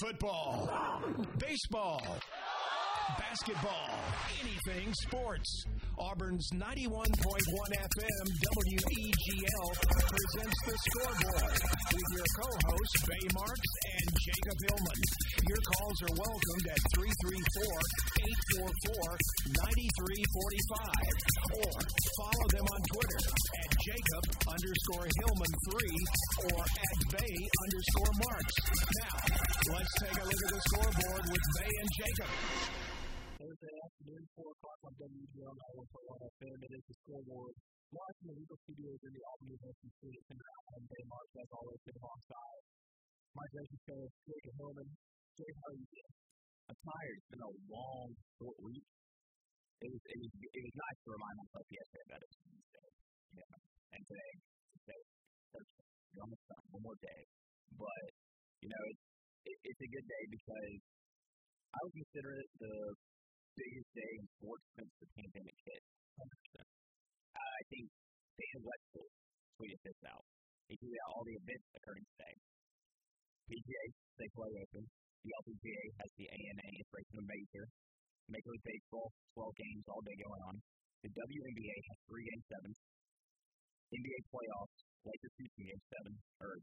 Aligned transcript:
Football, 0.00 0.68
baseball, 1.38 2.02
basketball, 3.16 3.88
anything 4.44 4.92
sports. 5.08 5.64
Auburn's 5.96 6.44
91.1 6.52 7.16
FM 7.16 8.26
WEGL 8.44 9.68
presents 9.96 10.58
the 10.68 10.76
scoreboard 10.76 11.56
with 11.96 12.08
your 12.12 12.28
co-hosts 12.36 13.00
Bay 13.08 13.24
Marks 13.32 13.72
and 13.88 14.06
Jacob 14.20 14.56
Hillman. 14.68 15.00
Your 15.48 15.62
calls 15.64 15.96
are 16.04 16.12
welcomed 16.12 16.66
at 16.68 16.76
334-844-9345 19.56 21.56
or 21.56 21.72
follow 22.20 22.46
them 22.52 22.66
on 22.68 22.80
Twitter 22.92 23.22
at 23.32 23.68
Jacob 23.80 24.24
underscore 24.44 25.08
Hillman 25.24 25.52
3 25.72 26.52
or 26.52 26.60
at 26.60 26.98
Bay 27.16 27.32
underscore 27.64 28.12
Marks. 28.28 28.56
Now, 29.00 29.16
let's 29.66 29.94
take 29.98 30.14
a 30.14 30.22
look 30.22 30.42
at 30.46 30.50
the 30.54 30.62
scoreboard 30.70 31.24
with 31.26 31.44
Bay 31.58 31.72
and 31.74 31.90
Jacob. 31.98 32.32
Thursday 33.34 33.74
afternoon, 33.82 34.22
4 34.38 34.46
o'clock 34.46 34.80
on 34.86 34.92
WGL 34.94 35.54
91.1 35.82 36.30
FM. 36.38 36.56
It 36.62 36.72
is 36.76 36.84
the 36.86 36.96
scoreboard. 37.02 37.54
Live 37.90 38.14
from 38.14 38.26
the 38.30 38.36
Legal 38.36 38.58
Studios 38.62 39.00
in 39.02 39.10
the 39.10 39.22
Auburn 39.26 39.48
University 39.58 39.90
Studio 39.98 40.20
Center. 40.30 40.50
I'm 40.70 40.84
Bay 40.86 41.04
Marks, 41.10 41.34
as 41.34 41.50
always, 41.50 41.80
sitting 41.82 41.98
alongside 41.98 42.62
my 43.34 43.46
gracious 43.50 43.82
co 43.90 43.96
Jacob 44.06 44.54
Hillman. 44.54 44.88
Jake, 45.34 45.56
how 45.58 45.66
are 45.66 45.78
you 45.82 45.88
doing? 45.90 46.14
I'm 46.70 46.78
tired. 46.86 47.16
It's 47.18 47.30
been 47.34 47.44
a 47.46 47.54
long, 47.66 48.08
short 48.38 48.58
week. 48.62 48.86
It 49.82 49.90
was, 49.90 50.02
it 50.06 50.18
was, 50.22 50.30
it 50.46 50.62
was 50.62 50.74
nice 50.78 50.98
to 51.02 51.08
remind 51.10 51.36
myself 51.42 51.66
yesterday 51.74 52.06
that 52.14 52.20
it 52.22 52.28
was 52.30 52.38
Wednesday. 52.46 52.88
Yeah. 53.34 53.54
And 53.98 54.02
today, 54.06 54.32
today, 54.78 55.02
Thursday. 55.50 55.86
We're 56.14 56.22
almost 56.22 56.44
done. 56.46 56.64
One 56.70 56.84
more 56.86 56.98
day. 57.02 57.20
But, 57.76 58.06
you 58.62 58.70
know, 58.72 58.82
it's, 58.94 59.15
it, 59.46 59.56
it's 59.62 59.82
a 59.82 59.90
good 59.94 60.06
day 60.06 60.24
because 60.28 60.78
I 61.70 61.78
would 61.86 61.96
consider 61.96 62.30
it 62.36 62.50
the 62.58 62.76
biggest 63.56 63.90
day 63.94 64.12
in 64.18 64.24
sports 64.36 64.66
since 64.74 64.92
the 65.00 65.08
pandemic 65.16 65.56
hit. 65.64 65.82
100%. 66.18 66.66
Uh, 67.36 67.50
I 67.56 67.62
think 67.70 67.86
Dan 68.36 68.58
Wetzel 68.64 69.06
tweeted 69.56 69.80
this 69.86 70.00
out. 70.10 70.24
He 70.68 70.74
tweeted 70.76 70.98
out 71.06 71.10
all 71.14 71.24
the 71.24 71.36
events 71.36 71.68
occurring 71.78 72.06
today. 72.16 72.34
PGA, 73.46 73.84
they 74.18 74.28
play 74.34 74.50
open. 74.58 74.84
The 75.22 75.32
LPGA 75.42 75.84
has 76.02 76.10
the 76.18 76.26
ANA, 76.30 76.66
it's 76.78 76.90
racing 76.90 77.18
a 77.22 77.26
major. 77.26 77.64
Major 78.26 78.50
League 78.50 78.66
Baseball, 78.66 79.06
12 79.38 79.54
games 79.54 79.84
all 79.86 80.02
day 80.02 80.16
going 80.18 80.42
on. 80.50 80.56
The 81.06 81.10
WNBA 81.14 81.76
has 81.86 81.98
three 82.10 82.26
game 82.26 82.42
sevens. 82.50 82.78
NBA 83.94 84.18
playoffs, 84.34 84.78
Lakers 85.06 85.34
Houston 85.38 85.64
game 85.70 85.82
seven, 85.94 86.12
or 86.42 86.58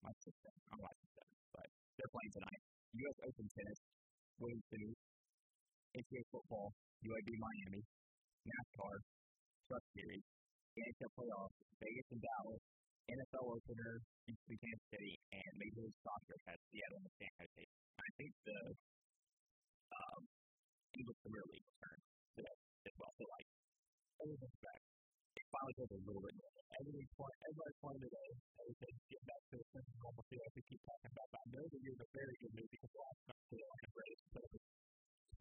my 0.00 0.12
six 0.24 0.32
seven, 0.40 0.60
I'm 0.72 0.80
not 0.80 0.96
six 0.96 1.10
seven, 1.20 1.36
but 1.52 1.68
they're 1.96 2.12
playing 2.12 2.32
tonight. 2.32 2.60
U.S. 2.92 3.18
Open 3.24 3.46
tennis, 3.52 3.80
women's 4.36 4.66
tennis, 4.68 4.96
NCAA 5.96 6.24
football, 6.32 6.72
UAB 7.04 7.28
Miami, 7.36 7.82
NASCAR, 8.48 8.94
Truck 9.68 9.84
Series, 9.96 10.24
NHL 10.76 11.12
playoffs, 11.16 11.56
Vegas 11.80 12.08
and 12.12 12.20
Dallas, 12.20 12.62
NFL 13.12 13.44
opener, 13.58 13.92
Houston, 14.28 14.56
Kansas 14.56 14.88
City, 14.92 15.14
and 15.34 15.50
Major 15.58 15.82
League 15.84 16.00
Soccer 16.04 16.38
has 16.48 16.58
Seattle 16.70 17.02
and 17.02 17.14
San 17.18 17.32
Jose. 17.40 17.64
I 17.98 18.08
think 18.16 18.32
the 18.46 18.60
um, 19.92 20.20
English 20.96 21.18
Premier 21.24 21.44
League 21.50 21.66
return 21.76 21.98
today 22.38 22.56
as 22.88 22.94
well. 22.96 23.12
So 23.18 23.24
like 23.26 23.48
everything's 24.22 24.60
back. 24.62 24.91
Finally 25.32 25.74
feels 25.76 25.92
a 25.92 26.00
little 26.04 26.24
bit. 26.24 26.34
Everything's 26.72 27.12
playing, 27.16 27.40
everybody's 27.44 27.80
playing 27.80 28.02
today. 28.02 28.30
Everything's 28.62 29.04
getting 29.12 29.28
back 29.28 29.42
to 29.48 29.54
the 29.60 29.66
sense 29.72 29.88
of 29.88 29.96
normalcy 30.00 30.36
like 30.40 30.54
we 30.56 30.62
keep 30.68 30.82
talking 30.84 31.12
about. 31.12 31.28
But 31.32 31.40
I 31.40 31.46
know 31.52 31.64
that 31.68 31.80
you're 31.80 31.96
in 31.96 32.02
a 32.02 32.10
very 32.12 32.36
good 32.40 32.52
mood 32.56 32.70
because 32.72 32.92
last 32.92 33.20
night 33.28 33.44
the 33.52 33.58
Atlanta 33.60 33.90
Braves 33.92 34.22
put 34.32 34.42
up 34.42 34.52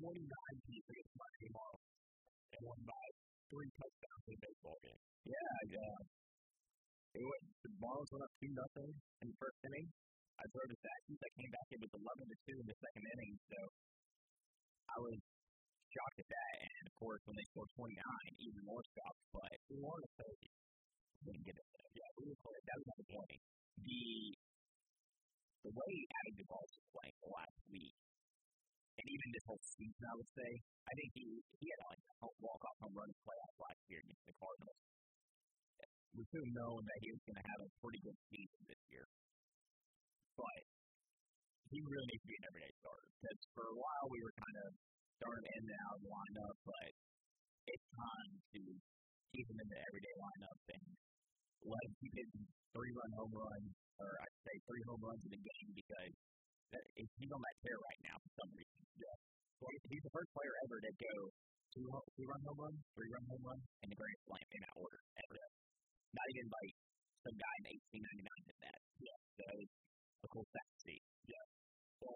29 0.01 0.67
teams 0.67 0.87
against 0.91 1.13
Miami 1.15 1.49
Marlins 1.51 1.91
and 2.51 2.61
won 2.67 2.79
by 2.87 3.05
three 3.51 3.71
touchdowns 3.75 4.23
in 4.27 4.33
a 4.35 4.41
baseball 4.41 4.77
game. 4.83 5.01
Yeah, 5.27 5.55
yeah. 5.75 5.95
It 7.11 7.23
went, 7.27 7.43
the 7.63 7.71
Marlins 7.79 8.11
went 8.11 8.23
up 8.23 8.33
2 8.39 8.51
nothing 8.51 8.91
in 8.95 9.25
the 9.27 9.37
first 9.39 9.59
inning. 9.67 9.87
I 10.39 10.43
drove 10.51 10.69
to 10.71 10.77
Sackies. 10.79 11.21
I 11.21 11.31
came 11.37 11.51
back. 11.51 11.67
It 11.69 11.81
was 11.83 11.91
11 11.91 12.01
to 12.01 12.37
2 12.49 12.63
in 12.63 12.67
the 12.67 12.77
second 12.81 13.03
inning. 13.03 13.33
So 13.51 13.59
I 14.91 14.97
was 14.99 15.19
shocked 15.91 16.19
at 16.23 16.29
that. 16.31 16.55
And 16.63 16.85
of 16.87 16.95
course, 16.95 17.21
when 17.27 17.35
they 17.35 17.47
scored 17.51 17.71
29, 17.75 17.95
even 18.39 18.61
more 18.63 18.83
shocked. 18.95 19.21
But 19.35 19.53
we 19.67 19.75
won 19.79 19.99
a 19.99 20.11
30. 20.19 20.49
Didn't 21.21 21.45
get 21.45 21.55
it. 21.59 21.67
Yeah, 21.93 22.09
we 22.17 22.23
were. 22.31 22.37
That 22.41 22.77
was 22.81 22.87
disappointing. 22.97 23.41
The 23.77 24.01
the 25.61 25.73
way 25.77 25.93
Adam 26.09 26.33
Duvall 26.41 26.65
was 26.65 26.73
playing 26.89 27.17
the 27.21 27.29
last 27.29 27.59
week, 27.69 27.93
and 28.97 29.05
even 29.05 29.27
this 29.29 29.45
whole 29.45 29.61
season, 29.61 30.03
I 30.09 30.15
would 30.17 30.31
say, 30.33 30.49
I 30.89 30.93
think 30.97 31.09
he 31.13 31.25
he 31.61 31.65
had 31.69 31.81
like 31.85 32.01
a 32.25 32.29
walk 32.41 32.61
off 32.65 32.77
home 32.81 32.95
run 32.97 33.11
playoff 33.21 33.55
last 33.61 33.81
year 33.85 34.01
against 34.01 34.25
the 34.25 34.33
Cardinals. 34.41 34.79
We 36.17 36.23
should 36.27 36.43
have 36.43 36.55
known 36.57 36.81
that 36.83 36.99
he 36.99 37.09
was 37.13 37.21
going 37.23 37.39
to 37.39 37.47
have 37.47 37.61
a 37.63 37.69
pretty 37.79 38.01
good 38.03 38.19
season 38.27 38.61
this 38.67 38.83
year, 38.91 39.05
but 40.35 40.61
he 41.71 41.79
really 41.79 42.07
needs 42.11 42.23
to 42.25 42.29
be 42.29 42.35
an 42.35 42.45
everyday 42.51 42.73
starter 42.83 43.07
because 43.15 43.39
for 43.55 43.65
a 43.71 43.77
while 43.79 44.05
we 44.11 44.19
were 44.19 44.35
kind 44.35 44.57
of 44.67 44.69
him 45.29 45.45
in 45.45 45.61
and 45.69 45.81
out 45.85 45.97
the 46.01 46.09
lineup, 46.09 46.55
but 46.65 46.89
it's 47.69 47.87
time 47.93 48.31
to 48.57 48.61
keep 49.31 49.45
him 49.45 49.59
in 49.61 49.67
the 49.69 49.79
everyday 49.85 50.15
lineup 50.17 50.59
and 50.73 50.85
let 51.61 51.81
him 51.85 51.93
keep 52.01 52.13
hitting 52.17 52.45
three 52.73 52.91
run 52.97 53.11
home 53.21 53.33
runs, 53.37 53.71
or 54.01 54.09
I'd 54.17 54.37
say 54.41 54.55
three 54.65 54.83
home 54.89 55.03
runs 55.05 55.21
in 55.27 55.31
a 55.37 55.41
game 55.41 55.69
because 55.77 56.13
that, 56.73 56.83
he's 56.95 57.31
on 57.31 57.41
that 57.41 57.57
tear 57.61 57.77
right 57.77 58.01
now 58.07 58.15
for 58.17 58.31
some 58.41 58.51
reason. 58.55 58.81
Yeah. 58.97 59.17
So 59.61 59.65
he's 59.93 60.01
the 60.01 60.13
first 60.15 60.31
player 60.33 60.53
ever 60.65 60.77
to 60.81 60.91
go 60.97 61.15
two, 61.77 61.85
two 61.85 62.25
run 62.25 62.41
home 62.49 62.59
run, 62.65 62.73
three 62.97 63.09
run 63.13 63.25
home 63.29 63.43
run, 63.45 63.59
and 63.85 63.87
the 63.93 63.97
grand 63.99 64.19
slam 64.25 64.47
in 64.57 64.61
that 64.65 64.75
order 64.75 64.99
ever. 65.21 65.37
Not 66.11 66.27
even 66.33 66.47
like 66.49 66.73
some 67.21 67.37
guy 67.37 67.55
in 67.61 67.65
1899 67.93 68.49
did 68.49 68.59
that. 68.65 68.79
Yeah. 68.97 69.19
So 69.37 69.45
it's 69.61 70.25
a 70.25 70.29
cool 70.33 70.45
stat 70.49 70.65
to 70.65 70.77
see. 70.81 70.99
Yeah. 71.29 71.45
So 72.01 72.07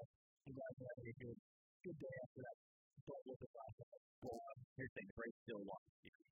you 0.50 0.54
guys 0.58 0.76
having 0.82 1.10
a 1.10 1.16
good, 1.22 1.38
good 1.86 1.98
day 2.02 2.16
after 2.26 2.42
that. 2.42 2.65
But 3.06 3.22
with 3.30 3.38
the 3.38 3.46
last 3.54 3.78
well, 4.26 4.42
um, 4.42 4.58
here's 4.74 4.90
the 4.98 5.06
the 5.06 5.14
Braves 5.14 5.38
still 5.46 5.62
the 5.62 5.78
series. 6.02 6.26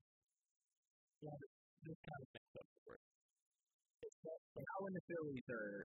Yeah, 1.22 1.38
this, 1.38 1.54
this 1.86 1.94
kind 2.02 2.18
of 2.18 2.26
makes 2.34 2.50
up 2.58 2.66
for 2.82 2.98
it. 2.98 3.02
It's 4.02 4.18
that, 4.26 4.40
and 4.58 4.66
when 4.82 4.98
the 4.98 5.04
Phillies 5.06 5.46
are 5.54 5.86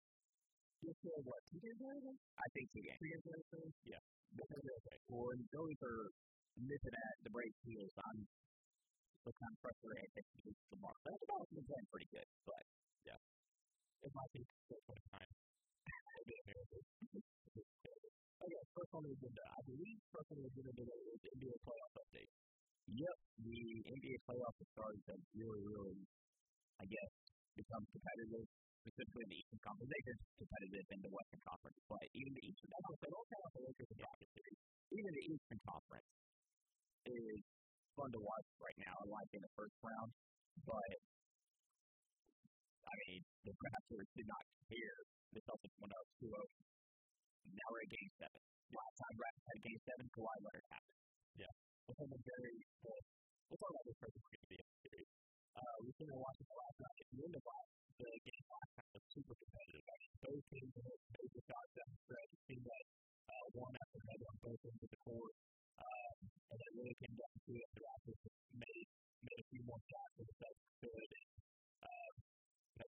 you're 0.83 0.99
still 0.99 1.23
what, 1.23 1.39
two 1.47 1.63
games 1.63 1.79
away? 1.79 1.95
I 2.35 2.43
think 2.51 2.67
two 2.75 2.83
games. 2.83 2.99
Two 2.99 3.07
games 3.07 3.23
away, 3.23 3.39
Yeah. 3.87 4.03
They're 4.35 4.43
going 4.51 4.59
to 4.59 4.67
be 4.67 4.75
okay. 4.83 4.99
Well, 5.07 5.31
and 5.31 5.39
the 5.39 5.47
Phillies 5.55 5.79
are 5.79 6.11
nipping 6.59 6.95
at 6.99 7.15
the 7.23 7.31
Braves' 7.31 7.63
heels. 7.63 7.95
I'm 8.03 8.27
what 9.23 9.39
kind 9.39 9.55
of 9.55 9.63
pressure 9.63 9.95
I 9.95 10.03
think 10.11 10.27
to 10.27 10.51
tomorrow. 10.75 10.99
That's 11.07 11.23
about 11.23 11.47
been 11.55 11.63
playing 11.63 11.87
pretty 11.87 12.11
good, 12.11 12.27
but 12.43 12.59
yeah. 13.07 13.15
It 14.03 14.11
might 14.11 14.31
be 14.35 14.43
still 14.67 14.83
playing 14.83 15.07
time. 15.15 15.31
Okay, 18.43 18.59
first 18.75 18.91
on 18.91 19.07
the 19.07 19.13
agenda. 19.15 19.43
I 19.55 19.61
believe 19.63 19.99
first 20.11 20.27
on 20.35 20.37
the 20.43 20.47
agenda 20.51 20.71
today 20.75 21.01
is 21.15 21.21
NBA 21.31 21.55
playoff 21.63 21.93
update. 21.95 22.31
Yep, 22.91 23.17
the 23.39 23.59
NBA 23.87 24.17
playoffs 24.27 24.59
are 24.59 24.71
starting 24.75 25.03
to 25.07 25.13
really, 25.31 25.63
really, 25.63 26.03
I 26.75 26.83
guess, 26.83 27.11
become 27.55 27.83
competitive, 27.87 28.43
specifically 28.83 29.23
in 29.23 29.31
the 29.31 29.39
Eastern 29.39 29.61
Conference. 29.63 29.87
They've 29.95 30.07
been 30.11 30.21
competitive 30.43 30.85
in 30.91 30.99
the 31.07 31.11
Western 31.15 31.43
Conference, 31.47 31.79
but 31.87 32.03
even 32.11 32.31
the 32.35 32.43
Eastern 32.43 32.71
Conference, 32.75 32.99
they 32.99 33.11
don't 33.15 33.29
count 33.31 33.51
the 33.55 33.63
Lakers 33.63 33.89
and 33.95 34.01
Rockets 34.03 34.33
series. 34.35 34.59
Even 34.91 35.11
the 35.15 35.25
Eastern 35.31 35.59
Conference 35.63 36.09
is 37.07 37.39
fun 37.95 38.09
to 38.11 38.19
watch 38.27 38.47
right 38.59 38.79
now, 38.83 38.95
like 39.07 39.31
in 39.31 39.39
the 39.39 39.53
first 39.55 39.75
round. 39.79 40.09
But 40.67 40.91
I 42.91 42.93
mean, 43.07 43.21
the 43.47 43.53
Raptors 43.55 44.09
did 44.19 44.27
not 44.27 44.43
care. 44.67 44.99
The 45.31 45.41
Celtics 45.47 45.77
went 45.79 45.95
up 45.95 46.05
2 46.19 46.27
0. 46.27 46.72
Now 47.43 47.67
we're 47.69 47.83
at 47.83 47.91
game 47.91 48.11
seven. 48.15 48.41
Last 48.73 48.95
time 49.03 49.15
Raptors 49.19 49.45
had 49.51 49.59
game 49.63 49.81
seven, 49.83 50.05
Kawhi 50.15 50.35
Leonard 50.43 50.67
happened. 50.71 50.99
Yeah. 51.43 51.53
It's 51.83 51.99
been 51.99 52.13
a 52.15 52.21
very, 52.23 52.55
well, 52.79 53.01
we'll 53.51 53.59
talk 53.59 53.71
about 53.75 53.85
this 53.85 53.97
first 53.99 54.15
we're 54.15 54.31
going 54.33 54.43
to 54.43 54.51
be 54.53 54.59
in 54.63 54.67
the 54.67 54.79
series. 54.87 55.11
Uh, 55.53 55.75
we've 55.83 55.99
been 55.99 56.15
watching 56.15 56.47
the 56.47 56.57
last 56.57 56.77
night. 56.79 56.97
At 57.03 57.09
the 57.13 57.19
end 57.27 57.35
of 57.37 57.43
last, 57.43 57.71
the 57.99 58.09
game 58.23 58.45
last 58.47 58.71
time 58.73 58.89
was 58.95 59.05
super 59.13 59.35
competitive. 59.37 59.85
I 59.85 59.95
mean, 59.99 60.13
both 60.23 60.43
teams 60.49 60.73
had 60.73 60.99
major 61.13 61.41
shots 61.43 61.71
down 61.77 61.89
the 61.93 61.99
stretch. 62.07 62.31
It 62.33 62.41
seemed 62.47 62.65
like 62.65 62.87
uh, 63.29 63.45
one 63.53 63.73
after 63.77 63.97
another 64.01 64.27
on 64.31 64.37
both 64.41 64.61
ends 64.63 64.81
of 64.81 64.89
the 64.89 65.01
court. 65.03 65.35
Um, 65.83 66.15
and 66.23 66.57
it 66.63 66.71
really 66.73 66.97
came 67.03 67.15
down 67.19 67.35
to 67.43 67.51
it. 67.53 67.67
The 67.75 67.81
Raptors 67.83 68.21
made, 68.55 68.87
made 69.27 69.39
a 69.43 69.47
few 69.53 69.63
more 69.67 69.81
shots 69.83 70.13
than 70.17 70.25
the 70.25 70.35
Celtics 70.39 70.73
could. 70.81 71.09
And, 71.13 71.29
um, 71.83 72.13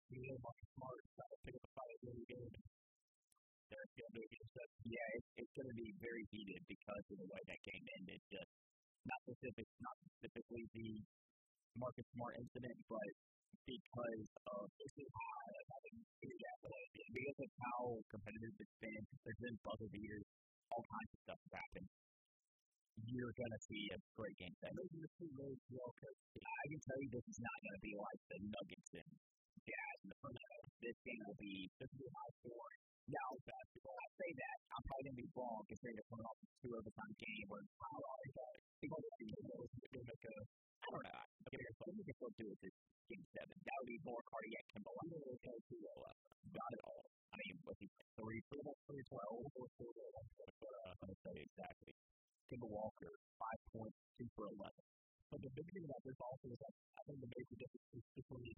you 0.10 0.20
know, 0.26 0.38
we 0.40 0.64
Smart 0.76 1.00
be 5.76 5.92
very 6.00 6.24
heated 6.32 6.62
because 6.72 7.06
of 7.12 7.18
the 7.20 7.28
way 7.28 7.42
that 7.46 7.60
game 7.68 7.86
ended. 8.00 8.20
Just 8.32 8.52
not 9.06 9.20
specific, 9.28 9.68
not 9.84 9.96
specifically 10.08 10.64
the 10.74 10.90
Marcus 11.78 12.08
Smart 12.16 12.40
incident, 12.40 12.78
but 12.88 13.10
because 13.66 14.28
of 14.48 14.66
this 14.80 14.94
is 14.96 15.10
athletes, 15.12 16.08
because 17.12 17.40
of 17.42 17.52
how 17.60 17.82
competitive 18.14 18.56
it's 18.62 18.78
been. 18.80 19.04
There's 19.26 19.42
been 19.42 19.58
buzzer 19.66 19.90
beaters, 19.92 20.26
all 20.72 20.84
kinds 20.86 21.12
of 21.14 21.20
stuff 21.26 21.42
happened. 21.52 21.90
You're 22.96 23.36
gonna 23.36 23.62
see 23.68 23.92
a 23.92 24.00
great 24.16 24.38
game 24.40 24.56
set. 24.64 24.72
Those. 24.72 24.88
I 24.96 26.66
can 26.72 26.80
tell 26.80 27.00
you 27.04 27.10
this 27.12 27.28
is 27.28 27.40
not 27.44 27.58
gonna 27.60 27.84
be 27.84 27.94
like 28.00 28.22
the 28.32 28.40
Nuggets 28.40 28.92
and 28.96 29.12
Jazz 29.68 29.98
in 30.06 30.10
the 30.16 30.20
front 30.24 30.40
end. 30.40 30.66
This 30.80 30.98
game 31.04 31.22
will 31.28 31.36
be 31.36 31.68
This 31.76 31.92
will 31.92 32.08
be 32.08 32.10
high 32.16 32.34
scoring. 32.40 32.95
Now 33.06 33.30
basketball. 33.46 33.94
I 34.02 34.10
say 34.18 34.30
that 34.34 34.58
I'm 34.74 34.84
probably 34.90 35.06
gonna 35.14 35.22
be 35.22 35.30
wrong 35.38 35.62
considering 35.70 35.94
they're 35.94 36.10
coming 36.10 36.26
off 36.26 36.42
a 36.42 36.48
two 36.58 36.74
overtime 36.74 37.14
game 37.22 37.46
where 37.54 37.62
long 37.62 38.20
is 38.26 38.34
that? 38.34 38.56
People 38.82 38.98
are 38.98 39.06
going 39.06 39.70
to 39.70 40.02
make 40.10 40.26
a 40.26 40.38
I 40.86 40.88
don't 40.90 41.06
know. 41.06 41.22
I 41.22 41.48
think 41.50 41.62
we 41.62 42.02
can 42.02 42.18
still 42.18 42.34
do 42.34 42.46
it 42.50 42.58
this 42.66 42.76
game 43.10 43.26
seven. 43.30 43.58
That 43.62 43.76
would 43.78 43.90
be 43.94 44.02
more 44.06 44.22
cardiac 44.26 44.66
Kemba 44.74 44.90
Got 44.90 46.72
it 46.74 46.82
all. 46.86 47.06
I 47.30 47.36
mean, 47.46 47.56
what's 47.66 47.82
he 47.82 47.88
three 48.18 48.42
three 48.50 48.74
three 48.90 49.04
twelve 49.06 49.50
or 49.54 49.68
four 49.78 49.92
I'm 49.94 50.98
gonna 50.98 51.18
say 51.26 51.36
exactly. 51.46 51.94
Kemba 52.50 52.70
Walker, 52.70 53.14
five 53.38 53.62
points, 53.70 53.98
two 54.18 54.30
for 54.34 54.50
eleven. 54.50 54.86
But 55.30 55.42
the 55.46 55.52
big 55.54 55.68
thing 55.74 55.86
about 55.86 56.02
this 56.06 56.18
also 56.22 56.48
is 56.54 56.58
that 56.58 56.74
I 56.74 57.02
think 57.06 57.18
the 57.22 57.30
major 57.34 57.58
difference 57.58 58.10
between 58.18 58.56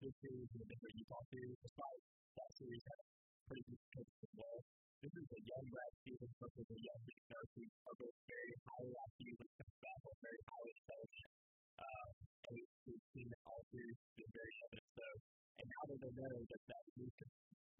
this 0.00 0.14
series 0.20 0.48
and 0.52 0.60
the 0.60 0.68
different 0.72 0.94
Utah 0.96 1.24
series, 1.32 1.56
despite 1.60 2.00
that 2.36 2.50
series 2.56 2.84
had 2.84 3.17
pretty 3.48 3.64
good 3.64 3.80
coaches 3.96 4.30
as. 4.36 4.60
This 5.00 5.14
is 5.16 5.28
a 5.32 5.40
young 5.40 5.64
Brad 5.72 5.92
Stevens 6.04 6.36
versus 6.36 6.68
a 6.68 6.78
young 6.84 7.00
Nick 7.08 7.22
Nurse 7.32 7.52
who 7.56 7.64
very 8.28 8.52
highly 8.68 8.92
IQ 8.92 9.20
when 9.40 9.48
it 9.48 9.56
comes 9.56 9.76
basketball, 9.80 10.16
very 10.20 10.42
highly 10.44 10.72
intelligent. 10.76 11.32
Um, 11.80 12.08
and 12.44 12.52
we've, 12.52 13.06
seen 13.16 13.28
that 13.32 13.42
all 13.48 13.62
series 13.72 13.96
been 14.20 14.32
very 14.36 14.54
evident. 14.68 14.88
So, 14.92 15.06
and 15.64 15.66
now 15.70 15.82
that 15.88 15.98
they 16.02 16.12
know 16.12 16.34
that 16.44 16.62
that 16.68 16.84
is 16.98 17.14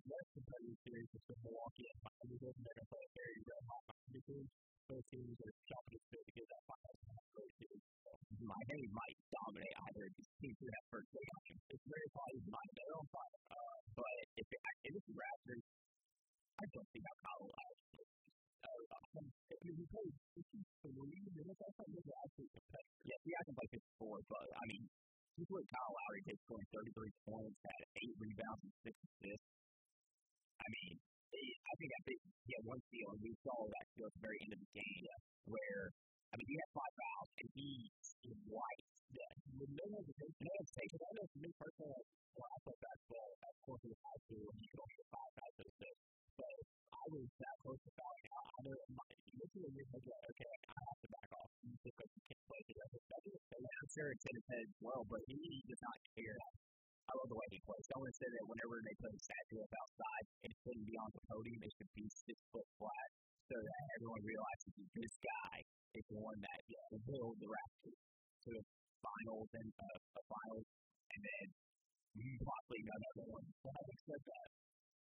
less 0.09 0.29
competitive 0.33 0.79
series 0.89 1.09
between 1.13 1.41
Milwaukee 1.45 1.89
and 1.93 1.99
Miami, 2.01 2.37
they're 2.41 2.59
going 2.65 2.81
to 2.81 2.87
play 2.89 3.03
a 3.05 3.13
very 3.13 3.39
red 3.45 3.63
hot 3.69 3.83
Miami 3.93 4.21
team. 4.25 4.45
Teams 4.89 5.37
are 5.45 5.53
shopping 5.69 6.01
good 6.09 6.25
to 6.25 6.33
get 6.33 6.49
that 6.49 6.65
final 6.65 6.97
great 7.37 7.53
series. 7.61 7.85
So, 8.09 8.09
might 8.41 9.19
dominate 9.29 9.77
either 9.85 10.09
of 10.09 10.13
these 10.17 10.33
teams 10.41 10.57
in 10.65 10.69
that 10.73 10.85
first 10.89 11.13
game. 11.13 11.29
it's 11.69 11.85
very 11.85 12.09
probably. 12.09 12.41
They're 12.49 12.97
on 12.97 13.05
fire. 13.13 13.41
Uh, 13.53 13.79
but 14.01 14.17
if 14.41 14.49
it, 14.49 14.61
if 14.89 14.93
it's 14.97 15.11
Raptors, 15.13 15.65
I 16.57 16.65
don't 16.73 16.89
see 16.89 17.05
how 17.05 17.15
Kyle 17.21 17.53
Lowry 17.53 17.79
I 18.65 19.61
mean, 19.61 19.77
he 19.77 19.85
played 19.93 20.15
53 20.41 21.37
minutes. 21.37 21.61
I 21.61 21.85
he 21.85 21.93
was 21.93 22.09
actually 22.25 22.49
competitive. 22.49 23.05
Yeah, 23.05 23.21
yeah, 23.29 23.37
I 23.37 23.45
can 23.45 23.55
play 23.61 23.69
54, 23.77 24.25
but 24.25 24.47
I 24.57 24.65
mean, 24.73 24.83
he's 25.37 25.51
what 25.53 25.69
Kyle 25.69 25.93
Lowry 25.93 26.23
did, 26.25 26.39
scoring 26.49 26.69
33 26.73 27.13
points, 27.29 27.61
had 27.61 27.83
eight 27.93 28.17
rebounds 28.17 28.63
and 28.65 28.73
six 28.89 28.97
assists. 29.05 29.53
I 30.65 30.67
mean, 30.81 30.97
I 31.29 31.73
think 31.77 31.91
big, 32.09 32.21
he 32.49 32.53
had 32.57 32.65
one 32.65 32.81
steal, 32.89 33.09
and 33.13 33.21
we 33.21 33.33
saw 33.45 33.57
that 33.69 33.85
steal 33.93 34.09
at 34.09 34.15
the 34.17 34.25
very 34.25 34.39
end 34.41 34.53
of 34.57 34.61
the 34.61 34.71
game, 34.73 35.05
where 35.47 35.93
I 36.29 36.35
mean, 36.37 36.49
he 36.49 36.57
had 36.61 36.71
five 36.77 36.93
fouls, 36.93 37.31
and 37.41 37.49
he 37.57 37.71
is 38.29 38.39
white. 38.49 38.85
Yeah, 39.09 39.33
with 39.57 39.73
no 39.73 39.85
hesitation. 39.89 40.45
No 40.45 40.53
hesitation. 40.61 40.97
I 41.01 41.13
know 41.17 41.27
for 41.33 41.41
me 41.41 41.51
personally, 41.57 42.05
when 42.37 42.49
I 42.53 42.59
played 42.61 42.81
basketball 42.85 43.31
at 43.41 43.55
course 43.65 43.83
in 43.89 43.93
high 44.05 44.21
school, 44.29 44.47
you 44.53 44.69
could 44.69 44.81
only 44.85 44.97
get 45.01 45.09
five 45.09 45.33
fouls 45.33 45.57
at 45.65 45.73
this. 45.81 45.97
But 46.37 46.57
I 46.93 47.05
was 47.09 47.25
that 47.41 47.57
close 47.65 47.81
to 47.89 47.93
fouling 47.97 48.29
out. 48.37 48.47
I 48.53 48.59
know 48.69 48.77
in 48.77 48.93
my, 48.93 49.07
look 49.41 49.49
at 49.49 49.73
your 49.73 49.89
head 49.89 50.05
like, 50.05 50.25
okay, 50.37 50.53
I 50.69 50.77
have 50.77 50.99
to 51.01 51.09
back 51.09 51.31
off. 51.41 51.51
Think 51.59 51.97
like 51.97 52.13
you 52.13 52.23
can't 52.29 52.45
play 52.53 52.61
the 52.69 52.77
rest 52.77 52.93
of 52.93 53.01
the. 53.09 53.29
I'm 53.59 53.91
sure 53.97 54.09
it's 54.13 54.27
in 54.29 54.35
his 54.37 54.47
head 54.53 54.67
as 54.69 54.79
well, 54.85 55.03
but 55.09 55.21
he 55.25 55.41
does 55.65 55.81
not 55.81 55.99
care. 56.13 56.37
I 57.09 57.13
love 57.17 57.31
the 57.33 57.41
way 57.41 57.49
he 57.49 57.61
plays. 57.65 57.85
Someone 57.89 58.13
said 58.13 58.31
that 58.37 58.45
whenever 58.45 58.77
they 58.85 58.97
put 59.01 59.17
a 59.17 59.21
statue 59.25 59.61
up 59.65 59.73
outside, 59.81 60.25
it 60.45 60.53
shouldn't 60.61 60.85
be 60.85 60.97
on 61.01 61.09
the 61.17 61.23
podium. 61.25 61.61
It 61.65 61.73
should 61.81 61.93
be 61.97 62.05
six 62.13 62.37
foot 62.53 62.69
flat 62.77 63.09
so 63.49 63.57
that 63.57 63.83
everyone 63.97 64.23
realizes 64.29 64.73
that 64.77 64.91
this 64.93 65.15
guy 65.25 65.57
is 65.97 66.05
the 66.13 66.21
one 66.21 66.37
that 66.45 66.61
will 67.09 67.33
the 67.41 67.49
Raptors 67.49 68.01
to 68.45 68.49
the 68.53 68.65
finals 69.01 69.49
and 69.57 69.69
uh, 69.73 69.99
the 70.21 70.25
finals, 70.29 70.67
and 71.17 71.21
then 71.25 71.47
you 72.13 72.29
possibly 72.45 72.85
another 72.85 73.27
one. 73.33 73.47
But 73.65 73.73
having 73.73 74.01
said 74.05 74.23
that, 74.29 74.49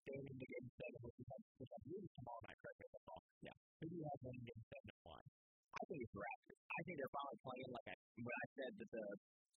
going 0.04 0.26
into 0.28 0.44
game 0.44 0.68
seven, 0.76 1.00
which 1.08 1.16
is 1.24 1.28
like, 1.32 1.44
which 1.56 1.72
I 1.72 1.78
believe 1.88 2.04
is 2.04 2.12
tomorrow 2.20 2.40
correct 2.44 2.78
me 2.80 2.84
if 2.84 2.94
I'm 3.00 3.04
wrong. 3.08 3.24
Yeah. 3.40 3.56
Who 3.80 3.84
do 3.88 3.94
you 3.96 4.04
have 4.04 4.18
winning 4.20 4.44
game 4.44 4.64
seven 4.68 4.88
and 4.92 5.02
one? 5.08 5.26
I 5.74 5.82
think 5.88 5.98
it's 6.04 6.12
the 6.12 6.20
Raptors. 6.20 6.60
I 6.68 6.80
think 6.84 6.94
they're 7.00 7.16
finally 7.16 7.40
playing 7.40 7.70
like 7.72 7.88
I, 7.88 7.96
when 8.20 8.36
I 8.36 8.46
said 8.60 8.72
that 8.76 8.90
the 8.92 9.06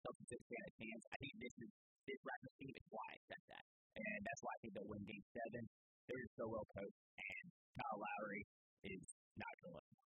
Celtics 0.06 0.44
stand 0.46 0.66
a 0.66 0.72
chance. 0.78 1.02
I 1.10 1.16
think 1.19 1.34
this 1.43 1.56
is 1.66 1.70
this 2.06 2.20
Raptors 2.23 2.55
team 2.62 2.73
is 2.75 2.87
why 2.91 3.06
I 3.11 3.19
said 3.26 3.43
that, 3.50 3.64
and 3.99 4.20
that's 4.23 4.43
why 4.43 4.53
I 4.55 4.58
think 4.62 4.73
they'll 4.79 4.91
win 4.91 5.03
Game 5.05 5.26
Seven. 5.35 5.64
They're 6.06 6.23
just 6.23 6.38
so 6.38 6.47
well 6.47 6.67
coached, 6.70 7.03
and 7.19 7.47
Kyle 7.76 7.99
Lowry 7.99 8.43
is 8.87 9.03
not 9.35 9.53
going 9.58 9.75
to 9.75 9.79
let 9.82 9.87
them. 9.91 10.00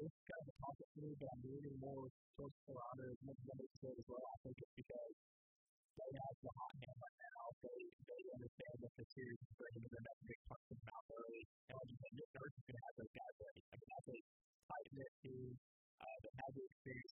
It's 0.00 0.20
kind 0.26 0.46
of 0.50 0.56
up 0.66 0.76
for 0.80 1.00
me, 1.02 1.10
but 1.18 1.28
I'm 1.30 1.42
leaning 1.46 1.76
more 1.78 2.06
towards 2.34 2.56
Toronto 2.66 3.04
as 3.10 3.20
much 3.22 3.38
as 3.38 3.48
I 3.50 3.54
make 3.58 3.74
as 3.84 4.06
well. 4.08 4.24
I 4.24 4.36
think 4.42 4.56
it's 4.58 4.74
because 4.80 5.14
they 6.00 6.10
have 6.16 6.36
the 6.40 6.52
hot 6.56 6.74
hand 6.80 6.98
right 6.98 7.18
now. 7.20 7.42
They 7.60 7.80
they 8.08 8.22
understand 8.32 8.76
that 8.80 8.94
the 8.96 9.06
series 9.12 9.40
is 9.44 9.52
bringing 9.60 9.84
them 9.84 10.02
that 10.02 10.18
big 10.24 10.40
punch 10.48 10.66
in 10.72 10.76
the 10.80 10.86
mouth 10.88 11.08
early. 11.12 11.42
And 11.68 11.74
like 11.76 11.88
you 11.90 11.98
said, 12.00 12.12
Nick 12.16 12.30
Nurse 12.32 12.54
is 12.56 12.64
going 12.64 12.78
to 12.80 12.84
have 12.88 12.96
those 12.96 13.14
guys 13.14 13.34
ready. 13.36 13.62
I 13.70 13.74
mean, 13.76 13.90
that's 13.90 14.08
a 14.10 14.18
tight 14.70 14.88
knit 14.96 15.12
team 15.20 15.50
uh, 16.00 16.18
that 16.24 16.34
has 16.40 16.50
the 16.56 16.64
experience 16.64 17.12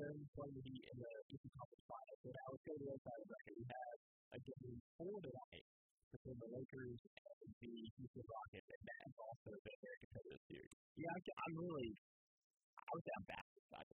playing 0.00 0.24
uh, 0.32 0.56
the 0.56 0.64
Heat 0.64 0.84
in 0.88 0.96
the 0.96 1.52
Conference 1.52 1.84
Finals. 1.84 2.18
So 2.24 2.28
now 2.32 2.46
let's 2.48 2.64
go 2.64 2.72
to 2.72 2.84
the 2.88 2.96
the 2.96 3.26
bracket. 3.28 3.54
We 3.60 3.64
have 3.68 3.98
a 4.32 4.38
game 4.40 4.80
four 4.96 5.16
tonight 5.20 5.66
between 6.10 6.38
the 6.40 6.50
Lakers 6.56 7.00
and 7.04 7.50
the 7.60 7.74
Houston 8.00 8.24
Rockets, 8.24 8.68
and 8.70 8.82
that 8.88 9.00
has 9.04 9.16
also 9.20 9.50
been 9.60 9.76
a 9.76 9.82
very 9.84 9.98
competitive 10.00 10.42
series. 10.48 10.74
Yeah, 10.96 11.12
I, 11.12 11.18
I'm 11.20 11.54
really. 11.60 11.90
I 12.80 12.88
would 12.96 13.04
say 13.04 13.12
I'm 13.12 13.28
back 13.28 13.46
excited. 13.60 13.96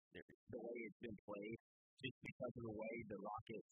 The 0.51 0.61
way 0.65 0.77
it's 0.89 1.01
been 1.05 1.19
played, 1.29 1.59
just 2.01 2.19
because 2.25 2.53
of 2.57 2.65
the 2.65 2.77
way 2.81 2.95
the 3.13 3.21
Rockets 3.21 3.71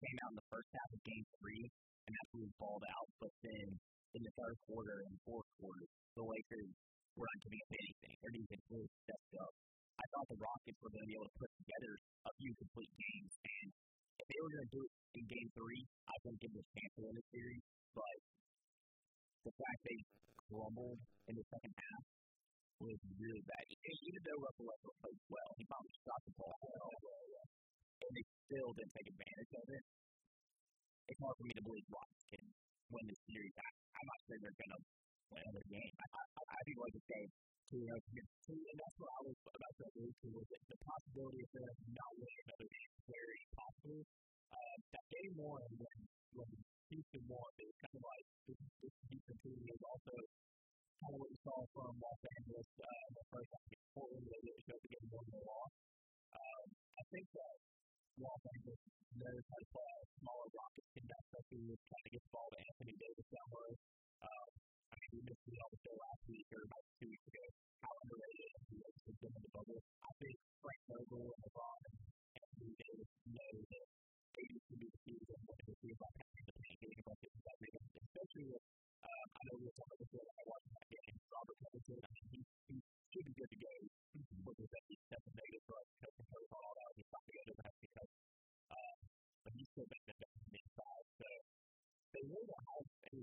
came 0.00 0.18
out 0.24 0.30
in 0.32 0.38
the 0.40 0.48
first 0.48 0.68
half 0.72 0.88
of 0.88 1.00
Game 1.04 1.26
Three 1.36 1.64
and 2.08 2.12
absolutely 2.24 2.54
balled 2.56 2.86
out, 2.96 3.08
but 3.20 3.32
then 3.44 3.68
in 4.16 4.20
the 4.24 4.32
third 4.40 4.56
quarter 4.64 5.04
and 5.04 5.14
fourth 5.28 5.48
quarter, 5.60 5.84
the 6.16 6.24
Lakers 6.24 6.72
were 7.12 7.28
not 7.28 7.38
giving 7.44 7.60
up 7.60 7.72
anything. 7.76 8.14
Their 8.24 8.32
defense 8.32 8.64
really 8.72 8.90
stepped 9.04 9.34
up. 9.36 9.52
I 9.98 10.04
thought 10.14 10.26
the 10.30 10.38
Rockets 10.38 10.78
were 10.78 10.92
going 10.94 11.04
to 11.06 11.10
be 11.10 11.18
able 11.18 11.26
to 11.26 11.38
put 11.42 11.50
together 11.58 11.92
a 12.26 12.32
few 12.38 12.52
complete 12.54 12.92
games, 12.94 13.32
and 13.42 13.66
if 14.22 14.26
they 14.30 14.38
were 14.38 14.52
going 14.54 14.66
to 14.70 14.74
do 14.78 14.82
it 14.86 14.92
in 15.18 15.24
Game 15.26 15.48
Three, 15.58 15.82
I 16.06 16.14
wouldn't 16.22 16.40
give 16.42 16.52
them 16.54 16.62
a 16.62 16.68
chance 16.78 16.92
to 16.98 17.00
win 17.02 17.14
the 17.18 17.26
series. 17.34 17.64
But 17.98 18.16
the 19.42 19.52
fact 19.58 19.78
they 19.82 19.98
crumbled 20.46 21.00
in 21.26 21.34
the 21.34 21.46
second 21.50 21.74
half 21.74 22.04
was 22.78 22.98
really 23.18 23.42
bad. 23.42 23.64
Even 23.74 24.20
though 24.22 24.38
Russell 24.38 24.66
Westbrook 24.70 24.96
played 25.02 25.20
well, 25.26 25.50
he 25.58 25.64
probably 25.66 25.94
shot 26.06 26.20
the 26.30 26.34
ball 26.38 26.54
well, 26.62 27.42
and 28.06 28.10
they 28.14 28.24
still 28.46 28.70
didn't 28.78 28.94
take 28.94 29.08
advantage 29.10 29.52
of 29.58 29.66
it. 29.66 29.84
It's 31.10 31.18
hard 31.18 31.34
for 31.40 31.46
me 31.48 31.54
to 31.58 31.64
believe 31.66 31.86
Rockets 31.90 32.24
can 32.30 32.44
win 32.94 33.04
this 33.10 33.18
series. 33.26 33.54
I, 33.58 33.66
I'm 33.98 34.06
not 34.06 34.18
sure 34.28 34.36
they're 34.38 34.60
going 34.62 34.74
to 34.78 34.80
win 35.34 35.42
another 35.42 35.66
game. 35.66 35.94
I, 35.98 36.06
I, 36.06 36.22
I 36.38 36.42
I 36.54 36.60
think 36.62 36.76
like 36.78 36.94
to 36.94 37.04
say 37.08 37.22
you 37.68 37.84
know, 37.84 38.00
and 38.00 38.76
that's 38.80 38.96
what 38.96 39.12
I 39.12 39.20
was 39.28 39.36
about 39.44 39.74
to 39.76 39.84
allude 39.92 40.16
to 40.24 40.28
was 40.32 40.46
that 40.48 40.62
the 40.72 40.78
possibility 40.80 41.40
of 41.44 41.50
them 41.52 41.76
not 41.92 42.12
winning 42.16 42.40
another 42.48 42.68
game 42.72 42.90
is 42.96 43.04
very 43.04 43.40
possible. 43.52 44.02
Uh, 44.48 44.76
that 44.96 45.06
game 45.12 45.34
one, 45.36 45.68
when, 45.76 45.98
when 46.32 46.50
Houston 46.88 47.24
won, 47.28 47.50
it 47.60 47.68
was 47.68 47.78
kind 47.84 47.96
of 48.00 48.04
like 48.08 48.26
this, 48.48 48.60
this 48.80 48.94
Houston 49.12 49.36
team 49.44 49.60
is 49.68 49.82
also 49.84 50.14
kind 50.16 51.12
of 51.12 51.18
what 51.20 51.28
you 51.28 51.40
saw 51.44 51.58
from 51.76 51.92
Los 52.00 52.20
Angeles 52.40 52.68
uh, 52.80 53.06
the 53.12 53.24
first 53.28 53.48
half 53.52 53.64
against 53.68 53.88
Portland. 53.92 54.24
They 54.24 54.40
really 54.48 54.62
showed 54.64 54.80
the 54.80 54.88
game 54.88 55.08
one 55.12 55.28
they 55.28 55.44
lost. 55.44 55.76
Um, 56.32 56.66
I 56.72 57.02
think 57.12 57.26
that 57.36 57.54
Los 58.16 58.42
Angeles 58.48 58.80
knows 59.12 59.44
how 59.44 59.58
to 59.60 59.68
play 59.76 59.88
a 59.92 60.04
smaller 60.24 60.48
rocket 60.56 60.86
team, 60.96 61.04
especially 61.04 61.62
with 61.68 61.80
trying 61.84 62.06
to 62.08 62.12
get 62.16 62.22
the 62.24 62.32
ball 62.32 62.48
to 62.48 62.58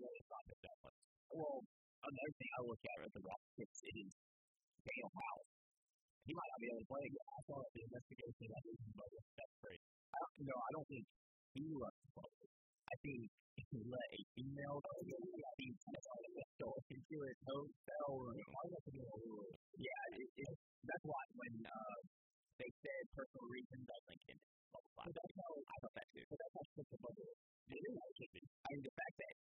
that 0.05 0.59
that 0.61 0.77
was. 0.85 0.95
Well, 1.33 1.57
another 2.05 2.33
thing 2.37 2.51
I 2.55 2.61
look 2.65 2.83
at 2.85 2.97
with 3.01 3.13
the 3.17 3.23
Rockets 3.25 3.79
is 3.81 4.11
Danuel 4.85 5.13
House. 5.13 5.49
He 6.25 6.31
might 6.33 6.49
not 6.53 6.59
be 6.61 6.67
able 6.73 6.81
to 6.81 6.89
play 6.89 7.03
again. 7.05 7.27
I 7.29 7.41
saw 7.45 7.57
the 7.61 7.81
investigation 7.85 8.45
that 8.49 8.63
was 8.65 8.77
bogus. 8.97 9.25
That's 9.37 9.55
great. 9.61 9.81
I 10.09 10.17
don't, 10.21 10.35
no, 10.45 10.55
I 10.57 10.69
don't 10.73 10.87
think 10.89 11.05
he 11.53 11.65
was 11.69 11.93
supposed 12.01 12.49
I 12.85 12.95
think 13.01 13.19
he 13.55 13.79
let 13.87 14.09
a 14.13 14.21
female 14.35 14.77
know 14.77 14.97
that 15.01 15.55
he 15.57 15.69
stole 15.73 16.79
into 16.91 17.17
his 17.25 17.37
hotel 17.45 18.09
room. 18.19 18.45
Yeah, 19.75 20.03
it, 20.21 20.29
it, 20.37 20.51
that's 20.85 21.05
why 21.05 21.23
when 21.33 21.55
uh, 21.65 21.97
they 22.61 22.71
said 22.83 23.03
personal 23.15 23.47
reasons, 23.49 23.85
I 23.89 23.95
was 23.95 24.05
thinking, 24.05 24.39
blah, 24.69 24.81
blah, 24.81 24.93
blah. 25.01 25.17
That's 25.17 25.33
how 25.33 25.51
I 25.55 25.75
thought 25.81 25.95
that 25.97 26.07
too. 26.13 26.25
But 26.29 26.37
that's 26.39 26.55
how 26.55 26.83
the 26.85 26.99
bubble 27.01 27.25
is. 27.25 27.39
It 27.73 27.81
is 27.81 27.95
how 27.97 28.05
it 28.05 28.15
should 28.21 28.33
be. 28.37 28.43
I 28.45 28.67
mean, 28.69 28.83
the 28.85 28.95
fact 28.95 29.15
that 29.17 29.33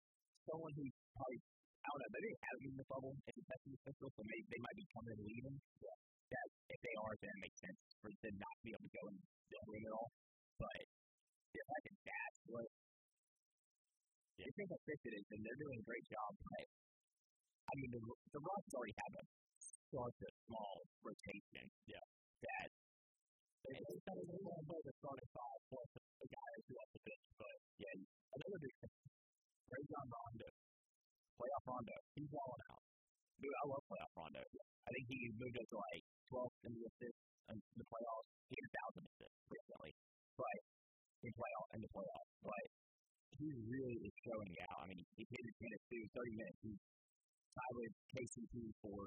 someone 0.47 0.73
who's 0.75 0.95
probably, 1.15 1.39
I 1.83 1.87
don't 1.87 1.99
know, 1.99 2.11
they 2.13 2.23
didn't 2.23 2.43
have 2.43 2.57
him 2.59 2.71
in 2.73 2.79
the 2.79 2.89
bubble 2.89 3.13
as 3.13 3.35
a 3.35 3.43
testing 3.43 3.73
official, 3.79 4.07
so 4.13 4.21
maybe 4.23 4.47
they 4.51 4.61
might 4.63 4.77
be 4.77 4.87
coming 4.91 5.13
and 5.15 5.23
leaving. 5.23 5.57
Yeah. 5.79 5.97
That 6.33 6.47
if 6.73 6.79
they 6.81 6.95
are, 6.97 7.13
then 7.21 7.29
it 7.29 7.41
makes 7.45 7.59
sense 7.61 7.79
for 8.01 8.09
them 8.09 8.35
not 8.41 8.53
to 8.57 8.63
be 8.65 8.71
able 8.73 8.87
to 8.87 8.95
go 8.95 9.03
in 9.11 9.15
the 9.21 9.59
room 9.69 9.83
at 9.85 9.93
all. 9.93 10.09
But 10.57 10.81
the 11.53 11.61
fact 11.61 11.83
that 11.85 11.97
that's 12.09 12.39
what 12.49 12.67
yeah. 14.33 14.45
they 14.47 14.51
think 14.57 14.69
how 14.73 14.81
fixed 14.81 15.05
it 15.05 15.13
is, 15.13 15.25
and 15.29 15.39
they're 15.45 15.61
doing 15.61 15.77
a 15.77 15.85
great 15.85 16.05
job. 16.09 16.31
But 16.41 16.65
I 17.69 17.73
mean, 17.77 17.91
the 17.93 18.01
the 18.33 18.41
Rockets 18.41 18.73
already 18.73 18.97
have 18.97 19.13
a 19.13 19.23
such 19.61 20.19
a 20.25 20.31
small 20.49 20.75
rotation. 21.05 21.65
Yeah. 21.85 22.05
That 22.43 22.69
they 23.63 23.79
kind 24.03 24.19
of 24.19 24.25
want 24.43 24.59
to 24.59 24.65
play 24.67 24.81
the 24.83 24.93
starting 24.99 25.29
five 25.31 25.61
plus 25.71 25.89
the 25.95 26.27
guys 26.27 26.61
who 26.67 26.73
off 26.81 26.91
the 26.91 27.01
bench. 27.05 27.27
But 27.37 27.55
yeah, 27.79 27.93
another 27.95 28.59
big 28.59 28.75
thing, 29.73 29.85
Rajon 29.89 30.07
Rondo, 30.13 30.49
playoff 31.33 31.65
Rondo, 31.65 31.97
he's 32.13 32.29
balling 32.29 32.63
out. 32.69 32.83
Dude, 33.41 33.57
I 33.57 33.65
love 33.65 33.83
playoff 33.89 34.13
Rondo. 34.13 34.43
I 34.43 34.89
think 34.93 35.05
he 35.09 35.17
moved 35.33 35.57
up 35.57 35.67
to 35.73 35.77
like 35.81 36.03
12th 36.29 36.57
in 36.63 36.71
the 36.77 36.83
assists 36.85 37.23
in 37.49 37.57
the 37.57 37.87
playoffs. 37.89 38.29
He 38.47 38.55
had 38.55 38.69
thousand 38.71 39.03
assists 39.09 39.41
recently, 39.49 39.91
but 40.37 40.57
in 41.25 41.31
playoff 41.33 41.67
in 41.73 41.79
the 41.81 41.91
playoffs. 41.91 42.31
But 42.45 42.63
he 43.41 43.47
really 43.65 43.97
is 44.05 44.15
showing 44.23 44.53
out. 44.69 44.79
I 44.79 44.85
mean, 44.93 45.01
he 45.17 45.23
hit 45.25 45.43
his 45.43 45.57
minutes 45.57 45.85
too, 45.89 46.03
30 46.13 46.39
minutes. 46.39 46.59
He's 46.63 46.81
tied 47.57 47.75
with 47.75 47.93
KCP 48.13 48.55
for 48.79 48.99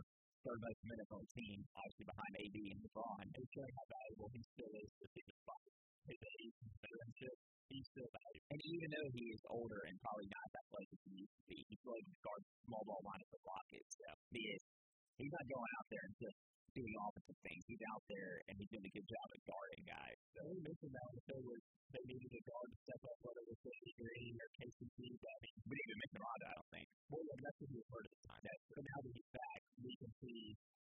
third 0.42 0.60
most 0.62 0.80
minutes 0.84 1.10
on 1.14 1.20
the 1.22 1.30
team, 1.32 1.58
obviously 1.74 2.06
behind 2.06 2.32
AD 2.38 2.58
and 2.74 2.80
LeBron. 2.82 3.24
He's 3.34 3.50
showing 3.54 3.74
how 3.78 3.86
valuable 3.86 4.28
he 4.34 4.42
still 4.42 4.72
is 4.74 4.90
to 5.00 5.06
the 5.06 5.34
spot. 5.42 5.62
His 6.06 6.20
age, 6.22 6.56
veteranship, 6.82 7.36
he's 7.70 7.86
still 7.90 8.10
valuable. 8.10 8.48
And 8.52 8.60
even 8.62 8.88
though 8.94 9.08
he 9.14 9.24
is 9.34 9.42
older 9.50 9.80
and 9.90 9.94
probably 10.02 10.28
not 10.30 10.46
that 10.54 10.64
athletic 10.66 10.90
as 10.94 11.02
he 11.06 11.12
used 11.22 11.36
to 11.36 11.44
be, 11.50 11.58
he's 11.66 11.80
still 11.82 11.96
able 11.96 12.12
to 12.12 12.22
guard 12.22 12.42
small 12.66 12.82
ball 12.86 13.02
line 13.06 13.22
at 13.22 13.30
the 13.30 13.40
Rockets. 13.42 13.92
Yeah. 13.98 14.16
He 14.34 14.42
is. 14.54 14.62
He's 15.16 15.32
not 15.32 15.46
going 15.48 15.72
out 15.80 15.86
there 15.88 16.04
and 16.06 16.14
just 16.20 16.38
doing 16.76 16.94
offensive 17.08 17.40
things. 17.40 17.62
He's 17.64 17.84
out 17.88 18.04
there 18.04 18.32
and 18.46 18.54
he's 18.60 18.68
doing 18.68 18.84
a 18.84 18.92
good 18.92 19.08
job 19.08 19.26
at 19.32 19.40
guarding 19.48 19.84
guys. 19.88 20.18
So 20.36 20.40
we 20.44 20.60
mentioned 20.60 20.92
that 20.92 21.08
if 21.16 21.24
they 21.24 21.40
were 21.40 21.60
they 21.96 22.02
needed 22.04 22.32
a 22.36 22.42
guard 22.44 22.68
to 22.68 22.78
step 22.84 23.02
up, 23.06 23.16
whether 23.24 23.40
it 23.40 23.48
was 23.48 23.60
Danny 23.64 23.94
Green 23.96 24.34
or 24.36 24.48
KCP, 24.60 24.98
but 25.22 25.32
I 25.32 25.38
mean, 25.40 25.54
we 25.64 25.72
didn't 25.72 25.86
even 25.86 26.00
mention 26.04 26.20
Rondo, 26.20 26.46
I 26.50 26.54
don't 26.58 26.72
think. 26.74 26.86
Well, 27.08 27.22
yeah, 27.24 27.38
that's 27.46 27.58
what 27.62 27.68
he 27.70 27.76
was 27.80 27.88
heard 27.88 28.04
at 28.04 28.12
the 28.12 28.22
time. 28.26 28.42
That's, 28.44 28.62
so 28.66 28.78
now 28.84 28.98
that 29.06 29.12
he's 29.16 29.30
back, 29.32 29.60
we 29.80 29.92
can 29.96 30.10
see 30.20 30.40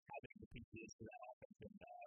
having 0.10 0.36
the 0.42 0.50
pieces 0.50 0.90
to 0.98 1.04
that 1.06 1.22
offense 1.28 1.60
and 1.62 1.80
uh, 1.84 2.06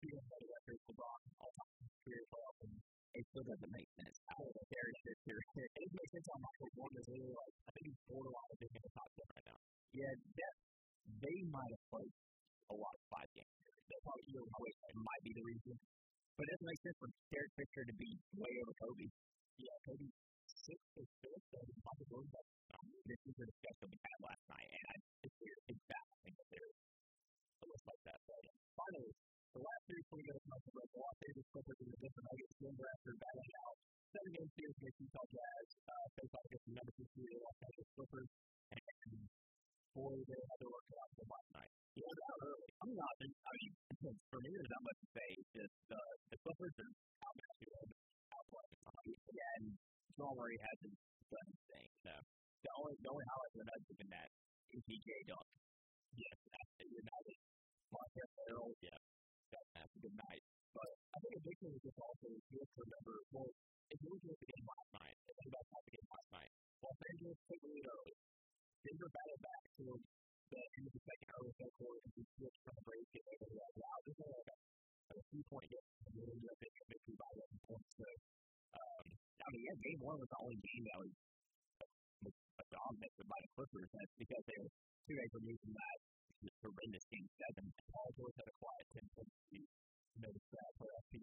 Steven 0.00 0.24
better 0.30 0.48
records 0.56 0.82
LeBron 0.86 1.20
all 1.42 1.52
time 1.58 1.76
career 2.06 2.24
playoff 2.30 2.58
and 2.64 2.74
it 3.16 3.24
still 3.32 3.46
doesn't 3.48 3.72
make 3.72 3.90
sense. 3.96 4.16
I 4.28 4.32
don't 4.36 4.52
know. 4.52 4.66
It 4.66 5.08
is. 5.08 5.18
Here. 5.24 5.40
It 5.56 5.88
makes 5.96 6.10
sense 6.12 6.26
how 6.28 6.38
Michael 6.44 6.70
Jordan 6.76 6.96
is 7.00 7.08
really 7.08 7.32
like, 7.32 7.54
I 7.66 7.70
think 7.72 7.84
he's 7.88 8.00
borderline 8.06 8.50
of 8.52 8.58
being 8.60 8.74
in 8.76 8.82
the 8.84 8.92
top 8.92 9.08
10 9.16 9.34
right 9.36 9.46
now. 9.48 9.58
Yeah, 9.96 10.12
that, 10.12 10.54
they 11.24 11.38
might 11.48 11.72
have 11.72 11.84
played 11.88 12.14
a 12.68 12.76
lot 12.76 12.94
of 12.94 13.02
five 13.08 13.30
games. 13.32 13.56
That 13.64 14.00
probably 14.04 14.26
you 14.28 14.42
know, 14.42 14.46
it 14.46 14.98
might 15.00 15.22
be 15.24 15.32
the 15.32 15.44
reason. 15.46 15.74
But 16.36 16.42
it 16.44 16.50
doesn't 16.52 16.68
make 16.68 16.82
sense 16.84 16.98
for 17.00 17.10
Derek 17.32 17.52
Fisher 17.56 17.84
to 17.88 17.96
be 17.96 18.10
way 18.36 18.52
over 18.60 18.74
Kobe. 18.76 19.08
Yeah, 19.56 19.76
Kobe 19.88 20.08
six 20.66 20.78
or 20.98 21.06
fifth, 21.22 21.48
and 21.56 21.70
Michael 21.80 22.08
Jordan 22.10 22.30
got 22.34 22.44
this 23.06 23.22
is 23.22 23.36
a 23.38 23.46
discussion 23.46 23.86
we 23.86 23.98
had 24.02 24.18
last 24.18 24.44
night, 24.50 24.66
and 24.66 24.84
I, 24.90 24.94
it's 25.22 25.36
weird. 25.38 25.60
It's 25.70 25.84
bad. 25.86 26.06
I 26.10 26.18
think 26.26 26.34
that 26.36 26.48
there 26.50 26.66
it 26.66 27.66
looks 27.70 27.86
like 27.86 28.02
that. 28.02 28.18
But 28.26 28.42
finally, 28.74 29.12
the 29.54 29.62
last 29.62 29.82
three 29.86 30.04
twenty 30.10 30.24
minutes 30.26 30.46
of 30.46 30.60
the 30.64 30.72
the 30.76 30.98
Los 30.98 31.18
Angeles 31.22 31.48
Clippers 31.52 31.78
and 31.82 31.90
the 31.92 31.98
Denver 32.02 32.22
Nuggets 32.26 32.54
Denver 32.56 32.88
after 32.90 33.12
battling 33.20 33.54
out 33.62 33.76
seven 34.16 34.30
game 34.32 34.50
series 34.56 34.76
against 34.80 34.98
Utah 35.02 35.26
Jazz, 35.28 35.66
uh, 35.86 36.06
face 36.16 36.32
off 36.32 36.44
against 36.46 36.66
the 36.66 36.74
number 36.76 36.92
two 36.96 37.08
seed 37.12 37.28
Los 37.36 37.58
Angeles 37.60 37.90
Clippers, 37.96 38.28
and 38.72 39.20
boy, 39.96 40.14
they 40.28 40.40
had 40.40 40.58
to 40.60 40.68
work 40.68 40.88
out 40.96 41.10
for 41.16 41.24
last 41.30 41.50
night. 41.56 41.72
Was 41.96 42.20
out 42.28 42.40
early. 42.44 42.70
I'm 42.84 42.92
not. 42.92 43.14
I 43.24 43.50
mean, 43.56 43.72
for 44.28 44.38
me, 44.44 44.50
there's 44.52 44.68
not 44.68 44.84
much 44.84 44.98
to 45.00 45.08
say. 45.16 45.28
It's 45.32 45.52
just 45.56 45.80
uh, 45.96 46.12
the 46.28 46.36
Clippers 46.44 46.74
are 46.76 46.92
outmatched. 47.24 47.96
Outplayed. 48.36 49.16
Yeah, 49.32 49.56
and 49.56 49.66
Jamal 50.12 50.36
Murray 50.36 50.60
hasn't 50.60 50.96
done 51.32 51.46
anything. 51.48 51.88
So 52.04 52.12
the 52.12 52.70
only 52.76 52.94
the 53.00 53.08
only 53.08 53.24
highlight 53.24 53.48
of 53.48 53.58
the 53.64 53.68
Nuggets 53.72 53.88
has 53.88 53.96
been 53.96 54.12
that 54.12 54.28
MPJ 54.76 55.08
dunk. 55.24 55.48
Yes, 56.20 56.36
absolutely. 56.52 57.02
Now 57.06 57.20
that 57.24 57.38
Montrezl 57.96 58.40
Harrell, 58.44 58.70
yeah, 58.84 58.92
that, 58.92 58.95
that's 59.52 59.94
a 59.94 60.00
good 60.02 60.16
night. 60.16 60.42
But 60.74 60.90
I 61.14 61.16
think 61.22 61.32
a 61.38 61.42
big 61.46 61.56
thing 61.62 61.72
is 61.72 61.82
just 61.86 61.98
also 62.00 62.26
you 62.28 62.58
have 62.60 62.72
to 62.74 62.80
remember, 62.84 63.14
well, 63.32 63.50
if 63.88 63.98
you 64.02 64.08
look 64.12 64.24
at 64.26 64.38
the 64.42 64.48
game 64.50 64.66
last 64.66 64.90
night, 64.98 65.16
if 65.16 65.36
you 65.40 65.50
guys 65.54 65.66
the 65.70 65.92
game 65.94 66.08
last 66.10 66.30
night, 66.34 66.52
Los 66.82 66.98
Angeles 67.06 67.38
took 67.46 67.60
the 67.62 67.70
lead 67.70 67.86
early. 67.86 68.14
Denver 68.84 69.10
battled 69.10 69.42
back 69.42 69.62
to 69.76 69.84
the 70.46 70.62
end 70.62 70.84
of 70.86 70.92
the 70.94 71.02
second 71.02 71.28
early 71.34 71.52
third 71.58 71.74
quarter 71.74 72.00
and 72.06 72.12
we 72.14 72.22
switched 72.38 72.62
from 72.62 72.74
the 72.76 72.84
and 72.86 73.24
they 73.26 73.36
were 73.50 73.58
like, 73.58 73.76
wow, 73.82 73.98
this 74.06 74.14
is 74.14 74.30
like 74.30 74.48
a, 74.52 74.56
a 75.10 75.14
three 75.26 75.44
point 75.50 75.66
game 75.66 75.86
we 76.14 76.22
ended 76.22 76.46
up 76.46 76.58
getting 76.62 76.80
a 76.80 76.86
victory 76.86 77.16
by 77.18 77.28
11 77.34 77.66
points. 77.66 77.90
So, 77.98 78.06
um, 78.78 79.04
I 79.42 79.46
mean, 79.52 79.62
yeah, 79.66 79.76
game 79.82 80.00
one 80.00 80.16
was 80.22 80.30
the 80.30 80.38
only 80.38 80.58
game 80.62 80.82
that 80.86 80.98
was, 81.02 81.12
a 82.56 82.64
dominated 82.72 83.26
by 83.28 83.38
the 83.44 83.50
Clippers. 83.52 83.90
That's 83.92 84.14
because 84.16 84.42
they 84.48 84.56
were 84.56 84.72
two 85.04 85.16
days 85.18 85.32
removed 85.36 85.60
from 85.60 85.74
that 85.76 85.98
horrendous 86.62 87.04
game 87.08 87.28
seven. 87.40 87.64
Paul 87.90 88.10
George 88.16 88.36
had 88.36 88.48
a 88.48 88.56
quiet 88.60 88.86
10 88.94 89.16
point 89.16 89.32
lead. 89.52 89.68
Notice 90.20 90.48
that 90.52 90.70
for 90.80 90.88
FP. 91.08 91.14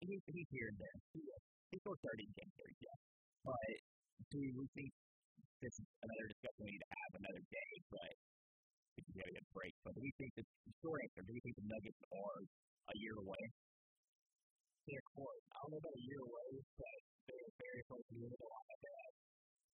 He's, 0.00 0.22
he's 0.32 0.48
here 0.48 0.68
and 0.72 0.78
there. 0.80 0.96
He, 1.12 1.20
he 1.70 1.76
scored 1.84 2.00
30 2.00 2.24
in 2.24 2.32
game 2.32 2.52
series, 2.56 2.80
yeah. 2.80 2.98
But 3.44 3.72
do 4.32 4.40
we 4.40 4.64
think 4.72 4.90
this 5.60 5.76
is 5.76 5.88
another 6.00 6.26
discussion 6.32 6.60
we 6.64 6.72
need 6.72 6.84
to 6.84 6.92
have 7.04 7.12
another 7.20 7.44
day, 7.52 7.72
but 7.92 8.12
we 8.96 9.00
can 9.04 9.12
get 9.20 9.28
a 9.28 9.44
break. 9.52 9.74
But 9.84 9.92
do 9.96 10.00
we 10.00 10.12
think 10.16 10.32
the 10.36 10.44
short 10.80 11.04
answer, 11.04 11.20
do 11.24 11.32
we 11.36 11.42
think 11.44 11.56
the 11.60 11.68
Nuggets 11.68 12.00
are 12.16 12.38
a 12.40 12.94
year 12.96 13.16
away? 13.20 13.44
They're 14.88 15.04
close. 15.12 15.44
I 15.52 15.56
don't 15.68 15.76
know 15.76 15.80
about 15.84 15.96
a 16.00 16.04
year 16.04 16.20
away, 16.24 16.50
but 16.80 17.00
they're 17.28 17.52
very 17.60 17.82
close 17.86 18.04
to 18.08 18.12
the 18.16 18.24
end 18.24 18.32
of 18.32 18.40
the 18.40 18.48
line. 18.48 18.78
They 18.80 18.94
have 19.04 19.14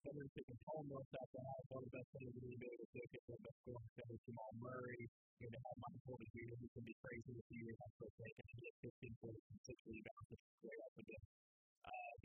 Kevin 0.06 0.30
taking 0.38 0.60
Paul 0.62 0.86
Millsap 0.86 1.26
to 1.34 1.40
have 1.42 1.62
one 1.66 1.82
of 1.82 1.90
the 1.90 1.94
best 1.98 2.06
players 2.14 2.34
in 2.38 2.42
the 2.46 2.54
NBA 2.54 2.74
to 2.78 2.86
take 2.94 3.10
it, 3.10 3.22
the 3.26 3.34
best 3.42 3.58
scoring 3.66 3.90
center, 3.98 4.18
Jamal 4.22 4.52
Murray. 4.62 5.02
You're 5.42 5.50
to 5.50 5.60
have 5.66 5.76
Michael 5.82 6.14
Jr., 6.30 6.54
who 6.62 6.68
can 6.70 6.84
be 6.86 6.94
crazy 7.02 7.30
this 7.34 7.48
year. 7.50 7.74
That's 7.74 7.96
what 7.98 8.12
they 8.22 8.30
can 8.38 8.46
get 8.62 8.74
15 8.86 9.18
points 9.18 9.46
and 9.50 9.58
6 9.66 9.74
rebounds, 9.90 10.26
which 10.30 10.44
is 10.46 10.54
great 10.62 10.78
up 10.86 10.94
again. 10.94 11.24
Um, 11.90 12.18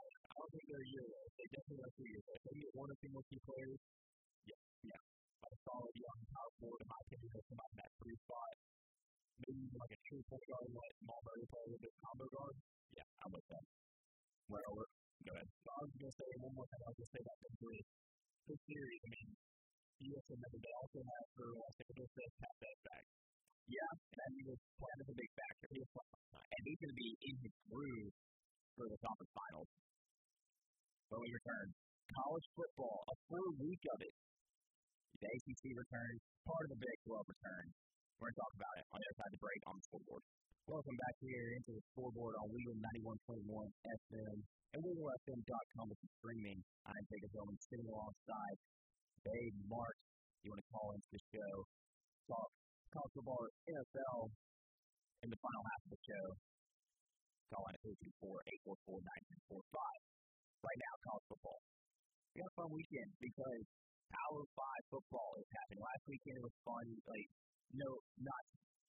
I 0.00 0.32
don't 0.40 0.50
think 0.56 0.64
they're 0.72 0.86
a 0.88 0.92
year 0.96 1.04
away. 1.04 1.24
They 1.36 1.48
definitely 1.52 1.84
are 1.84 1.94
two 2.00 2.08
years 2.08 2.24
away. 2.24 2.38
They 2.48 2.64
one 2.72 2.88
or 2.88 2.96
two 2.96 3.10
more 3.12 3.26
key 3.28 3.40
players. 3.44 3.80
Yeah, 4.48 4.62
yeah. 4.88 5.02
But 5.44 5.52
a 5.52 5.58
solid 5.68 5.94
young 6.00 6.20
power 6.32 6.52
forward, 6.64 6.80
in 6.80 6.88
my 6.88 7.00
opinion, 7.12 7.28
that's 7.28 7.52
about 7.52 7.72
that 7.76 7.90
three 8.00 8.16
spot. 8.24 8.54
Maybe 9.44 9.68
even 9.68 9.78
like 9.84 9.92
a 9.92 10.00
true 10.08 10.24
point 10.32 10.46
guard, 10.48 10.72
like 10.72 10.94
Jamal 10.96 11.20
Murray 11.28 11.44
a 11.44 11.60
little 11.60 11.82
bit 11.84 11.92
combo 12.00 12.24
guard. 12.32 12.56
Yeah, 12.96 13.04
I'm 13.20 13.30
with 13.36 13.44
that. 13.52 13.64
Well, 14.48 14.80
go 15.26 15.32
ahead. 15.36 15.48
So 15.60 15.68
I 15.76 15.78
was 15.84 15.92
going 15.92 16.55
to 16.66 16.74
say 16.74 16.82
one 16.82 16.86
more. 16.86 16.86
I 16.86 16.90
was 16.90 16.98
going 16.98 17.06
to 17.06 17.14
say 17.14 17.22
about 17.22 17.38
Denver. 17.46 17.74
This 18.46 18.60
series, 18.66 19.02
I 19.02 19.08
mean, 19.10 19.28
have 20.06 20.26
to 20.26 20.34
remember 20.36 20.58
they 20.62 20.74
also 20.76 21.00
have 21.02 21.26
for 21.34 21.46
Los 21.56 21.76
Angeles, 21.82 22.10
they 22.14 22.28
have 22.46 22.58
that 22.62 22.78
back. 22.86 23.04
Yeah, 23.66 23.92
and 24.22 24.30
he 24.38 24.42
was 24.46 24.60
playing 24.78 25.00
as 25.02 25.08
a 25.10 25.16
big 25.18 25.30
factor. 25.34 25.66
He 25.74 25.78
was 25.82 25.90
and 26.46 26.62
he's 26.62 26.78
going 26.78 26.94
to 26.94 27.00
be 27.02 27.10
in 27.26 27.34
his 27.42 27.54
groove 27.66 28.14
for 28.78 28.86
the 28.86 28.98
conference 29.02 29.32
finals 29.34 29.68
when 31.10 31.20
we 31.26 31.30
return. 31.34 31.66
College 32.06 32.46
football, 32.54 33.02
a 33.10 33.14
full 33.26 33.50
week 33.58 33.82
of 33.90 33.98
it. 33.98 34.14
The 35.18 35.26
ACC 35.26 35.62
returns, 35.74 36.20
part 36.46 36.62
of 36.66 36.70
the 36.70 36.80
Big 36.86 36.98
12 37.10 37.18
returns. 37.26 37.72
We're 38.22 38.30
going 38.30 38.36
to 38.36 38.42
talk 38.46 38.54
about 38.62 38.74
it 38.78 38.84
on 38.94 38.98
the 39.02 39.06
other 39.10 39.18
side 39.18 39.30
of 39.32 39.34
the 39.34 39.42
break 39.42 39.60
on 39.66 39.74
the 39.74 39.84
scoreboard. 39.90 40.22
Welcome 40.66 40.98
back 40.98 41.16
here 41.22 41.54
into 41.54 41.78
the 41.78 41.84
scoreboard 41.94 42.34
on 42.42 42.50
Wheel 42.50 42.74
91.1 42.74 43.38
FM 43.38 44.34
and 44.74 44.80
WheelFM.com 44.82 45.86
with 45.86 46.00
streaming. 46.18 46.58
I'm 46.82 47.04
Jacob 47.06 47.30
Bowman 47.38 47.54
sitting 47.70 47.86
alongside 47.86 48.56
Bay 49.22 49.46
Mark. 49.70 49.94
You 50.42 50.50
want 50.50 50.58
to 50.58 50.70
call 50.74 50.90
into 50.98 51.06
the 51.14 51.22
show, 51.30 51.52
talk 52.26 52.50
college 52.90 53.14
football, 53.14 53.46
NFL 53.46 54.18
in 55.22 55.28
the 55.30 55.38
final 55.38 55.62
half 55.70 55.82
of 55.86 55.90
the 55.94 56.02
show. 56.02 56.26
Call 57.54 57.62
in 57.70 57.78
at 57.78 57.86
824 58.18 58.26
844 58.66 59.70
9345 59.70 60.66
right 60.66 60.80
now, 60.82 60.94
college 61.06 61.26
football. 61.30 61.60
we 62.34 62.42
got 62.42 62.50
a 62.50 62.54
fun 62.58 62.70
weekend 62.74 63.10
because 63.22 63.62
Power 64.10 64.42
Five 64.58 64.82
football 64.90 65.30
is 65.38 65.46
happening. 65.46 65.78
Last 65.78 66.10
weekend 66.10 66.42
it 66.42 66.44
was 66.50 66.58
fun. 66.66 66.86
Like 67.06 67.30
no, 67.70 68.02
not 68.18 68.42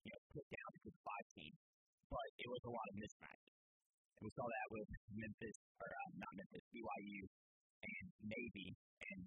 you 0.07 0.15
know 0.15 0.23
put 0.31 0.47
down 0.47 0.71
of 0.87 0.95
five 1.03 1.25
teams, 1.35 1.59
but 2.07 2.27
it 2.39 2.47
was 2.47 2.63
a 2.63 2.71
lot 2.71 2.87
of 2.87 2.95
mismatches. 2.95 3.55
And 4.15 4.23
we 4.23 4.31
saw 4.39 4.47
that 4.47 4.67
with 4.71 4.87
Memphis 5.11 5.57
or 5.83 5.89
uh, 5.91 6.09
not 6.15 6.31
Memphis, 6.39 6.63
BYU 6.71 7.21
and 7.83 8.07
Navy, 8.23 8.69
and 9.03 9.19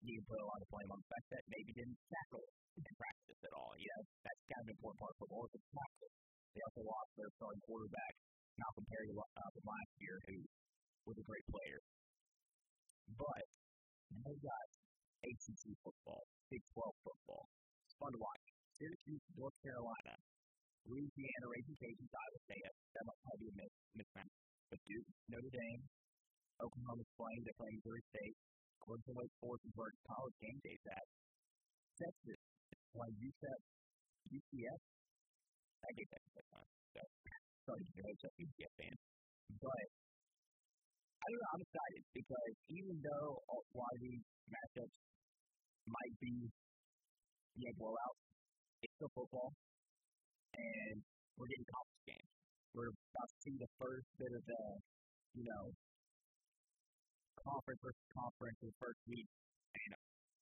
you 0.00 0.12
can 0.16 0.24
put 0.24 0.40
a 0.40 0.48
lot 0.48 0.60
of 0.64 0.68
blame 0.72 0.90
on 0.96 0.98
the 1.04 1.08
fact 1.12 1.26
that 1.28 1.42
Navy 1.52 1.72
didn't 1.76 2.00
tackle 2.08 2.44
in 2.80 2.82
practice 2.96 3.40
at 3.44 3.52
all. 3.52 3.72
You 3.76 3.88
know, 3.92 4.02
that's 4.24 4.42
kind 4.48 4.62
of 4.64 4.66
an 4.72 4.74
important 4.80 5.00
part 5.04 5.12
of 5.12 5.18
football. 5.20 5.44
It's 5.44 5.68
practice. 5.70 6.14
They 6.56 6.62
also 6.64 6.82
lost 6.88 7.10
their 7.20 7.30
starting 7.36 7.62
quarterback, 7.68 8.14
Malcolm 8.56 8.86
Perry, 8.88 9.10
uh, 9.12 9.48
from 9.52 9.64
last 9.68 9.92
year, 10.00 10.16
who 10.24 10.36
was 11.04 11.16
a 11.20 11.26
great 11.28 11.46
player. 11.52 11.80
But 13.12 13.44
they 14.24 14.36
got 14.40 14.66
ACC 15.28 15.64
football, 15.84 16.24
Big 16.48 16.64
12 16.72 17.04
football. 17.04 17.44
It's 17.84 17.96
fun 18.00 18.12
to 18.16 18.20
watch. 18.20 18.53
Syracuse, 18.74 19.24
North 19.38 19.58
Carolina, 19.62 20.14
Louisiana, 20.84 21.46
Raging 21.48 21.78
Cajuns, 21.78 22.12
Iowa 22.12 22.40
State. 22.44 22.64
That 22.94 23.04
might 23.06 23.20
probably 23.22 23.50
be 23.54 23.64
a 23.64 23.70
mismatch. 23.94 24.34
But 24.68 24.80
Duke, 24.84 25.10
Notre 25.30 25.52
Dame, 25.54 25.82
Oklahoma's 26.58 27.10
playing. 27.14 27.40
They're 27.46 27.60
playing 27.60 27.78
Missouri 27.78 28.04
State. 28.10 28.36
According 28.82 29.04
to 29.08 29.14
Wake 29.16 29.34
Forest, 29.40 29.64
is 29.64 29.74
where 29.78 29.92
college 30.04 30.36
game 30.42 30.58
days 30.60 30.84
at. 30.92 31.06
Texas 31.94 32.40
playing 32.90 33.16
UTEP, 33.22 33.60
UCF. 34.34 34.80
I 35.84 35.90
get 35.94 36.08
that 36.10 36.22
sometimes. 36.34 36.72
Uh, 36.94 37.08
so, 37.64 37.70
sorry 37.70 37.82
to 37.86 37.92
be 37.94 38.02
a 38.02 38.12
UCF 38.44 38.72
fan. 38.76 38.96
But 39.56 39.86
I 41.22 41.26
don't 41.32 41.40
know. 41.40 41.50
I'm 41.54 41.64
excited 41.64 42.02
because 42.12 42.54
even 42.68 42.96
though 43.00 43.30
a 43.40 43.56
lot 43.72 43.92
of 43.96 44.00
these 44.04 44.24
matchups 44.52 44.96
might 45.88 46.14
be 46.20 46.34
you 47.54 47.64
know, 47.64 47.74
blowouts, 47.80 48.33
it's 48.84 48.96
still 49.00 49.12
football, 49.16 49.50
and 50.52 50.96
we're 51.40 51.48
getting 51.48 51.68
conference 51.72 52.04
games. 52.04 52.30
We're 52.76 52.92
about 52.92 53.28
to 53.32 53.38
see 53.40 53.54
the 53.56 53.70
first 53.80 54.06
bit 54.20 54.32
of 54.34 54.42
the, 54.44 54.62
you 55.40 55.44
know, 55.48 55.64
conference 57.40 57.80
versus 57.80 58.08
conference 58.12 58.58
in 58.60 58.68
the 58.68 58.78
first 58.80 59.00
week, 59.08 59.28
and 59.72 59.90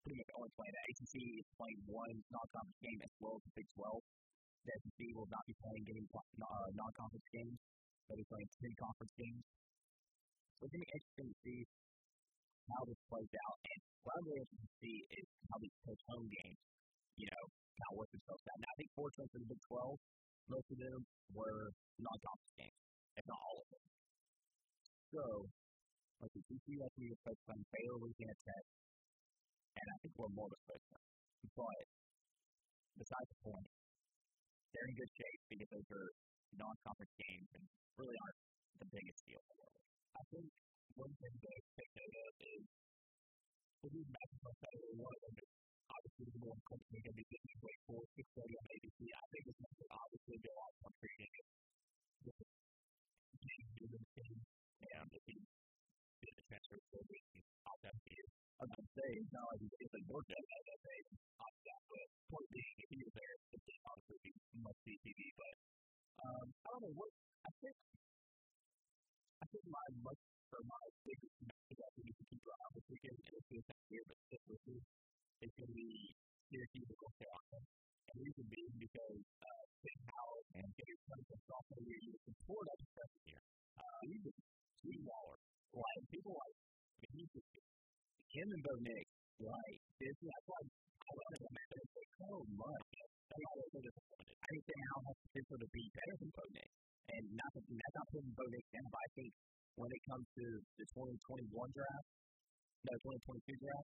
pretty 0.03 0.19
much 0.19 0.31
only 0.35 0.51
playing 0.59 0.75
the 0.75 0.83
ACC 0.91 1.15
is 1.39 1.49
playing 1.55 1.81
one 1.87 2.15
non-conference 2.35 2.81
game 2.83 3.01
as 3.07 3.13
well 3.23 3.39
as 3.39 3.43
the 3.47 3.53
Big 3.55 3.69
12. 3.79 4.03
The 4.63 4.73
SEC 4.83 5.01
will 5.15 5.31
not 5.31 5.43
be 5.47 5.55
playing 5.63 5.85
any 5.87 6.03
uh, 6.11 6.69
non-conference 6.75 7.29
games. 7.31 7.59
They'll 8.07 8.19
be 8.19 8.27
playing 8.27 8.51
three 8.59 8.75
conference 8.79 9.15
games. 9.19 9.43
So 10.59 10.67
it's 10.67 10.73
going 10.75 10.83
to 10.83 10.87
be 10.87 10.95
interesting 10.95 11.29
to 11.31 11.37
see 11.43 11.61
how 12.71 12.83
this 12.87 13.01
plays 13.11 13.33
out. 13.47 13.59
And 13.67 13.81
what 14.03 14.13
I'm 14.19 14.27
really 14.27 14.43
interested 14.43 14.67
to 14.67 14.75
see 14.83 14.97
is 15.19 15.27
how 15.51 15.57
these 15.59 15.77
coach 15.83 16.03
home 16.11 16.27
games, 16.31 16.61
you 17.19 17.27
know, 17.31 17.45
of 17.73 17.97
work 17.99 18.11
themselves 18.13 18.45
out. 18.47 18.59
Now, 18.61 18.71
I 18.73 18.77
think 18.77 18.91
fortunately 18.93 19.31
for 19.33 19.41
the 19.41 19.51
Big 19.53 19.63
12, 19.69 20.53
most 20.53 20.69
of 20.73 20.79
them 20.83 21.01
were 21.33 21.63
non-conference 22.03 22.55
games, 22.59 22.81
if 23.17 23.25
not 23.25 23.41
all 23.41 23.59
of 23.63 23.69
them. 23.73 23.85
So, 25.13 25.25
let's 26.21 26.33
see, 26.33 26.45
TCU 26.49 26.77
was 26.81 27.21
focused 27.25 27.51
on 27.53 27.61
Baylor, 27.73 27.99
Louisiana 28.01 28.37
Tech, 28.43 28.65
and 29.73 29.87
I 29.89 29.97
think 30.05 30.13
we're 30.17 30.35
more 30.37 30.49
of 30.49 30.57
a 30.57 30.63
focus 30.69 31.03
But 31.53 31.85
besides 32.97 33.29
the 33.33 33.39
point, 33.45 33.69
they're 34.73 34.89
in 34.89 34.97
good 34.97 35.13
shape 35.13 35.41
because 35.53 35.69
those 35.73 35.89
are 35.93 36.09
non-conference 36.57 37.15
games 37.17 37.49
and 37.57 37.65
really 37.97 38.17
aren't 38.25 38.41
the 38.81 38.89
biggest 38.89 39.21
deal 39.29 39.41
in 39.41 39.57
the. 39.61 39.71
I 40.13 40.23
think 40.33 40.47
one 40.97 41.13
thing 41.17 41.35
to 41.41 41.51
take 41.77 41.93
note 41.97 42.17
of 42.21 42.33
is 42.41 42.65
for 43.81 43.89
these 43.93 44.09
matches 44.13 44.41
on 44.45 44.55
Saturday, 44.61 44.93
one 45.01 45.17
of 45.17 45.33
obviously 45.93 46.27
the 46.33 46.41
more 46.41 46.57
thing 46.69 47.03
going 47.05 47.05
to 47.05 47.21
be 47.21 47.27
getting 47.29 47.59
Wake 47.61 47.83
Forest, 47.85 48.13
630 48.17 48.57
on 48.57 48.67
ABC. 48.73 48.99
I 49.13 49.27
think 49.29 49.43
it's 49.53 49.61
to 49.61 49.87
obviously 49.93 50.37
be 50.41 50.49
a 50.49 50.57
lot 50.57 50.71
of 50.73 50.77
fun 50.81 50.95
for 50.97 51.11
you 51.13 51.29
with 52.23 52.37
the 52.39 52.47
the 53.43 54.01
team 54.17 54.39
and 54.83 55.09
if 55.13 55.25
he 55.27 55.37
did 56.23 56.33
the 56.39 56.45
transfer 56.49 56.79
so 56.89 56.97
we 57.11 57.19
can 57.35 57.43
opt 57.67 57.85
out 57.85 57.97
to 57.99 58.11
I 58.63 58.71
was 58.71 58.79
going 58.79 58.87
to 58.87 58.95
say, 58.95 59.09
it's 59.19 59.33
not 59.35 59.47
like 59.51 59.63
it's 59.75 59.97
a 59.99 60.03
work 60.07 60.29
out 60.31 60.47
that 60.47 60.81
they 60.87 60.99
opt 61.43 61.67
out, 61.67 61.83
but 61.91 62.07
point 62.31 62.49
being, 62.55 62.75
if 62.79 62.89
he 62.95 62.99
was 63.03 63.15
there, 63.19 63.35
the 63.51 63.59
game 63.59 63.83
obviously 63.91 64.19
be 64.23 64.31
must 64.63 64.79
see 64.87 64.97
TV, 65.03 65.21
but 65.35 65.55
um, 66.23 66.47
I 66.47 66.67
don't 66.71 66.83
know 66.87 66.95
what, 66.95 67.11
I 67.43 67.51
think 67.59 67.77
I 69.43 69.45
think 69.51 69.65
my 69.67 69.87
much 70.07 70.23
or 70.55 70.63
my 70.63 70.85
biggest 71.03 71.37
message 71.43 71.81
I 71.83 71.91
think 71.99 72.07
you 72.07 72.15
can 72.15 72.27
keep 72.31 72.45
around 72.47 72.71
this 72.79 72.87
weekend, 72.87 73.19
it's 73.19 73.51
this 73.51 73.83
year, 73.91 74.05
but 74.07 74.17
stick 74.31 74.43
with 74.47 74.63
going 75.51 75.67
to 75.67 75.75
be 75.75 75.91
Syracuse 76.47 76.87
and 76.87 77.01
North 77.03 77.19
And 77.51 78.15
the 78.15 78.23
reason 78.23 78.45
being 78.47 78.75
because 78.79 79.19
uh, 79.43 79.65
Howell 79.83 80.43
and 80.55 80.69
Gary 80.79 80.99
Clemson 81.03 81.41
sophomore 81.51 81.83
year, 81.83 81.99
you 81.99 82.15
support 82.23 82.65
of 82.71 82.77
the 82.79 82.87
freshman 82.95 83.27
year. 83.27 83.43
Uh, 83.75 84.01
he's 84.07 84.23
a 84.23 84.33
Sweetwater. 84.79 85.39
Like, 85.73 86.03
people 86.15 86.35
like, 86.39 86.57
I 86.63 87.07
mean, 87.11 87.27
he's 87.27 87.33
just, 87.35 87.51
him 88.31 88.49
and 88.55 88.63
Bo 88.63 88.75
Nix, 88.87 89.05
right. 89.43 89.79
This, 89.99 90.15
that's 90.23 90.47
why 90.47 90.61
I 90.63 91.11
love 91.11 91.35
him, 91.43 91.53
man. 91.59 91.69
It's 91.83 91.95
like 91.99 92.13
so 92.23 92.33
much. 92.55 92.87
That's 93.03 93.43
why 93.43 93.53
they're 93.59 93.73
so 93.73 93.81
disappointed. 93.83 94.37
I 94.39 94.47
think 94.47 94.63
Sam 94.63 94.83
Howell 94.87 95.05
has 95.11 95.19
potential 95.27 95.59
to 95.59 95.69
be 95.75 95.85
better 95.91 96.15
than 96.23 96.31
Bo 96.31 96.45
Nix. 96.55 96.71
And 97.03 97.25
not 97.35 97.51
that, 97.51 97.65
that's 97.67 97.97
not 97.99 98.07
putting 98.15 98.33
Bo 98.39 98.45
Nix 98.47 98.65
down, 98.71 98.89
but 98.93 99.01
I 99.03 99.11
think 99.19 99.31
when 99.75 99.91
it 99.91 100.03
comes 100.07 100.27
to 100.39 100.45
the 100.79 100.87
2021 100.87 101.51
draft, 101.75 102.07
no, 102.83 102.93
2022 103.03 103.63
draft, 103.63 103.89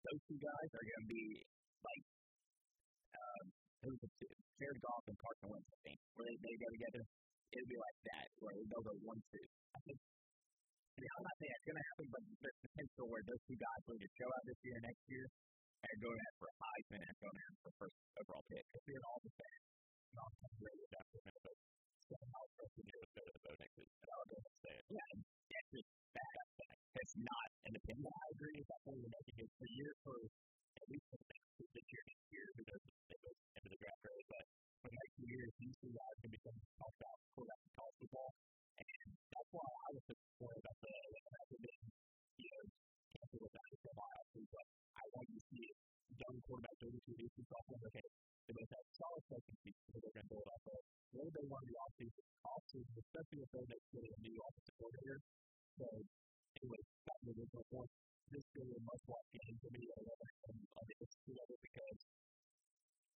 those 0.00 0.20
two 0.26 0.40
guys 0.40 0.68
are 0.72 0.86
going 0.86 1.04
to 1.04 1.10
be 1.10 1.24
like, 1.84 2.04
um, 3.16 3.44
who's 3.84 4.00
the 4.00 4.10
two? 4.16 4.34
Jared 4.60 4.80
Goff 4.80 5.04
and 5.08 5.18
Carson 5.20 5.48
Wentz, 5.52 5.68
I 5.72 5.78
think, 5.84 5.98
where 6.16 6.26
they, 6.28 6.36
they 6.40 6.54
go 6.60 6.68
together. 6.68 7.02
It'll 7.50 7.72
be 7.72 7.80
like 7.80 7.98
that, 8.12 8.26
where 8.38 8.54
they'll 8.54 8.86
go 8.86 8.94
one, 9.02 9.20
two. 9.32 9.46
I 9.74 9.80
think, 9.84 9.98
I'm 11.00 11.24
not 11.24 11.36
saying 11.40 11.54
it's 11.56 11.66
going 11.66 11.80
to 11.80 11.86
happen, 11.90 12.06
but 12.12 12.22
there's 12.44 12.60
potential 12.60 13.04
where 13.08 13.24
those 13.24 13.42
two 13.48 13.58
guys 13.58 13.80
will 13.88 13.96
either 13.96 14.12
show 14.20 14.28
out 14.28 14.44
this 14.44 14.60
year 14.60 14.78
next 14.84 15.04
year 15.08 15.26
and 15.80 15.96
go 15.96 16.10
in 16.12 16.30
for 16.36 16.46
a 16.52 16.56
Heisman 16.60 17.00
and 17.00 17.16
go 17.24 17.30
in 17.32 17.52
for 17.64 17.70
first 17.80 17.96
overall 18.20 18.44
pick. 18.52 18.64
If 18.68 18.84
you're 18.84 19.06
all 19.08 19.20
the 19.24 19.32
same, 19.32 19.60
non-conference 20.12 20.60
rated 20.60 20.92
after 21.00 21.18
Minnesota 21.24 21.62
somehow 22.10 22.42
supposed 22.50 22.74
to 22.74 22.84
do 22.84 22.96
with 23.00 23.12
the 23.14 23.22
voting 23.46 23.70
because 23.70 23.90
I 24.02 24.06
don't 24.10 24.28
know 24.28 24.42
say 24.60 24.74
it. 24.76 24.84
Yeah, 24.90 25.10
that's 25.46 25.68
just 25.70 25.88
bad. 26.10 26.79
That's 26.90 27.16
not 27.22 27.48
an 27.70 27.74
opinion. 27.78 28.10
I 28.10 28.26
agree 28.34 28.56
with 28.58 28.66
that 28.66 28.82
point 28.82 28.98
you're 28.98 29.14
making. 29.14 29.36
It's 29.46 29.58
the 29.62 29.70
year 29.78 29.92
for 30.02 30.16
at 30.18 30.86
least 30.90 31.06
the 31.14 31.18
next 31.22 31.50
this 31.60 31.86
year, 31.86 32.02
next 32.02 32.26
year, 32.34 32.46
who 32.56 32.62
knows 32.66 32.82
if 32.82 33.20
go 33.20 33.30
into 33.30 33.68
the 33.70 33.78
draft 33.78 34.02
early, 34.10 34.26
but 34.26 34.44
for 34.80 34.88
the 34.90 34.96
next 34.96 35.12
few 35.20 35.28
years, 35.28 35.50
these 35.60 35.76
two 35.78 35.92
guys 35.92 36.16
can 36.24 36.30
become 36.34 36.56
talked 36.80 36.98
about 36.98 37.16
quarterback 37.36 37.60
in 37.62 37.70
college 37.78 37.96
football. 38.00 38.30
And 38.80 39.08
that's 39.30 39.50
why 39.52 39.66
I 39.70 39.88
was 39.92 40.04
disappointed 40.08 40.60
about 40.64 40.78
the 40.80 40.94
after 41.36 41.58
being, 41.60 41.84
you 42.40 42.48
know, 42.48 42.64
canceled 43.12 43.42
with 43.44 43.54
that 43.54 43.70
for 43.84 43.90
a 43.92 43.96
while. 44.00 44.24
But 44.50 44.66
I 44.96 45.04
want 45.14 45.28
to 45.30 45.40
see 45.52 45.66
young 46.16 46.36
quarterback, 46.42 46.76
32, 46.80 47.22
18, 47.22 47.44
sophomore, 47.44 47.80
okay, 47.86 48.08
they 48.50 48.52
both 48.56 48.72
have 48.72 48.86
solid 48.98 49.22
second 49.30 49.56
seats 49.62 49.80
that 49.94 50.00
they're 50.00 50.16
going 50.16 50.26
to 50.26 50.32
build 50.32 50.48
off 50.48 50.64
of. 50.74 50.80
What 51.14 51.28
they 51.38 51.46
want 51.46 51.62
to 51.62 51.68
do 51.70 51.76
offseason? 51.76 52.24
Offseason, 52.40 52.94
especially 52.98 53.40
if 53.46 53.48
they're 53.52 53.70
next 53.70 53.86
getting 53.94 54.10
a 54.16 54.20
new 54.26 54.36
offensive 54.42 54.76
coordinator. 54.80 55.18
So, 55.78 55.86
to 56.60 56.68
the 57.24 57.32
original 57.32 57.64
point. 57.72 57.90
This 58.30 58.46
really 58.54 58.76
a 58.76 58.82
must-watch 58.84 59.26
game 59.34 59.56
for 59.58 59.70
me 59.74 59.82
on 59.90 60.84
the 60.86 60.96
SEC 61.02 61.24
level 61.34 61.56
because 61.60 61.98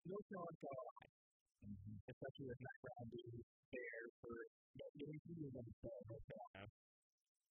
North 0.09 0.27
Carolina, 0.31 0.57
Carolina, 0.63 1.07
mm-hmm. 1.69 1.97
especially 2.09 2.47
with 2.49 2.61
Mack 2.63 2.79
Brown 2.81 3.07
being 3.13 3.39
there 3.71 4.05
for 4.25 4.35
getting 4.79 5.21
on 5.53 5.65
the 5.69 5.75
show, 5.85 5.97
North 6.09 6.27
Carolina, 6.27 6.65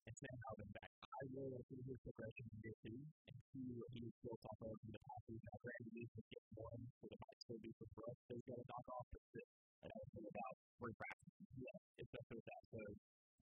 and 0.10 0.14
Sam 0.18 0.36
Howell 0.42 0.68
back. 0.74 0.92
I 1.06 1.22
really 1.38 1.54
to 1.54 1.68
see 1.70 1.82
his 1.86 2.00
progression 2.02 2.46
in 2.50 2.58
year 2.66 2.76
two 2.82 2.98
and 3.30 3.38
see 3.54 3.68
what 3.78 3.90
he's 3.94 4.16
built 4.26 4.42
off 4.50 4.60
of 4.66 4.74
in 4.82 4.92
the 4.92 5.02
past. 5.06 5.24
Now, 5.30 5.58
granted, 5.62 5.94
needs 5.94 6.14
to 6.18 6.24
get 6.34 6.44
one, 6.58 6.82
so 6.98 7.04
it 7.06 7.20
might 7.22 7.40
still 7.46 7.62
be 7.62 7.72
for 7.78 7.88
Brooks. 7.94 8.22
So 8.26 8.32
he's 8.34 8.48
got 8.50 8.58
to 8.58 8.66
knock 8.66 8.88
off 8.90 9.06
the 9.14 9.22
six 9.38 9.46
and 9.86 9.90
everything 9.94 10.26
about 10.34 10.54
spring 10.82 10.96
practice. 10.98 11.34
Yeah, 11.62 11.78
especially 12.02 12.38
with 12.42 12.48
that. 12.50 12.64
So 12.74 12.82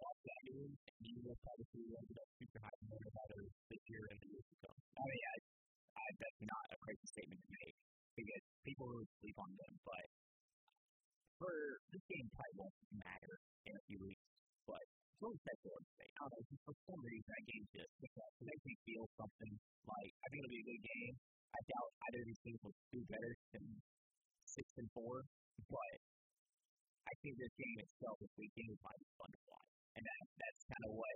Oh, 0.04 0.16
that 0.28 0.42
game, 0.44 0.74
and 0.76 1.04
you 1.08 1.16
will 1.24 1.40
probably 1.48 1.64
of 1.96 2.08
the 2.12 2.24
future 2.36 2.60
high 2.60 2.76
winner 2.92 3.48
this 3.72 3.84
year 3.88 4.04
and 4.12 4.20
the 4.20 4.28
years 4.36 4.48
to 4.52 4.56
come. 4.68 4.76
I 5.00 5.04
mean, 5.08 5.24
I, 5.32 5.36
I, 5.96 6.06
that's 6.20 6.42
not 6.44 6.66
a 6.76 6.78
crazy 6.84 7.08
statement 7.08 7.40
to 7.40 7.50
make 7.56 7.76
because 8.20 8.44
people 8.68 8.86
really 8.92 9.08
sleep 9.24 9.38
on 9.40 9.50
them. 9.56 9.74
But 9.88 10.06
for 11.40 11.54
this 11.96 12.04
game, 12.12 12.28
probably 12.36 12.56
won't 12.60 12.76
matter 13.00 13.34
in 13.64 13.74
a 13.80 13.84
few 13.88 14.00
weeks. 14.04 14.28
But 14.68 14.84
it's 14.84 15.20
really 15.24 15.40
set 15.48 15.56
Florida 15.64 15.88
State. 15.96 16.14
I 16.20 16.28
don't 16.28 16.36
know, 16.36 16.60
for 16.68 16.76
some 16.84 17.02
reason 17.04 17.28
that 17.32 17.44
game 17.48 17.66
just 17.72 17.94
it 18.04 18.46
makes 18.48 18.64
me 18.68 18.76
feel 18.84 19.06
something 19.16 19.54
like 19.88 20.12
I 20.20 20.26
think 20.28 20.40
it'll 20.44 20.52
be 20.52 20.64
a 20.64 20.70
good 20.72 20.84
game. 20.84 21.16
I 21.54 21.60
doubt 21.64 21.90
either 22.12 22.20
of 22.24 22.28
these 22.28 22.42
teams 22.44 22.60
will 22.60 22.76
do 22.92 23.00
better 23.08 23.32
than 23.56 23.66
six 24.52 24.66
and 24.82 24.90
four, 24.92 25.24
but 25.72 25.96
I 27.08 27.14
think 27.22 27.38
this 27.40 27.54
game 27.56 27.78
itself 27.84 28.18
this 28.20 28.34
weekend 28.36 28.74
is 28.74 28.80
be 28.80 29.08
fun 29.20 29.32
to 29.32 29.42
watch. 29.48 29.73
And 29.96 30.04
that, 30.04 30.22
that's 30.42 30.64
kind 30.70 30.84
of 30.90 30.94
what 30.98 31.16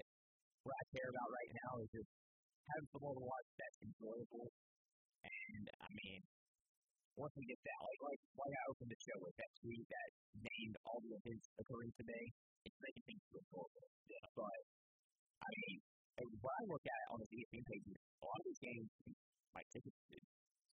what 0.66 0.76
I 0.76 0.84
care 0.92 1.10
about 1.10 1.30
right 1.32 1.52
now 1.63 1.72
is 1.80 1.90
just 1.96 2.12
having 2.68 2.88
football 2.92 3.16
to 3.16 3.24
watch 3.24 3.48
that's 3.56 3.80
enjoyable. 3.80 4.48
And 5.24 5.66
I 5.80 5.88
mean, 5.96 6.22
once 7.16 7.34
we 7.34 7.44
get 7.48 7.62
that, 7.63 7.80
like 7.82 8.02
like 8.04 8.22
like 8.38 8.54
I 8.54 8.63
opened 8.70 8.92
the 8.92 9.00
show 9.02 9.18
with 9.24 9.36
that 9.40 9.52
tweet 9.63 9.86
that 9.90 10.10
named 10.44 10.76
all 10.86 11.00
the 11.02 11.13
events 11.18 11.46
occurring 11.58 11.94
today, 11.98 12.26
it's 12.68 12.80
making 12.84 13.04
things 13.08 13.24
feel 13.32 13.46
horrible. 13.50 13.88
Yeah. 14.06 14.28
But 14.36 14.60
I 15.42 15.50
mean, 15.50 15.78
what 16.44 16.56
I 16.58 16.63
look 16.70 16.86
at 16.86 17.04
on 17.13 17.18
the 17.22 17.30
ESPN 17.32 17.66
page 17.66 17.86
a 17.88 18.26
lot 18.26 18.38
of 18.38 18.46
these 18.46 18.62
games 18.62 18.90
my 19.58 19.63
tickets 19.74 19.98
to. 20.13 20.18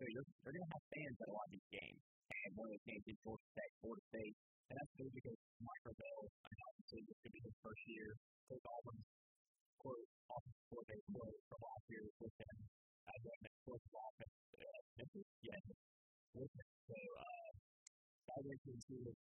So 0.01 0.03
you're 0.09 0.25
you're 0.41 0.55
gonna 0.57 0.73
have 0.73 0.85
fans 0.89 1.17
at 1.21 1.29
a 1.29 1.35
lot 1.37 1.47
of 1.49 1.53
these 1.53 1.71
games. 1.77 2.01
And 2.31 2.51
one 2.57 2.67
of 2.69 2.73
those 2.73 2.87
games 2.89 3.05
is 3.11 3.17
Georgia 3.21 3.51
Tech, 3.53 3.71
Florida 3.85 4.05
State. 4.09 4.37
And 4.71 4.75
that's 4.79 4.93
because 4.97 5.39
Mike 5.61 5.83
Norvell, 5.85 6.23
obviously, 6.41 6.65
this 6.65 6.70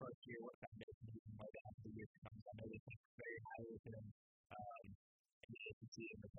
first 0.05 0.21
year, 0.29 0.41
what 0.45 0.53
foundation 0.61 1.07
he 1.17 1.21
can 1.25 1.35
lay 1.41 1.49
down 1.57 1.73
the 1.81 1.91
years 1.97 2.13
to 2.13 2.19
come. 2.29 2.37
I 2.37 2.53
know 2.61 2.69
they 2.69 2.83
think 2.85 3.01
very 3.17 3.39
highly 3.49 3.73
of 3.73 3.83
him. 3.89 4.05
Um, 4.53 4.85
and 5.49 5.51
the 5.57 5.61
ACC 5.73 5.97
and 6.13 6.21
the 6.29 6.33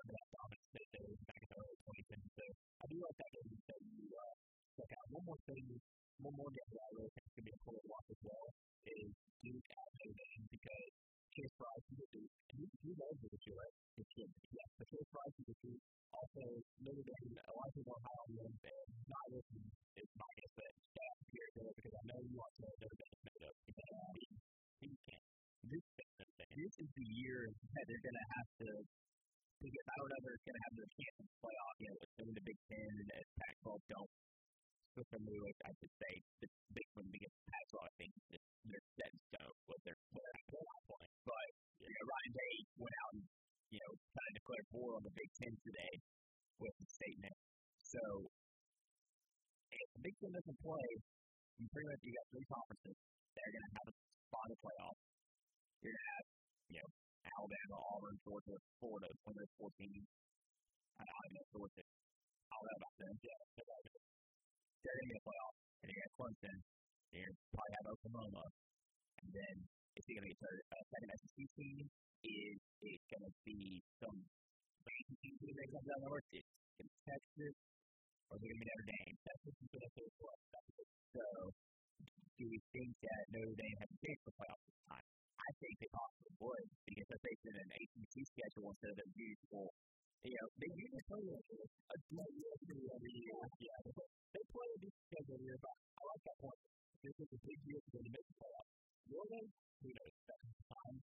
year 27.25 27.41
that 27.49 27.83
they're 27.89 28.05
going 28.05 28.19
to 28.21 28.27
have 28.37 28.49
to 28.61 28.69
because 29.65 29.87
I 29.89 29.95
don't 29.97 30.09
know 30.13 30.21
they're 30.21 30.43
going 30.45 30.59
to 30.59 30.65
have 30.69 30.75
their 30.77 30.91
chance 30.93 31.15
in 31.17 31.25
the 31.25 31.37
playoff. 31.41 31.75
You 31.81 31.87
know, 31.89 31.97
assuming 32.05 32.35
the 32.37 32.45
Big 32.45 32.59
Ten 32.69 32.91
and 33.01 33.09
the 33.09 33.19
Pac-12 33.39 33.67
don't 33.89 34.11
switch 34.93 35.09
them 35.09 35.23
to 35.25 35.35
it, 35.35 35.57
I 35.65 35.71
should 35.79 35.95
say 35.95 36.11
the 36.43 36.49
Big 36.75 36.87
Ten 36.93 37.05
against 37.07 37.37
Pac-12. 37.49 37.75
I 37.81 37.93
think 37.97 38.11
they're 38.29 38.85
set 38.99 39.09
in 39.09 39.19
stone 39.31 39.55
with 39.65 39.81
their 39.87 39.99
point. 40.11 40.39
But 41.25 41.47
you 41.81 41.89
know, 41.89 42.03
Ryan 42.05 42.33
Day 42.35 42.55
went 42.77 42.95
out 43.01 43.11
and 43.17 43.25
you 43.73 43.79
know 43.81 43.91
kind 43.95 44.27
of 44.29 44.33
declared 44.37 44.67
war 44.75 44.89
on 44.99 45.03
the 45.07 45.15
Big 45.15 45.29
Ten 45.41 45.53
today 45.65 45.93
with 46.61 46.75
the 46.77 46.87
statement. 46.91 47.37
So 47.89 48.01
if 49.71 49.87
the 49.97 50.01
Big 50.05 50.15
Ten 50.21 50.31
doesn't 50.35 50.59
play, 50.61 50.89
you 51.57 51.65
pretty 51.71 51.87
much 51.89 52.01
you 52.05 52.11
got 52.13 52.27
three 52.29 52.47
conferences 52.51 52.95
that 53.33 53.43
are 53.43 53.53
going 53.55 53.65
to 53.65 53.73
have 53.81 53.87
a 53.89 53.95
spot 53.95 54.45
in 54.45 54.51
the 54.51 54.59
playoff. 54.61 54.97
You're 55.79 55.95
going 55.95 56.05
to 56.05 56.11
have 56.13 56.25
you 56.65 56.79
know 56.83 56.89
Alabama, 57.25 57.77
Auburn, 57.95 58.17
Georgia, 58.21 58.57
Florida, 58.77 59.09
when 59.25 59.33
there's 59.33 59.55
14. 59.57 59.73
I 60.95 61.03
don't 61.03 61.33
know 61.35 61.45
Georgia. 61.51 61.85
I 61.85 62.55
don't 62.55 62.65
know 62.65 62.77
about 62.79 62.95
them. 63.01 63.15
Yeah, 63.25 63.39
they're 63.55 63.65
going 63.65 65.05
to 65.05 65.11
get 65.11 65.21
a 65.21 65.25
playoff. 65.25 65.55
And 65.81 65.87
you 65.89 65.97
got 65.97 66.11
Clemson. 66.15 66.57
You 67.15 67.25
probably 67.51 67.73
have 67.75 67.87
Oklahoma. 67.89 68.43
And 69.21 69.27
then 69.33 69.55
is 69.95 70.03
he 70.05 70.11
going 70.13 70.27
to 70.27 70.33
get 70.35 70.45
a 70.45 70.79
second 70.91 71.09
SEC 71.15 71.37
team? 71.55 71.83
Is 72.25 72.59
it 72.85 73.01
going 73.09 73.25
to 73.25 73.33
be 73.45 73.61
some 74.01 74.17
ACC 74.85 75.23
team 75.41 75.53
that 75.55 75.67
comes 75.73 75.89
out 75.89 76.01
north? 76.05 76.27
It's 76.35 76.53
in 76.81 76.87
Texas. 77.05 77.55
Or 78.29 78.37
it 78.37 78.41
going 78.41 78.57
to 78.57 78.61
be 78.61 78.67
Notre 78.69 78.87
Dame? 78.89 79.15
That's 79.25 79.41
what 79.45 79.53
you're 79.61 79.73
going 79.73 79.85
to 79.85 79.93
say 79.93 80.07
for. 80.17 80.31
So, 81.15 81.25
do 82.35 82.43
we 82.49 82.59
think 82.73 82.91
that 83.05 83.21
Notre 83.31 83.55
Dame 83.55 83.77
has 83.79 83.89
a 83.89 83.97
chance 84.01 84.21
for 84.25 84.33
playoffs 84.35 84.65
this 84.65 84.81
time? 84.89 85.07
I 85.45 85.51
think 85.61 85.73
they 85.77 85.91
possibly 85.93 86.33
would 86.41 86.67
because 86.89 87.09
if 87.13 87.21
they 87.21 87.35
send 87.45 87.57
an 87.61 87.71
ACC 87.77 88.13
schedule 88.33 88.65
instead 88.73 88.91
of 88.91 88.97
their 88.97 89.13
usual, 89.13 89.67
you 90.25 90.33
know, 90.33 90.47
they 90.57 90.69
usually 90.73 91.05
play 91.05 91.21
a, 91.21 91.37
a 91.37 91.97
year 92.09 92.49
every 92.97 93.13
year. 93.13 93.37
Yeah, 93.61 93.77
they 93.85 94.43
play 94.49 94.67
a 94.73 94.77
decent 94.81 95.05
schedule 95.05 95.37
here, 95.37 95.57
but 95.61 95.75
I 95.77 96.01
like 96.01 96.23
that 96.25 96.37
point. 96.41 96.59
This 97.05 97.15
is 97.21 97.29
a 97.29 97.39
big 97.45 97.59
year 97.69 97.79
for 97.85 97.91
them 97.93 98.03
to 98.09 98.11
make 98.17 98.25
the 98.25 98.37
playoffs. 98.41 98.73
Northern, 99.05 99.47
who 99.85 99.89
knows, 99.93 100.13
that's 100.25 100.49
time, 100.65 100.97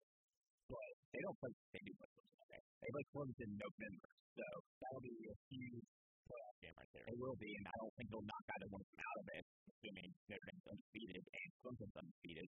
but 0.71 0.91
they 1.11 1.19
don't 1.19 1.37
play, 1.43 1.51
they 1.75 1.83
do 1.83 1.91
play 1.99 2.09
Clemson, 2.15 2.39
okay? 2.47 2.61
They 2.79 2.89
play 2.95 3.05
Clemson 3.11 3.43
in 3.43 3.51
November, 3.59 4.09
so 4.39 4.45
that'll 4.79 5.03
be 5.03 5.19
a 5.27 5.35
huge 5.51 5.87
playoff 6.23 6.55
game 6.63 6.75
right 6.79 6.91
there. 6.95 7.05
It 7.11 7.17
will 7.19 7.35
be, 7.35 7.51
and 7.59 7.65
I 7.67 7.75
don't 7.83 7.93
think 7.99 8.07
they'll 8.07 8.23
knock 8.23 8.45
either 8.55 8.69
one 8.71 8.79
of 8.79 8.87
them 8.87 9.03
out 9.03 9.17
of 9.19 9.27
it, 9.35 9.43
assuming 9.67 10.09
Dame's 10.31 10.65
undefeated 10.71 11.23
and 11.27 11.49
Clemson's 11.59 11.95
undefeated. 11.99 12.47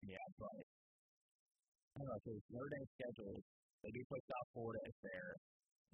Yeah, 0.00 0.26
but 0.40 0.56
I 0.56 1.94
don't 2.00 2.08
know, 2.08 2.18
because 2.24 2.40
Notre 2.48 2.72
Dame's 2.72 2.92
schedule, 2.96 3.36
they 3.84 3.92
do 3.92 4.00
play 4.08 4.22
South 4.24 4.48
Florida 4.56 4.80
as 4.88 4.96
their, 5.04 5.26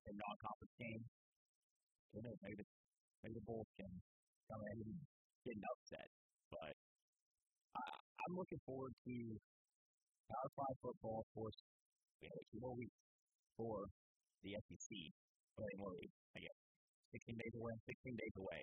their 0.06 0.16
non-conference 0.16 0.74
game. 0.78 1.02
Who 2.14 2.22
knows, 2.22 2.38
maybe 2.40 2.62
the, 2.62 2.66
maybe 3.26 3.34
the 3.36 3.46
Bulls 3.46 3.66
can 3.74 3.90
come 4.46 4.62
in 4.72 4.78
and 4.86 4.96
get 5.42 5.58
an 5.58 5.66
upset. 5.66 6.08
But 6.54 6.74
I, 7.74 7.84
I'm 8.24 8.34
looking 8.38 8.62
forward 8.62 8.94
to 8.94 9.14
Power 10.30 10.50
5 10.54 10.86
football, 10.86 11.18
of 11.26 11.28
course. 11.34 11.58
We 12.22 12.30
have 12.30 12.46
two 12.54 12.62
more 12.62 12.78
weeks 12.78 12.98
for 13.58 13.90
the 14.46 14.54
SEC. 14.54 14.90
Well, 15.58 15.66
more 15.82 15.98
I 15.98 16.38
guess. 16.40 16.58
16 17.12 17.36
days 17.36 17.54
away, 17.58 17.74
16 17.90 18.16
days 18.16 18.34
away. 18.38 18.62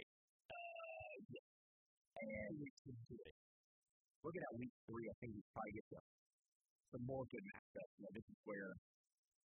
Uh, 0.50 1.14
yeah. 1.30 1.48
And 2.24 2.64
weeks 2.64 2.82
into 2.88 3.16
it 3.28 3.36
looking 4.24 4.44
at 4.44 4.54
week 4.56 4.74
three, 4.88 5.06
I 5.12 5.16
think 5.20 5.32
we 5.36 5.42
probably 5.52 5.76
get 5.76 5.86
some, 5.92 6.08
some 6.96 7.04
more 7.04 7.24
good 7.28 7.44
matchups. 7.44 7.92
You 8.00 8.02
know, 8.08 8.14
this 8.16 8.28
is 8.32 8.40
where 8.48 8.72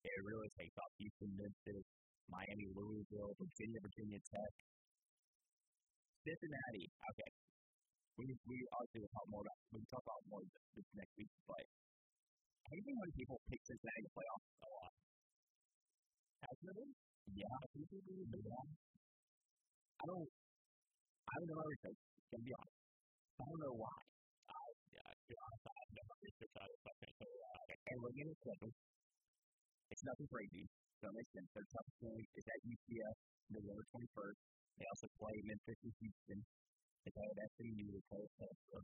it 0.05 0.21
really 0.21 0.49
takes 0.53 0.75
off 0.77 0.91
Houston, 1.01 1.31
Memphis, 1.33 1.85
Miami, 2.29 2.67
Louisville, 2.77 3.33
Virginia, 3.41 3.79
Virginia 3.81 4.19
Tech, 4.21 4.53
Cincinnati. 6.21 6.85
Okay. 6.93 7.29
We, 8.17 8.25
we 8.49 8.57
obviously 8.73 9.05
will 9.05 9.13
talk 9.13 9.27
more 9.29 9.43
about 9.45 9.59
we 9.73 9.81
talk 9.93 10.01
about 10.01 10.21
more 10.25 10.41
this, 10.41 10.65
this 10.73 10.89
next 10.97 11.13
week, 11.21 11.29
but 11.45 11.65
you 12.73 12.81
seen 12.81 12.97
when 12.97 13.11
people 13.13 13.37
pick 13.47 13.61
Cincinnati 13.63 14.01
to 14.03 14.11
play 14.11 14.27
off 14.33 14.43
a 14.57 14.69
lot? 14.73 14.93
Has 16.43 16.57
there 16.65 16.75
been? 16.81 16.91
Yeah, 17.37 17.57
people 17.77 17.99
do 18.01 18.39
that. 18.41 18.67
I 19.97 20.03
don't 20.09 20.29
I 21.29 21.33
don't 21.37 21.49
know 21.53 21.61
everything, 21.61 21.97
to 21.97 22.37
be 22.41 22.51
honest. 22.57 22.81
I 23.37 23.43
don't 23.45 23.61
know 23.61 23.75
why 23.77 23.97
at 28.27 28.31
the 28.31 28.39
schedule, 28.43 28.73
it's 29.91 30.03
nothing 30.03 30.27
crazy. 30.31 30.63
So 30.99 31.03
it 31.07 31.15
makes 31.15 31.31
sense. 31.35 31.49
Their 31.53 31.67
toughest 31.67 31.97
game 32.01 32.25
is 32.35 32.45
at 32.47 32.59
UCF 32.63 33.17
November 33.53 33.83
21st. 33.91 34.39
They 34.77 34.85
also 34.87 35.07
play 35.19 35.35
Memphis 35.47 35.79
and 35.83 35.93
Houston. 35.99 36.39
They 37.03 37.11
play 37.13 37.27
at 37.27 37.37
SMU. 37.55 37.85
They 37.91 38.03
play 38.09 38.21
at 38.23 38.31
Tulsa. 38.39 38.79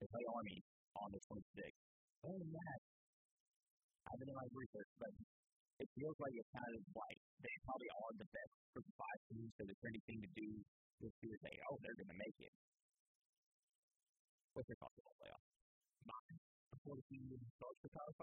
They 0.00 0.08
play 0.08 0.24
Army 0.32 0.58
on 0.98 1.08
the 1.12 1.20
26th. 1.30 1.82
Other 2.22 2.38
than 2.42 2.52
that, 2.54 2.80
I 4.02 4.08
haven't 4.14 4.28
done 4.30 4.38
my 4.38 4.50
research, 4.54 4.90
but 4.98 5.12
it 5.82 5.88
feels 5.98 6.16
like 6.18 6.34
it's 6.38 6.52
kind 6.54 6.72
of 6.74 6.82
like 6.94 7.18
they 7.42 7.54
probably 7.66 7.90
are 7.90 8.12
the 8.18 8.28
best 8.30 8.54
for 8.74 8.80
the 8.82 8.92
five 8.98 9.20
teams. 9.30 9.50
So 9.58 9.62
the 9.66 9.76
trendy 9.82 10.02
thing 10.06 10.20
to 10.22 10.30
do 10.32 10.48
is 11.06 11.12
to 11.12 11.26
say, 11.42 11.54
oh, 11.70 11.76
they're 11.82 11.98
going 11.98 12.12
to 12.12 12.20
make 12.22 12.38
it. 12.38 12.54
What's 14.52 14.68
your 14.68 14.78
thoughts 14.78 14.96
the 15.00 15.02
playoff? 15.22 15.61
Mine. 16.06 16.38
Before 16.72 16.96
the 16.98 17.04
season 17.06 17.40
starts 17.56 17.80
the 17.82 17.90
Power 17.94 18.14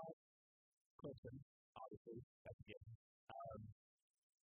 Clemson, 1.00 1.36
obviously, 1.80 2.20
that's 2.44 2.60
a 2.60 2.66
given. 2.68 2.92
Um, 3.32 3.60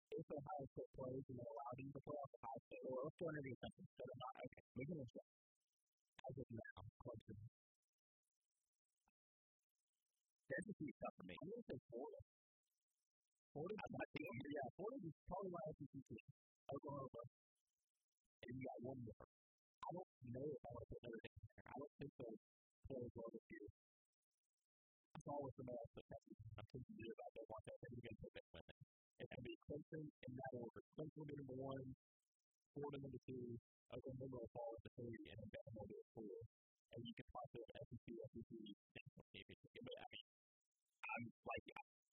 if 0.09 0.25
Ohio 0.33 0.65
State 0.73 0.91
plays 0.97 1.25
and 1.29 1.37
they 1.37 1.45
allow 1.45 1.71
them 1.77 1.89
to 1.93 2.01
play 2.01 2.17
off 2.17 2.31
Ohio 2.41 2.59
State, 2.65 2.83
or 2.89 2.97
let's 3.05 3.17
go 3.21 3.25
underneath 3.29 3.59
something. 3.61 3.87
So 3.93 4.01
they're 4.09 4.23
not, 4.25 4.33
okay, 4.49 4.63
we 4.73 4.83
can 4.89 4.97
accept. 4.97 5.31
As 6.19 6.35
of 6.41 6.49
now, 6.49 6.77
Clemson. 7.05 7.39
That's 10.49 10.65
a 10.65 10.75
huge 10.81 10.97
tough 10.97 11.13
for 11.13 11.25
me. 11.29 11.35
I'm 11.37 11.47
going 11.53 11.61
to 11.61 11.67
say 11.69 11.79
Florida. 11.93 12.21
Florida, 13.53 13.75
I'm 13.77 13.93
not 13.93 14.07
yeah, 14.17 14.67
Florida 14.73 14.97
is 15.05 15.17
probably 15.29 15.51
my 15.53 15.63
SEC 15.77 15.93
team. 16.09 16.25
Oklahoma. 16.69 17.23
And 18.39 18.53
you 18.57 18.63
got 18.65 18.79
one 18.81 18.99
more. 19.05 19.25
I 19.25 19.89
don't 19.93 20.09
know 20.33 20.47
if 20.49 20.61
I 20.65 20.69
want 20.73 20.85
to 20.85 20.89
put 20.89 21.01
Notre 21.05 21.21
Dame 21.21 21.41
there. 21.53 21.69
I 21.69 21.75
don't 21.77 21.93
think 21.97 22.11
they'll 22.17 22.39
play 22.89 23.01
as 23.05 23.13
well 23.13 23.29
this 23.29 23.47
year. 23.53 23.67
I 25.13 25.17
saw 25.21 25.35
with 25.45 25.55
the 25.61 25.65
match 25.69 25.91
that 25.93 26.05
I'm 26.09 26.67
thinking 26.73 26.95
to 26.97 27.01
do 27.05 27.09
about 27.13 27.31
that 27.37 27.45
watch. 27.49 27.65
I 27.69 27.77
think 27.77 27.91
we're 27.93 28.05
going 28.09 28.17
to 28.17 28.23
put 28.25 28.33
that 28.33 28.47
women. 28.49 28.77
It's 29.19 29.29
going 29.29 29.41
to 29.41 29.47
be 29.49 29.57
Clemson 29.69 30.03
in 30.09 30.31
that 30.33 30.53
order. 30.57 30.81
Clemson 30.97 31.17
will 31.21 31.29
be 31.29 31.37
number 31.37 31.57
one, 31.59 31.85
Florida 32.73 32.97
number 33.03 33.21
two, 33.29 33.45
Oklahoma 33.89 34.37
will 34.37 34.51
fall 34.53 34.71
at 34.77 34.81
the 34.85 34.91
three, 34.97 35.23
and 35.33 35.37
then 35.37 35.49
Bama 35.49 35.81
will 35.81 35.89
be 35.89 35.97
at 35.97 36.09
four. 36.13 36.37
And 36.89 37.01
you 37.05 37.13
can 37.13 37.27
toss 37.29 37.51
it 37.53 37.67
SEC, 37.69 38.05
SEC, 38.09 38.51
national 38.97 39.25
championship. 39.29 39.81
But 39.85 39.97
I 39.97 40.07
mean, 40.09 40.27
I'm 41.05 41.23
like 41.45 41.65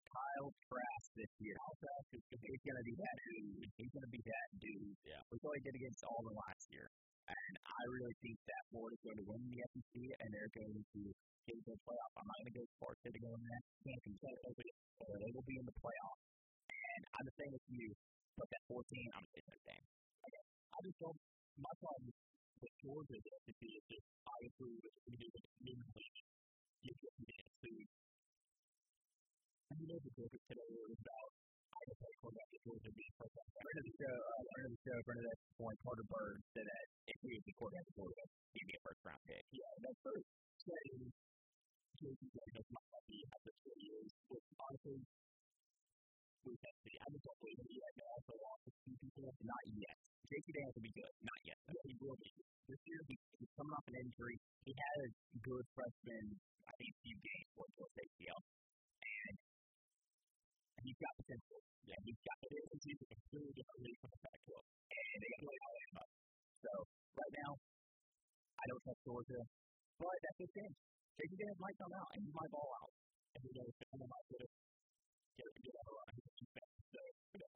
Kyle 0.08 0.50
Trask 0.68 1.08
this 1.16 1.32
year. 1.40 1.56
How 1.56 1.72
fast 1.80 2.08
is 2.16 2.24
he's 2.28 2.64
going 2.64 2.80
to 2.80 2.86
be 2.88 2.96
that 2.96 3.16
dude? 3.24 3.68
He's 3.76 3.92
going 3.92 4.06
to 4.08 4.12
be 4.12 4.22
that 4.24 4.48
dude. 4.60 4.96
Yeah. 5.04 5.22
We 5.32 5.36
saw 5.40 5.48
he 5.56 5.62
did 5.64 5.76
against 5.76 6.00
Auburn 6.04 6.36
last 6.36 6.64
year, 6.72 6.86
and 7.26 7.54
I 7.66 7.80
really 7.90 8.14
think 8.22 8.38
that 8.46 8.62
Florida's 8.70 9.02
going 9.02 9.18
to 9.18 9.26
win 9.26 9.42
the 9.50 9.58
SEC, 9.74 9.94
and 10.22 10.28
they're 10.30 10.54
going 10.54 10.78
to 10.78 11.00
get 11.46 11.58
the 11.66 11.76
playoff. 11.82 12.12
I'm 12.18 12.26
not 12.26 12.36
going 12.42 12.50
to 12.50 12.58
go 12.58 12.64
as 12.66 12.74
far 12.78 12.90
as 12.94 13.00
to 13.02 13.10
go 13.18 13.30
in 13.34 13.42
that 13.42 13.62
championship, 13.82 14.36
but 14.46 14.54
they 15.18 15.30
will 15.34 15.46
be 15.46 15.58
in 15.58 15.66
the 15.66 15.76
playoff. 15.82 16.18
And 16.70 17.02
I'm 17.18 17.24
the 17.26 17.36
same 17.38 17.50
with 17.50 17.66
you. 17.70 17.90
But 18.36 18.46
that 18.52 18.62
14, 18.68 18.84
I'm 19.16 19.24
going 19.24 19.32
to 19.32 19.32
say 19.32 19.42
Notre 19.48 19.64
Dame. 19.64 19.86
I 20.76 20.78
just 20.84 20.98
don't. 21.00 21.16
My 21.56 21.72
problem 21.80 22.12
with 22.60 22.74
Georgia 22.84 23.16
is 23.16 23.24
SEC 23.48 23.62
is 23.64 23.84
just 23.88 24.06
obviously 24.28 24.76
with 24.76 24.92
the 24.92 25.40
community, 25.56 26.08
you 26.84 26.92
get 26.92 27.12
to 27.16 27.22
the 27.24 27.48
food. 27.64 27.86
And 29.72 29.76
you 29.80 29.86
know 29.88 29.98
the 30.04 30.12
Georgia 30.12 30.36
today 30.36 30.68
was 30.68 31.00
about 31.00 31.30
First. 31.76 32.16
Friend 32.16 33.78
of 33.78 33.84
the 33.84 33.94
show, 34.00 34.16
uh, 34.16 34.42
friend 34.48 34.64
of 34.66 34.72
the 34.72 34.80
show, 34.80 34.96
friend 35.04 35.18
of 35.20 35.26
that 35.28 35.38
point, 35.60 35.76
Carter 35.84 36.06
Bird 36.08 36.38
said 36.56 36.64
that 36.64 36.84
if 37.12 37.18
he 37.20 37.30
was 37.36 37.44
the 37.44 37.54
quarterback 37.60 37.84
at 37.84 37.94
Georgia, 37.96 38.24
he'd 38.56 38.68
be 38.68 38.76
a 38.76 38.82
first 38.82 39.00
round 39.04 39.22
pick. 39.28 39.44
Yeah, 39.52 39.72
that's 39.84 40.00
true. 40.00 40.22
Saying 40.64 41.04
JT 42.00 42.22
Daniels 42.32 42.68
might 42.72 42.88
not 42.96 43.04
be 43.04 43.18
at 43.28 43.40
this 43.44 43.56
three 43.60 43.82
years, 43.84 44.10
which 44.32 44.46
honestly, 44.56 44.98
we 46.48 46.54
can't 46.56 46.78
see. 46.80 46.96
I 46.96 47.06
just 47.12 47.24
don't 47.28 47.38
believe 47.44 47.58
that 47.60 47.68
he 47.68 47.76
right 47.76 47.96
now 48.00 48.14
so 48.24 48.34
long 48.40 48.58
to 48.64 48.70
see 48.72 48.94
people. 48.96 49.28
Not 49.36 49.64
yet. 49.76 49.96
JT 50.32 50.46
Daniels 50.56 50.74
will 50.80 50.86
be 50.88 50.96
good. 50.96 51.14
Not 51.28 51.40
yet. 51.44 51.58
Yeah, 51.60 51.84
he 51.84 51.94
will 52.00 52.16
be. 52.16 52.30
This 52.72 52.80
year, 52.88 53.00
he, 53.04 53.14
he's 53.36 53.52
coming 53.52 53.74
off 53.76 53.86
an 53.92 53.96
injury. 54.00 54.36
He 54.64 54.72
had 54.72 54.96
a 55.04 55.08
good 55.44 55.64
freshman, 55.76 56.24
I 56.64 56.72
think, 56.80 56.90
few 57.04 57.16
games 57.20 57.48
for 57.52 57.66
Georgia 57.76 58.00
ACL. 58.00 58.40
And 60.76 60.84
he's 60.84 61.00
got 61.00 61.12
potential. 61.16 61.58
Yeah, 61.88 62.00
he's 62.04 62.20
got 62.20 62.38
it. 62.44 62.50
He's 62.84 63.00
a 63.00 63.08
completely 63.08 63.52
different 63.56 63.80
league 63.86 64.00
from 64.02 64.10
the 64.12 64.20
Pac-12. 64.20 64.60
And 64.60 65.18
they 65.22 65.28
got 65.32 65.40
to 65.40 65.46
play 65.46 65.58
Alabama. 65.64 66.04
So, 66.60 66.70
right 67.16 67.34
now, 67.40 67.50
I 68.56 68.64
don't 68.68 68.82
trust 68.84 69.00
Georgia. 69.06 69.42
But 69.96 70.16
that's 70.20 70.40
his 70.44 70.52
game. 70.52 70.74
JT 71.16 71.32
Daniels 71.40 71.60
might 71.64 71.76
come 71.80 71.92
out, 71.96 72.08
and 72.12 72.20
he 72.20 72.30
might 72.36 72.52
ball 72.52 72.70
out. 72.84 72.92
And 73.36 73.40
who 73.40 73.50
knows, 73.56 73.72
someone 73.88 74.10
might 74.12 74.28
get 74.28 74.40
it. 74.44 74.52
Get 75.40 75.46
it, 75.48 75.56
get 75.64 75.74
it, 75.76 75.86
run. 75.88 76.12
He's 76.16 76.52
a. 76.52 76.64
So, 76.92 77.00
good. 77.32 77.52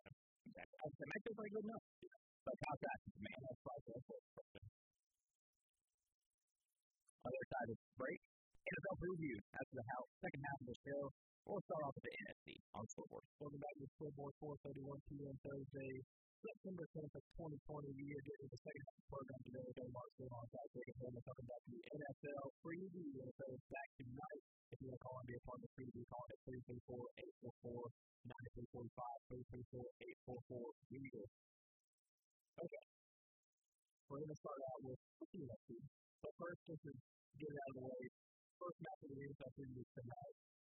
Exactly. 0.49 1.05
Might 1.11 1.23
feel 1.25 1.37
pretty 1.37 1.53
good 1.53 1.67
enough. 1.69 1.85
But 2.41 2.57
how's 2.65 2.81
that? 2.81 2.99
Man, 3.21 3.41
That's 3.45 3.61
probably 3.61 3.93
the 3.93 4.05
first 4.09 4.29
person. 4.33 4.63
other 7.21 7.45
side 7.53 7.69
of 7.69 7.77
the 7.77 7.89
break. 8.01 8.21
NFL 8.71 8.97
preview 9.03 9.37
after 9.61 9.75
the 9.77 9.87
house, 9.93 10.09
second 10.25 10.41
half 10.47 10.59
of 10.61 10.67
the 10.71 10.79
show. 10.89 11.03
We'll 11.49 11.65
start 11.65 11.83
off 11.89 11.97
with 11.97 12.05
the 12.05 12.15
NFC 12.21 12.47
on 12.77 12.85
scoreboard. 12.93 13.25
Welcome 13.41 13.63
back 13.65 13.75
to 13.81 13.83
the 13.83 13.91
Scoreboard 13.97 14.35
431 14.45 15.01
p.m. 15.09 15.37
Thursday, 15.41 15.93
September 16.37 16.85
10th 16.93 17.15
of 17.17 17.25
2020. 17.41 17.97
We 17.97 18.07
are 18.13 18.25
getting 18.29 18.49
the 18.53 18.61
second 18.61 18.83
half 18.85 18.93
of 18.93 19.01
the 19.01 19.09
program 19.09 19.41
today. 19.49 19.67
Ben 19.73 19.89
Marshall 19.89 20.29
alongside 20.29 20.69
Jacob 20.77 20.97
Hillman 21.01 21.23
talking 21.25 21.47
about 21.49 21.63
the 21.65 21.81
NFL 21.81 22.45
preview. 22.61 23.07
The 23.09 23.21
NFL 23.25 23.53
is 23.57 23.65
back 23.73 23.89
tonight. 23.97 24.43
If 24.69 24.77
you 24.81 24.87
want 24.93 24.99
to 25.01 25.05
call 25.05 25.17
and 25.17 25.29
be 25.33 25.37
a 25.41 25.45
part 25.49 25.57
of 25.57 25.65
the 25.65 25.73
preview, 25.81 26.03
call 26.13 26.25
it 26.29 26.31
at 26.37 26.41
334 26.45 27.09
844 27.49 27.89
9345 28.69 29.33
334 29.33 29.81
844 30.45 30.93
Eagle. 30.93 31.29
Okay. 32.61 32.85
We're 34.13 34.21
going 34.21 34.35
to 34.37 34.41
start 34.45 34.61
out 34.61 34.81
with 34.85 35.01
the 35.01 35.41
NFC. 35.41 35.69
But 36.21 36.33
first, 36.37 36.61
just 36.69 36.83
to 36.85 36.93
get 37.41 37.49
it 37.49 37.59
out 37.65 37.71
of 37.73 37.77
the 37.81 37.85
way, 37.89 38.03
first 38.61 38.79
match 38.85 39.01
of 39.01 39.09
the 39.09 39.19
NFL 39.25 39.51
preview 39.57 39.81
is 39.81 39.91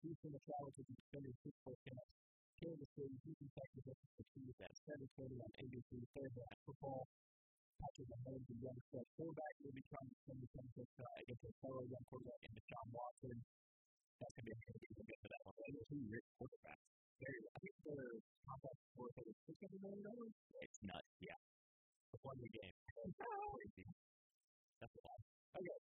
tonight. 0.05 0.21
Houston 0.21 0.31
will 0.37 0.45
travel 0.45 0.71
to 0.77 0.83
the 0.85 1.33
Super 1.41 1.61
Bowl 1.65 1.79
champs. 1.81 2.13
Kansas 2.61 2.91
City, 2.95 3.17
Houston 3.25 3.51
Texans 3.57 3.85
versus 3.89 4.11
the 4.21 4.25
Chiefs 4.37 4.61
at 4.61 4.73
7:20 4.85 5.41
on 5.41 5.51
ABC 5.65 5.91
Thursday 6.13 6.45
Night 6.45 6.61
Football. 6.69 7.09
Patrick 7.81 8.09
Mahomes 8.13 8.47
and 8.53 8.61
young 8.63 8.79
stretch 8.87 9.11
quarterback 9.19 9.55
will 9.65 9.75
be 9.75 9.85
trying 9.91 10.07
to 10.07 10.15
defend 10.15 10.39
the 10.45 10.49
championship 10.55 10.89
uh, 11.03 11.23
against 11.25 11.45
a 11.45 11.53
fellow 11.59 11.83
young 11.91 12.05
quarterback 12.07 12.41
in 12.47 12.53
Deshaun 12.55 12.87
Watson. 12.95 13.37
That's 14.23 14.35
going 14.39 14.47
to 14.47 14.55
be 14.55 14.55
a 14.55 14.95
good 14.95 15.09
game 15.11 15.21
for 15.25 15.31
that 15.35 15.43
one. 15.43 15.55
Are 15.59 15.87
two 15.91 16.03
rich 16.07 16.29
quarterbacks. 16.39 16.85
Very, 17.19 17.41
I 17.51 17.59
think 17.59 17.75
their 17.83 18.07
contract 18.47 18.79
is 18.79 18.93
over 18.95 19.33
six 19.49 19.57
hundred 19.59 19.81
million 19.83 20.05
dollars. 20.07 20.35
It's 20.63 20.79
nuts. 20.87 21.13
Yeah. 21.19 21.39
for 22.15 22.19
one 22.23 22.39
good 22.39 22.55
game. 22.55 22.75
Crazy. 22.95 23.85
That's 24.81 24.95
a 24.95 25.03
lot. 25.03 25.21
Okay, 25.59 25.79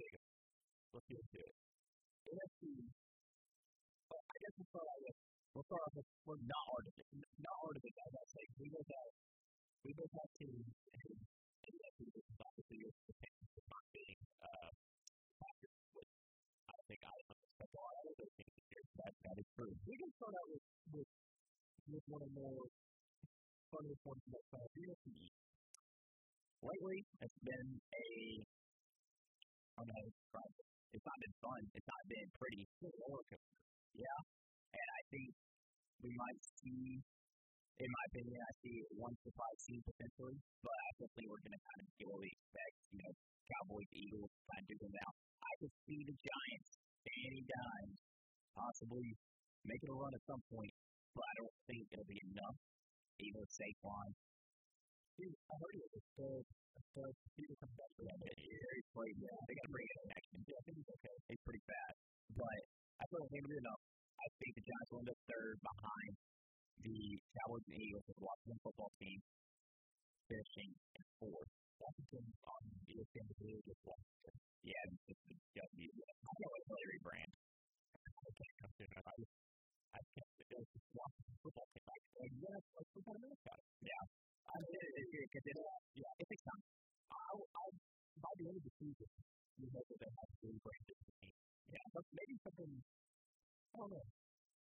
Jacob, 0.00 0.22
let's 0.96 1.06
get 1.10 1.18
into 1.20 1.38
it. 1.44 1.54
NFC. 2.30 3.09
Well, 4.10 4.22
I 4.26 4.36
guess 4.42 4.54
we'll 4.58 4.70
start 4.74 4.88
out 4.90 5.00
we'll 5.54 5.66
start 5.66 5.82
off 5.86 5.94
with 5.94 6.08
we're 6.26 6.42
not 6.46 6.78
to 6.82 7.02
not 7.42 7.58
to 7.70 7.78
I 7.78 8.08
gotta 8.10 8.30
say 8.34 8.44
we 8.58 8.66
both 8.70 8.90
have 8.90 9.12
we 9.86 9.90
both 9.94 10.12
have 10.18 10.30
teams 10.34 10.66
and 10.66 11.14
and 11.62 11.74
that's 11.78 11.96
the 11.98 12.06
difference 12.10 12.40
obviously 12.42 12.78
is 12.86 12.94
the 13.06 13.14
Panthers 13.22 13.54
is 13.54 13.66
not 13.70 13.84
being 13.94 14.20
uh 14.42 14.70
which 15.94 16.12
I 16.70 16.78
think 16.90 17.00
I 17.06 17.14
expect 17.22 17.42
a 17.62 17.68
lot 17.70 17.94
of 18.02 18.14
teams 18.18 18.54
this 18.58 18.66
year. 18.70 18.84
That 18.98 19.12
that 19.30 19.36
is 19.38 19.48
true. 19.54 19.72
We 19.86 19.94
can 19.94 20.10
start 20.18 20.34
out 20.34 20.48
with 20.50 20.64
with 20.90 21.10
with 21.90 22.04
one 22.10 22.22
of 22.26 22.30
the 22.30 22.36
more 22.38 22.66
funniest 23.70 24.02
ones 24.02 24.22
that 24.34 24.44
uh, 24.54 24.66
NFC 24.74 25.30
Lately, 26.60 27.00
it's 27.24 27.40
been 27.40 27.68
a. 27.80 28.08
I 29.72 29.80
don't 29.80 29.88
know 29.88 30.12
to. 30.12 30.62
It's 30.92 31.06
not 31.08 31.18
been 31.24 31.36
fun. 31.40 31.62
It's 31.72 31.88
not 31.88 32.02
been 32.04 32.28
pretty. 32.36 32.60
It's 32.68 32.78
been 32.84 32.92
a 32.92 33.00
roller 33.00 33.24
coaster. 33.32 33.69
Yeah. 33.94 34.20
And 34.74 34.88
I 34.90 35.00
think 35.10 35.30
we 36.02 36.10
might 36.14 36.40
see, 36.62 37.02
in 37.80 37.88
my 37.90 38.04
opinion, 38.10 38.38
I 38.40 38.52
see 38.62 38.76
one 38.96 39.14
surprise 39.24 39.60
team 39.66 39.80
potentially, 39.82 40.38
but 40.62 40.76
I 40.76 40.90
think 41.00 41.26
we're 41.26 41.44
going 41.44 41.56
to 41.58 41.64
kind 41.64 41.80
of 41.82 41.86
get 41.98 42.06
what 42.08 42.20
we 42.22 42.30
expect. 42.30 42.74
You 42.94 42.98
know, 43.02 43.12
Cowboys, 43.50 43.90
Eagles, 43.90 44.30
kind 44.46 44.62
of 44.62 44.66
do 44.70 44.76
them 44.78 44.96
out. 45.04 45.14
I 45.42 45.52
could 45.58 45.74
see 45.88 46.00
the 46.06 46.16
Giants, 46.16 46.70
Danny 47.02 47.42
Dimes, 47.46 47.98
possibly 48.54 49.08
making 49.66 49.90
a 49.90 49.96
run 49.96 50.12
at 50.14 50.24
some 50.28 50.42
point, 50.48 50.74
but 51.16 51.24
I 51.26 51.34
don't 51.42 51.56
think 51.66 51.82
it'll 51.90 52.10
be 52.10 52.20
enough. 52.30 52.56
Either 53.20 53.44
Saquon, 53.52 54.08
Dude, 55.20 55.36
I 55.36 55.54
heard 55.60 55.76
it 55.76 55.90
was 55.92 56.06
the 56.16 56.30
the 56.96 57.12
people 57.36 57.52
come 57.60 57.74
back 57.76 57.92
for 57.92 58.04
that. 58.08 58.16
Harry 58.24 58.82
played 58.96 59.16
well. 59.20 59.40
They 59.44 59.52
got 59.52 59.68
to 59.68 59.74
bring 59.76 59.84
it 59.84 59.96
in 60.00 60.06
next 60.16 60.28
I 60.32 60.62
think 60.64 60.76
he's 60.80 60.90
okay. 60.96 61.16
He's 61.28 61.42
pretty 61.44 61.64
bad. 61.68 61.92
But 62.40 62.60
I 63.00 63.04
think 63.08 63.32
it'll 63.32 63.48
be 63.48 63.60
enough. 63.64 63.82
I 64.20 64.26
think 64.36 64.52
the 64.60 64.64
Giants 64.68 64.88
will 64.92 65.00
end 65.00 65.10
up 65.10 65.20
third 65.24 65.56
behind 65.64 66.12
the 66.84 67.00
Cowboys 67.32 67.64
and 67.72 67.76
Eagles 67.80 68.04
with 68.04 68.16
the 68.20 68.24
Washington 68.28 68.58
football 68.60 68.92
team 69.00 69.18
finishing 70.28 70.70
in 70.76 71.04
fourth. 71.16 71.50
Washington 71.80 72.24
on 72.44 72.62
ESPN 72.92 73.24
today 73.40 73.56
just 73.64 73.80
Washington. 73.88 74.34
Yeah, 74.60 74.84
it's 74.92 75.04
just 75.08 75.22
the 75.32 75.36
W. 75.64 75.88
I 75.88 76.32
wait 76.44 76.64
till 76.68 76.76
they 76.76 76.88
rebrand. 76.92 77.32
I 77.96 78.30
can't 78.36 78.56
come 78.60 78.72
to 78.76 78.84
it. 78.84 78.92
I 79.00 79.14
just 79.16 79.32
I 79.96 80.00
can't 80.12 80.30
of 80.60 80.66
this 80.68 80.84
Washington 80.92 81.36
football 81.40 81.66
team. 81.72 81.84
Like, 81.88 82.04
like 82.20 82.34
yeah, 82.36 82.60
it's 82.60 82.70
like 82.76 82.88
some 82.92 83.04
kind 83.08 83.16
of 83.16 83.22
mascot. 83.24 83.60
Yeah. 83.80 84.04
I 84.44 84.54
mean, 84.60 84.76
it, 84.76 84.92
it, 84.92 85.06
it, 85.08 85.28
it, 85.30 85.56
it, 85.56 86.04
Yeah, 86.04 86.12
it 86.20 86.26
takes 86.28 86.44
time. 86.44 86.62
I, 87.16 87.32
I 87.32 87.64
by 88.20 88.32
the 88.36 88.44
end 88.44 88.56
of 88.60 88.64
the 88.68 88.74
season, 88.76 89.10
you 89.56 89.66
hope 89.72 89.88
that 89.88 89.98
they 90.04 90.10
have 90.12 90.30
to 90.36 90.46
rebrand 90.52 90.82
this 90.84 91.00
team. 91.16 91.32
Yeah. 91.68 91.86
But 91.92 92.04
maybe 92.16 92.34
something. 92.40 92.72
I 92.80 93.76
don't 93.76 93.92
know. 93.92 94.06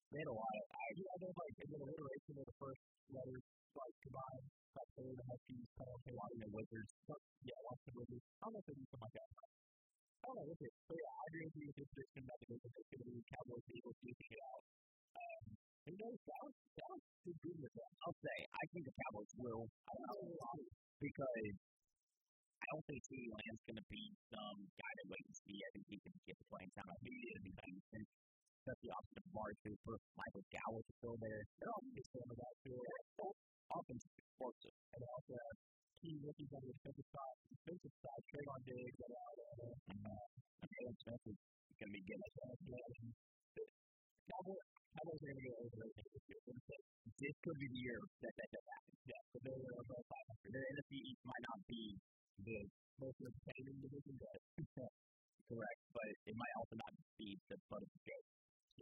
Had 0.07 0.27
a 0.27 0.33
of. 0.33 0.63
I, 0.71 0.85
Yeah, 0.97 1.13
they're 1.19 1.37
like 1.37 1.55
in 1.61 1.69
the 1.69 1.79
iteration 1.83 2.33
of 2.39 2.45
the 2.47 2.57
first 2.57 2.81
letters, 3.11 3.43
like 3.75 3.95
combined, 4.07 4.47
like 4.73 4.89
they 4.95 5.03
the 5.13 5.25
Huskies, 5.27 5.67
kind 5.77 5.89
of 5.91 5.99
Washington 6.15 6.51
Wizards. 6.55 6.91
But, 7.05 7.19
yeah, 7.43 7.59
Washington 7.67 7.95
Wizards. 8.01 8.23
I 8.23 8.41
don't 8.47 8.53
know 8.55 8.61
if 8.63 8.67
they 8.71 8.75
do 8.79 8.85
something 8.87 9.03
like 9.03 9.15
that. 9.19 9.29
I 9.37 10.25
don't 10.25 10.35
know. 10.41 10.45
We'll. 10.47 10.73
So 10.87 10.93
yeah, 10.95 11.11
I 11.11 11.23
agree 11.27 11.45
with 11.47 11.55
you 11.59 11.65
with 11.69 11.77
this 11.77 11.89
prediction 11.91 12.23
that 12.27 12.37
the 12.41 12.47
Wizards 12.55 12.75
are 12.77 12.87
going 12.87 13.03
to 13.03 13.07
be 13.11 13.23
Cowboys, 13.27 13.65
Eagles, 13.67 13.97
duking 14.01 14.31
it 14.31 14.41
out. 14.47 14.63
Um, 15.17 15.43
who 15.87 15.91
knows? 16.01 16.19
Dallas, 16.27 16.57
Dallas 16.79 17.03
could 17.23 17.39
do 17.43 17.51
this. 17.61 17.73
one. 17.77 17.93
I'll 18.07 18.19
say 18.23 18.37
I 18.47 18.63
think 18.71 18.83
the 18.87 18.95
Cowboys 19.07 19.31
will. 19.37 19.63
I 19.87 19.93
don't 19.93 20.07
know 20.07 20.59
because 21.03 21.53
I 22.67 22.75
don't 22.75 22.83
think 22.83 22.99
CeeDee 23.07 23.31
Lamb's 23.31 23.63
going 23.63 23.79
to 23.79 23.87
be 23.87 24.03
some 24.27 24.59
guy 24.75 24.91
that 24.91 25.07
wait 25.07 25.23
and 25.23 25.37
see. 25.39 25.55
I 25.55 25.69
think 25.71 25.87
he 25.87 25.97
can 26.03 26.11
get 26.27 26.35
playing 26.51 26.71
time. 26.75 26.91
I 26.91 26.99
think 26.99 27.15
he's 27.15 27.31
going 27.31 27.39
to 27.39 27.47
be 27.47 27.55
Houston. 27.55 28.03
That's 28.67 28.81
the 28.83 28.91
option 28.91 29.15
of 29.15 29.23
Amari 29.31 29.55
Cooper. 29.63 29.95
Michael 30.19 30.43
Gallup 30.51 30.83
to 30.83 30.93
still 30.99 31.15
there. 31.23 31.41
They're 31.63 31.71
all 31.71 31.79
big 31.95 32.07
fan 32.11 32.27
of 32.27 32.35
that, 32.35 32.55
too. 32.67 32.75
Offense 33.71 34.03
is 34.03 34.15
explosive. 34.19 34.75
And 34.91 34.99
they 34.99 35.09
also 35.15 35.33
have 35.39 35.55
key 36.03 36.15
rookies 36.19 36.51
on 36.51 36.61
the 36.67 36.75
defensive 36.75 37.07
side. 37.07 37.37
Defensive 37.55 37.95
side, 38.03 38.21
Trevon 38.35 38.61
Diggs, 38.67 38.99
and 38.99 40.01
uh, 40.03 40.27
Jalen 40.67 40.95
Smith 41.07 41.23
is 41.31 41.39
going 41.79 41.87
to 41.87 41.95
be 41.95 42.03
getting 42.03 42.23
us 42.27 42.35
Cowboys 44.27 45.23
are 45.23 45.31
going 45.31 45.39
to 45.39 45.45
get 45.47 45.55
over 45.55 45.79
it. 45.87 45.95
This 47.15 47.35
could 47.47 47.57
be 47.63 47.67
the 47.71 47.79
year 47.79 47.99
that 48.27 48.33
that 48.35 48.49
does 48.51 48.67
happen. 48.67 48.93
Yeah, 49.07 49.23
so 49.31 49.35
they're 49.39 49.55
going 49.55 49.79
to 49.79 49.87
go 49.87 49.99
500 50.03 50.36
the 52.47 52.59
Most 52.97 53.19
entertaining 53.21 53.77
division, 53.83 54.15
but 54.17 54.39
correct, 55.47 55.81
but 55.93 56.07
it 56.25 56.35
might 56.35 56.55
also 56.57 56.75
not 56.81 56.93
be 57.19 57.29
the 57.45 57.57
butt 57.69 57.83
of 57.85 57.89
the 57.93 58.01
joke. 58.07 58.27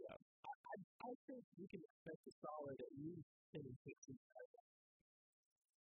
yeah, 0.00 0.16
I, 0.46 0.52
I 0.56 0.74
I 1.04 1.12
think 1.26 1.42
we 1.60 1.66
can 1.68 1.82
expect 1.84 2.20
a 2.24 2.32
solid 2.40 2.78
at 2.80 2.92
least 2.96 3.28
10 3.52 3.60
and 3.60 3.76
16 3.76 4.16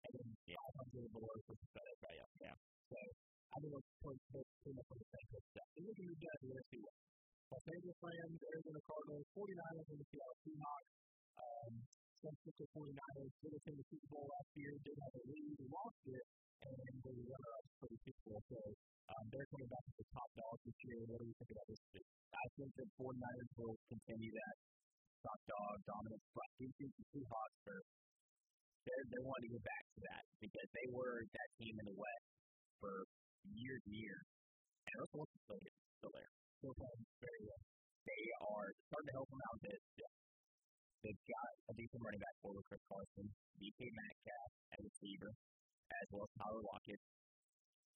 and 0.03 0.13
then 0.19 0.29
yeah. 0.51 0.59
500 0.81 1.15
below 1.15 1.35
for 1.47 1.55
the 1.55 1.67
FedEx 1.77 1.99
right 2.03 2.19
Yeah. 2.43 2.57
So 2.91 2.97
I 2.99 3.57
think 3.63 3.71
we're 3.71 3.87
pretty 4.03 4.75
much 4.75 4.89
on 4.91 4.99
the 4.99 5.09
same 5.13 5.29
page. 5.31 5.57
And 5.63 5.83
looking 5.87 6.09
at 6.11 6.19
that, 6.23 6.37
we're 6.43 6.51
going 6.53 6.63
to 6.63 6.69
see 6.73 6.81
what 6.83 6.97
Los 7.53 7.65
Angeles 7.69 7.99
Rams, 8.03 8.41
Arizona 8.43 8.81
Cardinals, 8.89 9.27
49ers, 9.37 9.89
and 9.93 9.99
the 10.01 10.07
Seattle 10.09 10.39
Seahawks. 10.43 10.91
Um, 11.33 11.73
San 12.23 12.33
Francisco 12.39 12.65
49ers 12.81 13.33
did 13.43 13.53
attend 13.61 13.77
the 13.77 13.87
Super 13.93 14.09
Bowl 14.09 14.27
last 14.31 14.51
year, 14.57 14.73
did 14.83 14.97
have 14.99 15.15
a 15.15 15.23
lead, 15.27 15.59
lost 15.69 16.03
it, 16.07 16.27
and 16.63 16.95
they 17.03 17.13
were 17.19 17.27
runner-ups 17.29 17.62
for 17.83 17.91
the 17.91 17.99
Super 18.07 18.39
So 18.47 18.63
um, 19.11 19.25
they're 19.35 19.51
coming 19.51 19.67
back 19.67 19.83
to 19.91 19.95
the 19.99 20.07
top 20.15 20.31
dog 20.39 20.55
this 20.63 20.79
year. 20.87 21.03
What 21.11 21.19
do 21.19 21.27
you 21.27 21.35
think 21.35 21.51
about 21.51 21.67
this? 21.67 21.83
I 22.31 22.47
think 22.55 22.71
the 22.79 22.87
49ers 22.95 23.51
will 23.59 23.75
continue 23.91 24.31
that 24.31 24.55
top 25.27 25.41
dog 25.51 25.75
dominance. 25.83 26.23
But 26.31 26.47
I 26.47 26.51
think 26.63 26.73
the 26.79 27.07
Seahawks 27.11 27.63
are 27.75 27.83
they're 28.87 29.07
they're 29.11 29.27
wanting 29.27 29.51
to 29.51 29.55
get 29.59 29.67
back 29.67 29.85
to 29.99 30.01
that 30.07 30.23
because 30.39 30.69
they 30.79 30.87
were 30.95 31.27
that 31.27 31.51
team 31.59 31.75
in 31.75 31.87
the 31.91 31.97
West 31.99 32.27
for 32.79 32.95
years 33.51 33.83
and 33.91 33.95
years. 33.99 34.27
And 34.87 34.95
Russell 35.03 35.27
Wilson's 35.27 35.43
still, 35.43 35.61
still 35.99 36.15
there. 36.15 36.31
Still 36.63 36.75
playing 36.79 37.03
very 37.19 37.43
well. 37.51 37.63
They 38.07 38.25
are 38.47 38.67
starting 38.91 39.11
to 39.11 39.15
help 39.19 39.29
them 39.31 39.43
out 39.43 39.55
a 39.59 39.63
bit. 39.67 39.81
Yeah. 39.99 40.15
They've 41.03 41.25
got 41.27 41.51
a 41.67 41.73
decent 41.75 41.99
running 41.99 42.23
back 42.23 42.37
for 42.47 42.55
Chris 42.63 42.83
Carson, 42.87 43.27
DK 43.59 43.81
Metcalf 43.91 44.51
as 44.71 44.79
a 44.79 44.87
receiver, 44.87 45.31
as 45.35 46.07
well 46.15 46.27
as 46.27 46.33
Tyler 46.39 46.63
Lockett. 46.63 47.03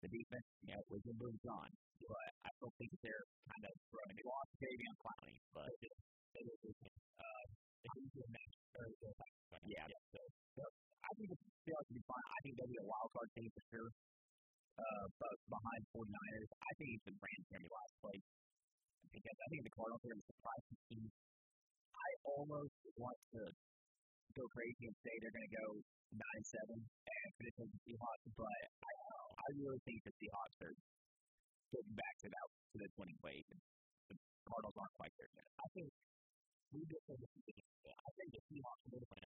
The 0.04 0.09
defense, 0.12 0.48
you 0.61 0.72
know, 0.76 0.82
was 0.92 1.02
in 1.09 1.16
moves 1.16 1.46
on, 1.48 1.68
but 2.04 2.28
I 2.44 2.48
still 2.61 2.72
think 2.76 2.92
they're 3.00 3.26
kind 3.48 3.64
of 3.64 3.72
throwing. 3.88 4.12
They 4.12 4.26
lost 4.28 4.50
Jadeveon 4.61 4.96
Clowney, 5.00 5.37
but 5.56 5.72
they. 5.80 5.92
They 6.37 6.44
did. 6.44 6.76
Uh. 7.16 7.44
Yeah. 9.64 9.88
yeah. 9.88 10.00
So, 10.12 10.20
so 10.52 10.62
I 11.00 11.11
think 11.16 11.28
the 11.32 11.38
Seahawks 11.64 11.88
will 11.88 11.96
be 11.96 12.04
fine. 12.04 12.26
I 12.28 12.38
think 12.44 12.52
they'll 12.61 12.74
be 12.76 12.80
a 12.82 12.88
wild 12.88 13.11
card 13.14 13.30
team 13.32 13.48
for 13.56 13.64
sure. 13.72 13.88
Uh, 14.76 15.06
but 15.16 15.37
behind 15.48 15.80
49ers, 15.96 16.50
I 16.61 16.72
think 16.76 16.92
the 17.09 17.14
Rams 17.16 17.46
going 17.48 17.64
to 17.64 17.64
be 17.64 17.72
last 17.72 17.94
place 18.04 18.26
because 19.09 19.38
I 19.40 19.46
think 19.48 19.62
the 19.64 19.72
Cardinals 19.72 20.02
are 20.04 20.12
to 20.12 20.24
surprise 20.28 20.64
team. 20.92 21.06
I 21.96 22.09
almost 22.37 22.76
want 23.00 23.18
to 23.32 23.42
go 24.37 24.44
crazy 24.52 24.85
and 24.92 24.96
say 25.00 25.12
they're 25.24 25.32
going 25.32 25.48
to 25.48 25.56
go 25.56 25.68
nine 26.12 26.44
seven 26.44 26.78
and 26.85 27.28
finish 27.40 27.56
with 27.56 27.70
the 27.72 27.80
Seahawks, 27.88 28.28
but 28.37 28.61
I 28.85 28.92
I 29.46 29.54
really 29.54 29.78
think 29.87 30.02
the 30.02 30.11
Seahawks 30.18 30.59
are 30.66 30.74
getting 31.70 31.94
back 31.94 32.14
to 32.18 32.28
that 32.35 32.46
to 32.50 32.76
the 32.82 32.88
winning 32.98 33.20
ways. 33.22 33.46
The 34.11 34.18
Cardinals 34.42 34.74
aren't 34.74 34.96
quite 34.98 35.14
there 35.14 35.30
yet. 35.38 35.46
I 35.62 35.66
think 35.70 35.87
we 36.74 36.82
get 36.82 36.98
to 37.06 37.14
the 37.14 37.28
I 37.87 38.11
think 38.18 38.28
the 38.35 38.42
Seahawks 38.50 38.85
will 38.90 39.06
win. 39.06 39.28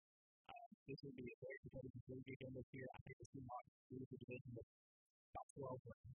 Um, 0.50 0.70
this 0.90 0.98
will 1.06 1.14
be 1.14 1.22
a 1.22 1.38
very 1.38 1.58
competitive 1.62 2.02
league 2.10 2.34
this 2.34 2.68
year. 2.74 2.88
I 2.90 3.00
think 3.06 3.16
the 3.22 3.28
Seahawks 3.30 3.72
lose 3.94 4.08
the 4.10 4.18
division 4.26 4.50
with 4.58 4.68
about 5.30 5.46
12 5.54 5.86
wins. 5.86 6.14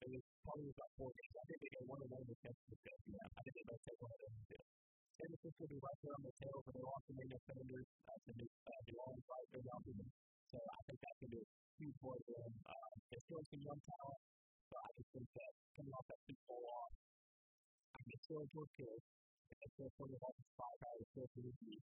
It 0.00 0.08
was 0.16 0.24
probably 0.48 0.72
about 0.72 0.90
four 0.96 1.10
games. 1.12 1.34
I 1.36 1.44
think 1.44 1.58
they 1.60 1.72
get 1.76 1.84
one 1.84 2.00
of 2.00 2.08
them 2.08 2.24
with 2.24 2.40
San 2.40 2.54
Francisco. 2.56 2.92
Yeah. 3.12 3.28
I 3.36 3.40
think 3.44 3.52
they 3.52 3.66
might 3.68 3.82
take 3.84 4.00
one 4.00 4.12
of 4.16 4.20
them 4.24 4.34
too. 4.48 4.64
San 5.12 5.28
Francisco 5.28 5.60
will 5.60 5.72
be 5.76 5.80
right 5.84 5.98
there 6.00 6.14
on 6.16 6.22
the 6.24 6.34
tail, 6.40 6.58
but 6.64 6.72
they 6.72 6.84
lost 6.88 7.04
the 7.04 7.14
main 7.20 7.32
offenders 7.36 7.88
uh, 8.08 8.16
to 8.16 8.30
New, 8.32 8.48
uh, 8.48 9.00
Orleans 9.02 9.26
right 9.28 9.48
there 9.52 9.64
down 9.68 9.80
to 9.84 9.92
them. 9.92 10.08
So 10.52 10.60
I 10.60 10.80
think 10.84 11.00
going 11.00 11.16
to 11.16 11.28
be 11.32 11.40
a 11.40 11.48
huge 11.80 11.96
for 12.04 12.36
them. 12.36 12.52
Uh, 12.68 12.92
they're 13.08 13.24
still 13.24 13.40
some 13.48 13.62
young 13.64 13.80
talent, 13.88 14.22
so 14.68 14.74
I 14.76 14.88
just 15.00 15.10
think 15.16 15.28
that 15.32 15.52
coming 15.80 15.94
off 15.96 16.06
that 16.12 16.20
Super 16.28 16.44
Bowl 16.44 16.60
loss, 16.60 16.92
I 17.96 17.98
can 18.04 18.18
still 18.20 18.40
enjoy 18.44 18.66
kids. 18.76 19.04
And 19.52 19.68
still 19.76 19.92
putting 20.00 20.16
off 20.16 20.36
the 20.36 20.48
five 20.56 20.80
out 20.80 20.96
of 20.96 21.06
still 21.12 21.28
pretty 21.32 21.52
deep. 21.60 21.84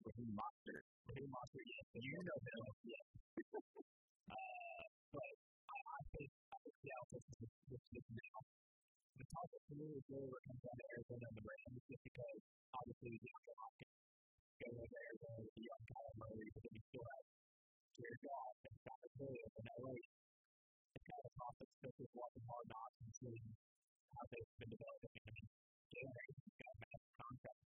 Raheem 0.00 0.32
Mostert. 0.32 0.84
Raheem 1.08 1.28
Mostert, 1.28 1.66
yes. 1.66 1.84
You 1.92 2.20
know 2.24 2.38
him. 2.40 2.64
Yes. 2.88 3.06
uh, 4.32 4.84
but 5.12 5.32
I, 5.68 5.76
I 5.76 6.00
think 6.14 6.30
Seattle 6.80 7.08
Texas 7.12 7.36
is 7.44 7.52
this 7.68 7.84
is 7.96 8.06
now. 8.12 8.38
The 9.20 9.24
of 9.28 9.48
the 9.52 9.76
really 9.76 10.00
comes 10.00 10.60
down 10.64 10.76
to 10.80 10.86
Arizona 10.96 11.24
and 11.28 11.36
the 11.36 11.44
Rams, 11.44 11.82
just 11.84 12.02
because 12.08 12.40
obviously 12.72 13.12
the 13.20 13.54
Hopkins 13.60 13.96
go 14.60 14.68
over 14.80 14.96
Arizona 14.96 15.38
with 15.44 15.54
the 15.60 15.64
young 15.68 15.82
Kyler 15.84 16.16
Murray, 16.16 16.48
but 16.56 16.60
then 16.64 16.72
you 16.72 16.82
still 16.88 17.04
have 17.04 17.24
Jared 18.00 18.24
Goff 18.24 18.56
and 18.64 18.76
Scott 18.80 19.00
Williams 19.20 19.54
in 19.60 19.66
LA. 19.76 19.92
It's 20.96 21.04
kind 21.04 21.20
of 21.20 21.28
a 21.28 21.32
toss, 21.36 21.56
especially 21.60 22.08
with 22.08 22.16
watching 22.16 22.44
hard 22.48 22.66
knocks 22.72 22.96
and 23.04 23.12
seeing 23.12 23.46
how 24.08 24.24
they've 24.32 24.52
been 24.56 24.72
developing. 24.72 25.12
I 25.20 25.30
mean, 25.36 25.48
Jalen 25.92 26.14
Ramsey's 26.16 26.56
got 26.64 26.74
massive 26.80 27.12
contracts 27.20 27.66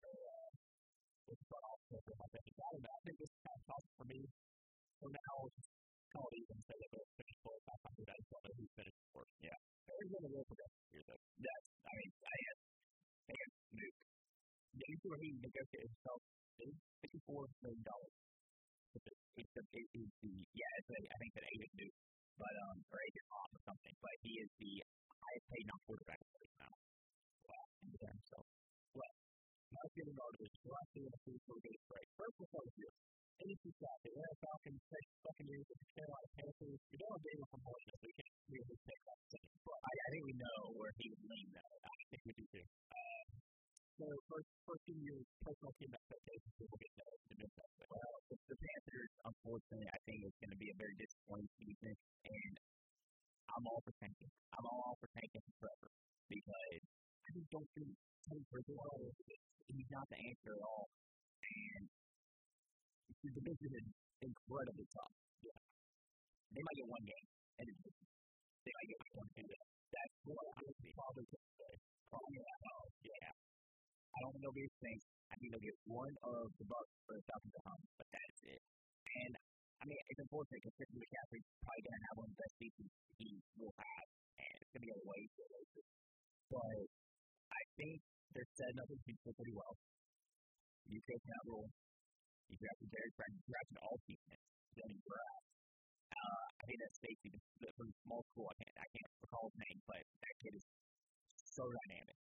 so, 0.00 0.08
uh, 0.08 0.48
with 1.28 1.36
the 1.36 1.46
front 1.52 1.64
office, 1.68 1.92
I. 1.92 2.26
I 2.40 2.68
don't 2.72 2.84
know. 2.88 2.94
I 2.96 3.00
think 3.04 3.16
this 3.20 3.28
is 3.28 3.40
kind 3.44 3.60
of 3.60 3.84
for 4.00 4.06
me. 4.08 4.20
For 4.96 5.10
now, 5.12 5.34
just 5.52 5.70
call 6.08 6.24
it 6.32 6.40
even, 6.40 6.56
say 6.64 6.76
that 6.80 6.88
they'll 6.96 7.12
finish 7.20 7.38
below 7.44 7.60
500. 7.60 8.08
I 8.08 8.16
just 8.16 8.30
don't 8.32 8.44
know 8.48 8.54
who 8.56 8.66
finished. 8.80 9.00
Yeah. 9.44 9.58
Arizona 9.92 10.28
will 10.32 10.46
progress 10.48 10.72
here, 10.88 11.04
though. 11.04 11.20
Yes. 11.36 11.60
I 11.84 11.92
mean, 12.00 12.10
I 12.16 12.36
had, 12.48 12.58
they 13.28 13.36
had 13.36 13.52
moved. 13.76 14.00
Yeah, 14.80 14.88
you 14.88 14.96
see 15.04 15.08
where 15.12 15.20
he 15.20 15.30
negotiated 15.36 15.92
himself 15.92 16.20
$54 17.04 17.44
million. 17.60 17.84
It's 19.38 19.46
it's 19.46 19.56
a, 19.56 19.62
it 19.78 19.86
is 19.94 20.10
the, 20.22 20.32
yeah, 20.54 20.72
it's 20.80 20.90
a, 20.90 20.98
I 20.98 21.16
think 21.22 21.32
that 21.38 21.44
Aiden 21.54 21.72
Duke, 21.78 21.98
but, 22.34 22.54
um, 22.66 22.76
or 22.90 22.98
Aiden 22.98 23.26
off 23.30 23.50
or 23.54 23.62
something, 23.62 23.94
but 24.02 24.14
he 24.26 24.32
is 24.42 24.50
the 24.58 24.72
highest 25.06 25.46
paid 25.50 25.66
non 25.70 25.80
quarterback 25.86 26.20
now. 26.58 26.74
Wow. 27.46 27.66
Yeah, 28.00 28.16
so, 28.26 28.36
well, 28.96 29.14
now 29.70 29.84
getting 29.94 30.14
started, 30.18 30.50
we're 30.66 30.78
actually 30.82 31.02
going 31.06 31.14
to 31.14 31.22
see 31.22 31.34
a 31.38 31.62
good 31.62 31.80
break. 31.86 32.06
First, 32.18 32.34
we'll 32.42 32.50
start 32.50 32.66
with 32.66 32.78
you. 32.82 32.90
NFC 33.40 33.72
South, 33.80 34.00
the 34.04 34.12
Atlanta 34.12 34.36
Falcons, 34.44 34.82
Texas 34.84 35.18
Buccaneers, 35.24 35.68
and 35.72 35.80
the 35.80 35.88
Carolina 35.96 36.28
Panthers. 36.36 36.80
We 36.92 36.96
don't 37.00 37.12
have 37.16 37.24
data 37.24 37.44
from 37.48 37.60
Boyd, 37.64 37.84
so 37.88 37.94
we 38.04 38.12
can't 38.20 38.34
take 38.84 39.02
that 39.08 39.18
decision. 39.24 39.56
But 39.64 39.78
I, 39.80 39.92
I 39.96 40.08
think 40.12 40.22
we 40.28 40.34
know 40.36 40.58
where 40.76 40.92
he 41.00 41.06
would 41.08 41.24
lean, 41.24 41.48
though. 41.56 41.76
I 41.80 41.92
think 42.12 42.22
we 42.28 42.32
do 42.36 42.44
too. 42.52 42.66
Uh, 42.92 43.39
so, 44.00 44.08
first, 44.32 44.48
first 44.64 44.82
few 44.88 44.96
years, 44.96 45.24
personal 45.44 45.72
team 45.76 45.92
expectations, 45.92 46.52
we'll 46.56 46.80
get 46.80 46.92
to 46.96 47.04
the 47.28 47.36
difference. 47.36 47.74
Well, 47.84 48.12
the, 48.32 48.36
the 48.48 48.56
Panthers, 48.56 49.12
unfortunately, 49.28 49.88
I 49.92 49.98
think 50.08 50.18
it's 50.24 50.40
going 50.40 50.54
to 50.56 50.60
be 50.60 50.72
a 50.72 50.76
very 50.80 50.96
disappointing 50.96 51.52
season, 51.60 51.92
and 52.24 52.54
I'm 53.52 53.64
all 53.68 53.84
for 53.84 53.92
tanking. 54.00 54.32
I'm 54.56 54.64
all 54.64 54.96
for 54.96 55.08
tanking 55.12 55.44
forever 55.60 55.88
because 56.32 56.80
I 56.80 57.28
just 57.36 57.50
don't 57.52 57.68
think 57.76 57.92
Teddy 58.24 58.44
Bridgewater, 58.48 59.12
he's 59.68 59.90
not 59.92 60.08
the 60.08 60.18
answer 60.32 60.52
at 60.56 60.64
all. 60.64 60.88
And 61.44 61.84
the 63.20 63.30
division 63.36 63.70
is 63.84 63.88
incredibly 64.24 64.88
tough. 64.96 65.14
Yeah. 65.44 65.60
They 66.56 66.62
might 66.64 66.78
get 66.80 66.88
one 66.88 67.04
game, 67.04 67.28
and 67.60 67.66
it's 67.68 67.84
they 68.64 68.72
might 68.80 68.88
get 68.96 69.00
one 69.12 69.30
game. 69.36 69.60
That's 69.92 70.16
what 70.24 70.44
I 70.56 70.60
would 70.64 70.78
probably 70.96 71.26
say. 71.28 71.72
Probably. 72.08 72.40
Oh, 72.40 72.84
yeah. 73.04 73.49
I 74.10 74.16
don't 74.22 74.32
think 74.34 74.42
they'll 74.42 74.58
be 74.58 74.66
things. 74.82 75.02
I 75.30 75.34
think 75.38 75.48
they'll 75.54 75.68
get 75.70 75.78
one 75.86 76.14
of 76.26 76.50
the 76.58 76.66
Bucks 76.66 76.92
for 77.06 77.14
the 77.14 77.22
at 77.30 77.64
home, 77.66 77.84
but 77.94 78.08
that's 78.10 78.40
it. 78.50 78.62
And 79.22 79.32
I 79.80 79.82
mean, 79.88 80.00
it's 80.12 80.20
unfortunate 80.20 80.60
because 80.60 80.76
Christian 80.76 81.00
McCaffrey's 81.00 81.48
probably 81.64 81.82
going 81.88 81.96
to 81.96 82.04
have 82.10 82.16
one 82.20 82.26
of 82.28 82.34
the 82.36 82.40
best 82.44 82.54
seasons 82.60 82.90
he 83.16 83.30
will 83.56 83.74
have, 83.80 84.06
and 84.44 84.54
it's 84.60 84.70
going 84.74 84.82
to 84.84 84.88
be 84.90 84.92
a 84.92 85.02
waste 85.08 85.38
of 85.40 85.48
it. 85.56 85.66
But 86.50 86.84
I 87.54 87.62
think 87.78 87.96
they're 88.34 88.52
setting 88.58 88.78
up 88.82 88.88
the 88.90 89.00
future 89.06 89.32
pretty 89.32 89.54
well. 89.56 89.74
You 90.90 90.98
coach 91.06 91.24
that 91.24 91.44
role. 91.46 91.70
You 92.50 92.58
drafted 92.58 92.90
Derek 92.90 93.14
Frank, 93.14 93.32
you 93.38 93.44
drafted 93.46 93.78
all 93.78 93.96
defense, 94.10 94.46
you 94.74 94.82
draft. 95.06 95.46
Uh, 96.10 96.46
I 96.50 96.62
think 96.66 96.78
that 96.82 96.92
Stacy, 96.98 97.28
the, 97.30 97.40
the, 97.62 97.68
from 97.78 97.88
small 98.02 98.26
school, 98.34 98.50
I 98.50 98.54
can't, 98.58 98.74
I 98.74 98.88
can't 98.90 99.12
recall 99.22 99.46
his 99.54 99.58
name, 99.70 99.78
but 99.86 100.02
that 100.02 100.34
kid 100.42 100.58
is 100.58 100.66
so 101.46 101.62
dynamic. 101.62 102.18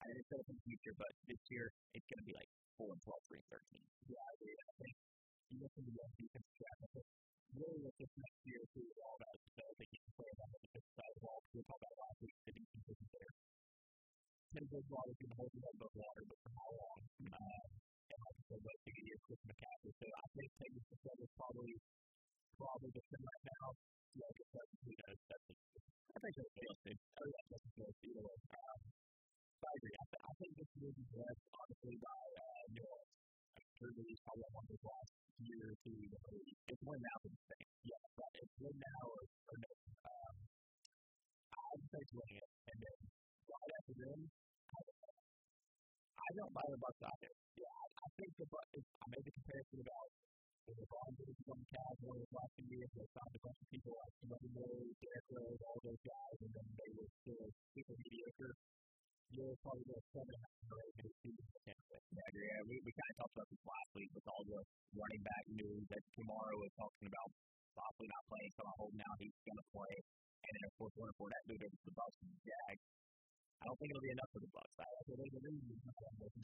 I 0.00 0.02
think 0.08 0.16
it's 0.20 0.28
set 0.30 0.40
up 0.42 0.48
in 0.50 0.56
the 0.58 0.66
future, 0.66 0.94
but 0.98 1.12
this 1.28 1.42
year 1.50 1.66
it's 1.94 2.06
going 2.10 2.22
to 2.22 2.28
be 2.28 2.36
like 2.36 2.50
4 2.78 2.90
and 2.90 3.02
12, 3.02 3.30
3 3.30 3.38
and 3.38 3.48
13. 3.50 4.14
Yeah, 4.14 4.22
I 4.24 4.30
agree. 4.34 4.56
I 4.58 4.72
think 4.80 4.94
you 5.50 5.56
look 5.62 5.74
into 5.78 5.92
the 5.94 6.06
defense 6.18 6.50
draft, 6.58 6.80
I 6.84 6.88
think 6.94 7.06
really 7.54 7.80
what 7.86 7.94
this 8.02 8.12
next 8.18 8.40
year 8.42 8.58
is 8.58 8.70
really 8.74 8.98
all 9.06 9.14
about 9.14 9.34
is 9.38 9.44
developing 9.54 9.88
young 9.94 10.10
players 10.18 10.38
on 10.42 10.48
the 10.50 10.60
defensive 10.66 10.94
side 10.98 11.10
of 11.10 11.14
the 11.14 11.22
ball. 11.22 11.38
We 11.54 11.60
talked 11.62 11.82
about 11.84 11.96
last 12.02 12.18
week, 12.24 12.36
the 12.44 12.52
defense 12.58 12.86
isn't 12.90 13.12
there. 13.14 13.32
Teddy 14.54 14.68
Bridgewater 14.70 15.10
is 15.10 15.18
going 15.18 15.32
to 15.34 15.38
hold 15.38 15.50
up 15.54 15.74
above 15.74 15.94
water, 15.98 16.22
but 16.30 16.38
for 16.42 16.50
how 16.54 16.70
long? 16.74 17.00
Uh, 17.26 17.64
and 18.14 18.18
like 18.22 18.36
I 18.38 18.42
said, 18.46 18.60
like 18.62 18.80
two 18.86 18.94
years 19.02 19.22
with 19.26 19.42
McCaffrey. 19.50 19.92
So 19.98 20.06
I 20.06 20.26
think 20.34 20.50
the 20.54 20.96
step 21.02 21.18
is 21.18 21.32
probably 21.34 21.74
probably 22.54 22.90
the 22.94 23.02
thing 23.10 23.22
right 23.26 23.44
now. 23.50 23.66
Yeah, 24.14 24.30
I 24.30 24.32
guess 24.38 24.50
that's 24.54 24.72
who 24.78 24.92
knows. 24.94 25.20
That's. 25.26 25.46
I 26.14 26.18
think 26.22 26.34
that's 26.38 26.52
Fields 26.54 26.80
too. 26.86 26.94
Oh 26.94 27.26
yeah, 27.26 27.44
that's 27.50 27.66
Fields 27.74 27.98
either 28.06 28.22
way. 28.22 28.36
Um, 28.54 28.80
I 29.64 29.72
agree. 29.80 29.96
I, 29.96 30.04
I 30.04 30.32
think 30.38 30.52
this 30.60 30.70
is 30.76 30.96
led 31.16 31.36
honestly 31.56 31.96
by 31.96 32.22
uh. 32.36 32.54
I'm 33.84 33.92
that 33.92 34.06
he's 34.08 34.22
probably 34.24 34.48
one 34.56 34.64
of 34.64 34.72
the 34.72 34.80
last 34.80 35.12
year 35.44 35.60
or 35.68 35.76
two. 35.84 35.92
It's 36.72 36.82
one 36.88 37.00
now 37.04 37.16
for 37.20 37.28
the 37.28 37.42
same. 37.52 37.68
Yeah, 37.84 38.04
but 38.16 38.32
it's 38.40 38.54
win 38.56 38.76
now 38.80 39.02
or, 39.04 39.22
or 39.28 39.56
no. 39.60 39.72
Um, 40.08 40.34
I 41.52 41.68
say 41.92 42.00
it's 42.00 42.14
it, 42.16 42.48
and 42.64 42.78
then 42.80 42.98
right 43.44 43.70
after 43.76 43.94
them, 44.00 44.18
I, 44.72 44.80
I 46.16 46.28
don't 46.32 46.54
buy 46.56 46.64
the 46.64 46.80
Bucks 46.80 47.02
either. 47.04 47.32
Yeah, 47.60 47.76
I, 47.76 47.86
I 47.92 48.08
think 48.16 48.30
the 48.40 48.48
Bucks. 48.48 48.72
I 48.72 49.06
made 49.12 49.24
the 49.28 49.34
comparison 49.36 49.78
about 49.84 50.08
when 50.64 50.76
LeBron 50.80 51.10
James 51.20 51.36
was 51.44 51.48
on 51.52 51.58
the 51.60 51.68
Cavs 51.76 52.00
one 52.08 52.16
of 52.16 52.22
his 52.24 52.32
last 52.32 52.52
few 52.56 52.68
years. 52.72 52.90
They 52.94 53.08
signed 53.12 53.34
a 53.36 53.42
bunch 53.44 53.60
of 53.60 53.68
people 53.68 53.92
like 54.00 54.14
Money 54.32 54.50
Moore, 54.54 54.80
Derrick 54.96 55.26
Rose, 55.28 55.60
all 55.68 55.78
those 55.84 56.02
guys, 56.08 56.36
and 56.40 56.52
then 56.56 56.66
they 56.72 56.90
were 56.96 57.10
still 57.20 57.46
super 57.76 57.96
mediocre. 58.00 58.54
You're 59.32 59.56
probably 59.64 59.86
the 59.88 59.98
seven 60.12 60.36
or 60.36 60.78
eight 60.84 60.96
season. 61.24 61.46
Yeah, 61.64 62.28
yeah, 62.34 62.60
we, 62.68 62.74
we 62.84 62.90
kind 62.92 63.10
of 63.10 63.16
talked 63.24 63.34
about 63.34 63.48
this 63.48 63.64
last 63.64 63.90
week 63.96 64.10
with 64.14 64.26
all 64.28 64.44
the 64.44 64.60
running 64.94 65.22
back 65.24 65.44
news 65.48 65.84
that 65.88 66.02
tomorrow 66.14 66.58
is 66.64 66.74
talking 66.76 67.06
about 67.08 67.28
possibly 67.74 68.08
not 68.12 68.24
playing, 68.30 68.52
so 68.54 68.62
I 68.62 68.74
hope 68.78 68.92
now 68.94 69.12
he's 69.18 69.34
going 69.42 69.60
to 69.60 69.68
play. 69.74 69.94
And 70.44 70.52
then, 70.54 70.64
of 70.68 70.72
course, 70.76 70.94
one 71.00 71.12
for 71.16 71.28
that 71.32 71.42
moved 71.48 71.64
over 71.64 71.78
the 71.82 71.94
Bucks 71.96 72.18
and 72.20 72.30
the 72.30 72.40
Jags. 72.44 72.84
I 72.84 73.62
don't 73.64 73.78
think 73.80 73.90
it'll 73.96 74.04
be 74.04 74.12
enough 74.12 74.30
for 74.34 74.42
the 74.44 74.52
Bucks. 74.52 74.74
I, 74.76 74.86
the, 75.08 75.16
the, 75.16 75.40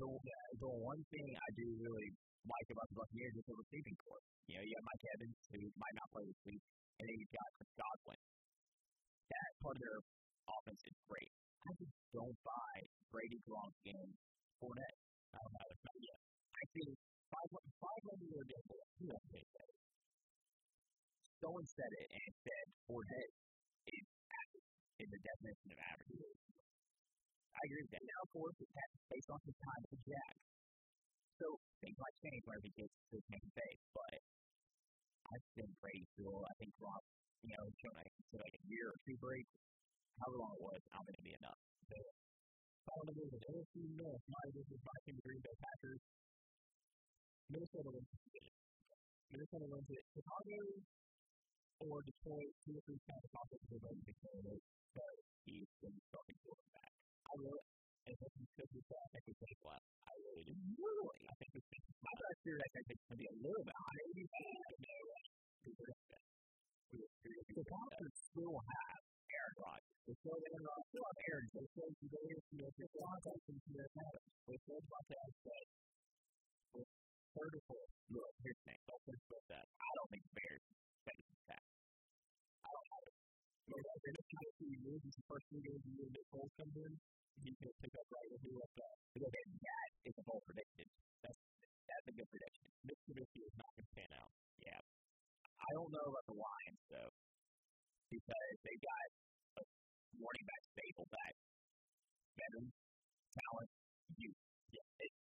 the 0.01 0.71
one 0.81 1.01
thing 1.13 1.27
I 1.37 1.49
do 1.53 1.67
really 1.85 2.09
like 2.49 2.69
about 2.73 2.89
the 2.89 2.97
Buccaneers 2.97 3.35
is 3.37 3.45
the 3.45 3.57
receiving 3.61 3.97
corps. 4.01 4.25
You 4.49 4.57
know, 4.57 4.65
you 4.65 4.73
have 4.73 4.87
Mike 4.89 5.05
Evans, 5.05 5.37
who 5.53 5.61
might 5.77 5.97
not 6.01 6.09
play 6.17 6.25
this 6.25 6.41
week, 6.49 6.63
and 6.97 7.05
then 7.05 7.17
you've 7.21 7.35
got 7.37 7.49
Chris 7.61 7.73
Godwin. 7.77 8.21
That 9.31 9.51
part 9.61 9.77
of 9.77 9.83
their 9.85 9.99
offense 10.49 10.83
is 10.89 10.97
great. 11.07 11.31
I 11.61 11.71
just 11.77 11.97
don't 12.17 12.39
buy 12.43 12.75
Brady 13.13 13.41
Gronk 13.45 13.75
and 13.93 14.11
Fournette. 14.59 14.99
I 15.31 15.39
don't 15.41 15.55
know. 15.55 15.69
Not 15.71 15.99
yet. 16.01 16.21
I 16.57 16.65
think 16.73 16.91
five 17.31 17.49
five 17.53 18.03
hundred 18.09 18.29
yard 18.33 18.49
gamble. 18.49 18.81
Who 19.01 19.07
else 19.13 19.29
made 19.31 19.51
that? 19.55 19.71
Someone 21.41 21.67
said 21.69 21.93
it 22.01 22.09
and 22.17 22.31
said 22.45 22.65
Fournette 22.85 23.35
is 23.89 24.07
average 24.29 24.71
in 25.01 25.09
the 25.09 25.21
definition 25.21 25.69
of 25.73 25.79
average. 25.81 26.21
I 27.51 27.61
agree 27.69 27.83
with 27.85 27.93
that. 27.93 28.05
Now, 28.09 28.21
of 28.25 28.31
course, 28.33 28.57
that's 28.61 28.97
based 29.13 29.31
on 29.31 29.41
his 29.45 29.57
time 29.61 29.83
with 29.93 30.03
Jags. 30.05 30.45
So 31.41 31.47
things 31.81 31.97
might 31.97 32.17
change 32.21 32.43
whenever 32.45 32.69
he 32.69 32.75
gets 32.77 32.93
to 32.93 33.17
his 33.17 33.27
main 33.33 33.49
base, 33.57 33.85
but 33.97 34.17
I 35.33 35.37
think 35.57 35.71
Brady 35.81 36.05
still, 36.17 36.41
I 36.45 36.55
think 36.61 36.73
Gronk, 36.77 37.05
you 37.45 37.53
know, 37.57 37.65
shown 37.81 37.97
like, 37.97 38.13
like 38.37 38.57
a 38.61 38.65
year 38.69 38.87
or 38.93 38.99
two 39.09 39.17
break, 39.21 39.45
however 40.19 40.39
long 40.43 40.53
it 40.59 40.63
was, 40.65 40.81
I 40.91 40.93
don't 40.99 41.07
think 41.07 41.17
it'll 41.21 41.31
be 41.31 41.39
enough. 41.39 41.61
So, 41.87 41.97
following 42.87 43.15
the 43.15 43.27
the 43.31 43.41
NFC 43.51 43.75
North, 43.95 44.25
my 44.27 44.43
this 44.51 44.69
is 44.71 44.81
my 44.83 44.97
team, 45.07 45.15
the 45.21 45.25
Green 45.27 45.43
Bay 45.45 45.57
Packers. 45.61 46.03
Minnesota 47.51 47.91
wins 47.91 48.09
the 48.11 48.19
division. 48.31 48.55
Minnesota 49.31 49.67
wins 49.71 49.91
it. 49.91 50.03
Chicago 50.15 50.59
or 51.81 51.97
Detroit, 52.05 52.53
two 52.63 52.75
or 52.77 52.83
three 52.85 53.01
times 53.09 53.25
offensive 53.31 53.81
rating 53.81 54.05
declared 54.05 54.47
it, 54.53 54.63
but 54.93 55.15
he's 55.49 55.71
been 55.81 55.97
starting 56.13 56.39
quarterback. 56.45 56.93
I 57.25 57.33
really, 57.41 57.65
and 58.07 58.17
if 58.21 58.33
he 58.37 58.45
could 58.55 58.71
be 58.75 58.83
back, 58.91 59.09
I 59.17 59.21
could 59.25 59.39
take 59.41 59.61
left. 59.65 59.89
I 60.05 60.15
really 60.29 60.45
do. 60.45 60.55
Really? 60.77 61.23
I 61.25 61.35
think 61.41 61.51
it's 61.57 61.69
my 62.05 62.15
last 62.21 62.41
year, 62.45 62.59
I 62.61 62.69
think 62.75 62.87
it's 62.91 63.05
going 63.09 63.17
to 63.17 63.23
be 63.25 63.31
a 63.31 63.39
little 63.41 63.65
bit 63.65 63.79
higher. 63.81 64.07
I 64.11 64.51
know. 64.85 65.01
The 66.91 67.65
Packers 67.71 68.17
still 68.31 68.57
have 68.57 69.01
Aaron 69.31 69.57
Rodgers. 69.63 69.90
They 70.11 70.19
still 70.27 70.35
have 70.35 70.43
Aaron 70.43 70.67
Rodgers. 70.67 70.91
Still 70.91 71.07
have 71.07 71.21
Aaron. 71.31 71.47
They 71.55 71.67
Aaron. 71.71 72.43
You 72.51 72.59
know, 72.67 72.71
there's 72.75 72.95
a 72.99 73.03
lot 73.07 73.15
of 73.15 73.23
guys 73.31 73.43
in 73.47 73.57
here 73.63 73.87
Adams. 73.95 74.31
They 74.43 74.59
still 74.59 74.83
have 74.83 75.07
Devontae 75.07 75.63
but 76.75 76.87
third 77.31 77.53
or 77.55 77.63
fourth. 77.71 77.93
Look, 78.11 78.33
here's 78.43 78.59
the 78.59 78.65
thing. 78.67 78.81
Don't 78.91 79.05
think 79.07 79.23
about 79.31 79.47
that. 79.55 79.67
I 79.71 79.91
don't 79.95 80.11
think 80.11 80.25
Bears 80.35 80.67
face 81.07 81.27
the 81.31 81.39
pack. 81.47 81.63
I 81.63 82.69
don't 82.75 82.89
have 82.91 83.05
it. 83.07 83.15
You 83.71 83.79
know, 83.79 83.95
they're 84.03 84.19
just 84.19 84.31
kind 84.35 84.47
of 84.51 84.55
two 84.59 84.73
years. 84.83 84.99
It's 84.99 85.15
the 85.15 85.27
first 85.31 85.47
two 85.47 85.63
games 85.63 85.79
of 85.79 85.87
the 85.87 85.95
year 85.95 86.11
that 86.11 86.27
Cole 86.35 86.51
comes 86.59 86.75
in. 86.75 86.93
He's 87.47 87.55
going 87.63 87.71
to 87.71 87.79
pick 87.79 87.95
up 87.95 88.07
right 88.11 88.27
where 88.35 88.43
he 88.43 88.51
left 88.51 88.79
off. 88.83 88.99
Because 89.15 89.31
that 89.31 89.89
is 90.11 90.15
a 90.19 90.25
bold 90.27 90.43
prediction. 90.43 90.91
That's 91.23 91.39
that's 91.87 92.07
a 92.11 92.15
good 92.19 92.27
prediction. 92.35 92.67
Mitch 92.83 92.99
Trubisky 93.07 93.47
is 93.47 93.55
not 93.55 93.71
going 93.79 93.87
to 93.87 93.95
pan 93.95 94.11
out. 94.19 94.35
Yeah. 94.59 94.83
I 95.55 95.71
don't 95.79 95.91
know 95.95 96.03
about 96.03 96.27
the 96.27 96.35
Lions 96.35 96.83
though, 96.91 97.15
because 98.11 98.55
they 98.67 98.75
got 98.75 99.07
running 100.19 100.47
back 100.47 100.63
stable 100.75 101.09
back, 101.11 101.35
veteran, 102.37 102.69
talent, 103.31 103.71
youth. 104.19 104.41
Yeah, 104.75 104.89
it's 105.05 105.19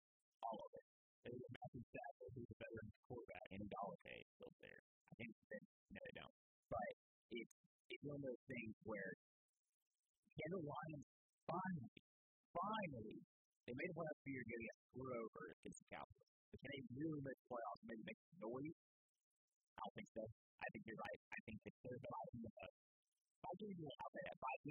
all 0.46 0.60
of 0.62 0.72
it. 0.78 0.86
There's 1.26 1.42
a 1.42 1.52
Matthew 1.58 1.84
Stafford 1.90 2.32
who's 2.38 2.52
a 2.54 2.58
veteran 2.62 2.90
quarterback, 3.10 3.48
and 3.50 3.62
Golladay 3.66 4.20
is 4.22 4.30
still 4.38 4.54
there. 4.62 4.82
I 4.86 5.14
think 5.18 5.32
they, 5.50 5.62
no, 5.96 6.00
they 6.06 6.16
don't. 6.22 6.36
But 6.70 6.90
it's 7.34 7.54
it's 7.90 8.04
one 8.06 8.18
of 8.22 8.26
those 8.26 8.44
things 8.46 8.74
where 8.86 9.12
can 10.36 10.50
the 10.52 10.62
Lions 10.62 11.08
finally, 11.48 12.02
finally, 12.54 13.18
they 13.66 13.74
made 13.74 13.90
a 13.90 13.96
playoff 13.98 14.20
year 14.30 14.44
ago, 14.46 14.58
get 14.62 14.78
screwed 14.90 15.16
over 15.16 15.42
against 15.58 15.80
the 15.82 15.88
Cowboys. 15.96 16.30
But 16.54 16.58
can 16.62 16.70
they 16.70 16.84
really 16.94 17.22
make 17.26 17.40
the 17.42 17.48
playoffs, 17.50 17.82
maybe 17.86 18.04
make 18.06 18.22
noise? 18.38 18.78
I 19.76 19.80
don't 19.82 19.96
think 19.96 20.10
so. 20.14 20.24
I 20.26 20.68
think 20.72 20.84
you're 20.86 21.02
right. 21.02 21.20
I 21.34 21.40
think 21.46 21.58
that 21.66 21.74
they're 21.84 22.02
dividing 22.06 22.42
the 22.46 22.52
vote. 22.56 22.76
Vikings 23.46 23.78
will 23.78 23.96
out 24.02 24.12
there. 24.16 24.34
Vikings, 24.36 24.46
Lions, 24.46 24.65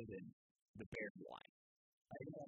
better 0.00 0.16
than 0.16 0.26
the 0.80 0.86
Bears 0.88 1.16
line. 1.20 1.52
I 2.08 2.18
know. 2.32 2.46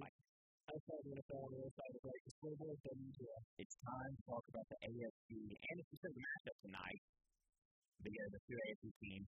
Outside 0.73 1.03
the 1.05 1.13
NFL 1.21 1.53
the 1.53 1.59
other 1.59 2.01
the 2.01 2.33
Super 2.39 2.57
Bowl, 2.57 2.73
WTF. 2.81 3.45
It's 3.61 3.77
time 3.83 4.13
to 4.15 4.23
talk 4.25 4.45
about 4.49 4.67
the 4.73 4.79
AFC 4.89 5.31
and 5.53 5.75
it's 5.77 5.91
just 5.91 6.07
a 6.07 6.13
matchup 6.17 6.57
tonight. 6.65 7.03
The, 8.01 8.09
uh, 8.09 8.29
the 8.33 8.41
two 8.47 8.57
AFC 8.57 8.85
teams, 9.03 9.29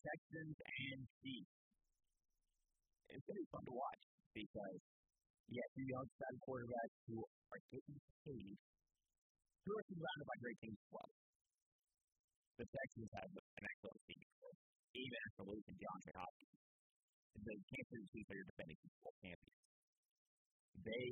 Texans 0.00 0.58
and 0.64 1.00
Chiefs. 1.20 1.54
It's 3.12 3.24
going 3.26 3.36
to 3.36 3.42
be 3.44 3.50
fun 3.52 3.64
to 3.68 3.74
watch 3.74 4.02
because 4.32 4.80
you 5.52 5.58
have 5.60 5.72
two 5.76 5.86
young 5.92 6.08
side 6.08 6.36
quarterbacks 6.46 6.96
who 7.10 7.16
are 7.20 7.62
getting 7.68 7.98
paid. 8.24 8.56
Two 9.66 9.74
are 9.76 9.86
surrounded 9.92 10.26
by 10.30 10.36
great 10.40 10.58
teams 10.62 10.78
as 10.78 10.90
well. 10.94 11.10
The 12.56 12.66
Texans 12.70 13.10
have 13.18 13.30
an 13.34 13.64
excellent 13.66 14.00
team, 14.08 14.26
even 14.94 15.18
after 15.26 15.42
losing 15.52 15.76
DeAndre 15.76 16.16
Hopkins. 16.16 16.61
The 17.32 17.56
Kansas 17.64 18.04
City 18.12 18.22
are 18.28 18.36
your 18.36 18.48
defending 18.52 18.78
Super 18.84 18.98
Bowl 19.02 19.14
champions. 19.24 19.58
They 20.84 21.06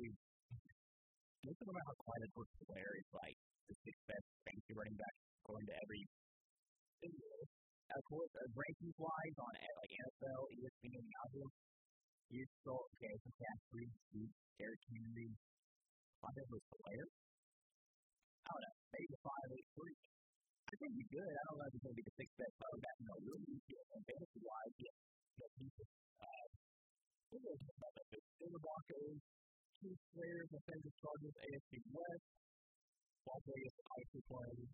listen 1.41 1.65
about 1.65 1.85
how 1.89 1.95
Clyde 1.97 2.23
Edwards-Helaire 2.29 2.95
is 3.01 3.09
like 3.17 3.37
the 3.65 3.75
sixth 3.81 4.05
best 4.05 4.27
fantasy 4.45 4.73
running 4.77 4.97
back 5.01 5.15
according 5.41 5.67
to 5.73 5.75
every 5.81 6.01
of 7.91 8.03
course 8.05 8.31
uh, 8.37 8.45
rankings 8.53 8.97
wise 9.01 9.37
on 9.41 9.53
uh, 9.57 9.73
like 9.81 9.91
NFL, 9.91 10.41
ESPN, 10.53 11.05
Yahoo. 11.09 11.49
You 12.31 12.45
saw 12.63 12.77
okay, 12.95 13.13
so 13.19 13.27
McCaffrey, 13.27 13.87
Steve, 14.07 14.31
Derrick 14.61 14.83
Henry, 14.87 15.29
Clyde 16.21 16.39
Edwards-Helaire. 16.45 17.09
I 17.11 18.49
don't 18.53 18.61
know, 18.61 18.75
maybe 18.93 19.07
the 19.11 19.21
five 19.25 19.49
eight 19.51 19.69
three. 19.75 19.97
I 20.71 20.73
think 20.79 20.91
he's 20.95 21.11
good. 21.11 21.33
I 21.35 21.43
don't 21.49 21.57
know 21.59 21.67
if 21.67 21.73
he's 21.75 21.83
going 21.83 21.95
to 21.97 21.99
be 21.99 22.07
the 22.07 22.15
sixth 22.15 22.37
best 22.39 22.55
running 22.61 22.83
back 22.85 22.97
in 23.01 23.05
the 23.09 23.17
league. 23.27 23.65
And 23.91 24.03
fantasy 24.07 24.39
wise, 24.39 24.75
yeah, 24.79 24.95
uh, 25.31 26.47
about 27.31 27.93
that. 27.95 28.07
The 28.11 28.59
Broncos, 28.59 29.19
two 29.79 29.95
players, 30.11 30.49
offensive 30.51 30.95
Chargers, 30.99 31.35
AFC 31.39 31.71
West. 31.95 32.27
Las 33.21 33.41
Vegas 33.47 33.75
obviously 33.85 34.23
playing 34.27 34.65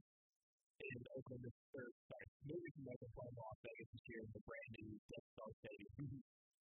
in 0.78 0.98
Oakland 1.14 1.42
this 1.44 1.58
third, 1.74 1.94
sorry, 2.08 2.28
moving 2.48 2.74
from 2.74 2.86
Oakland 2.90 3.14
playing 3.14 3.36
Las 3.38 3.58
Vegas 3.60 3.90
this 3.92 4.04
year 4.08 4.22
in 4.24 4.32
the 4.34 4.44
brand 4.48 4.72
new 4.78 4.92
Death 5.10 5.28
Star 5.36 5.50
Stadium. 5.62 5.94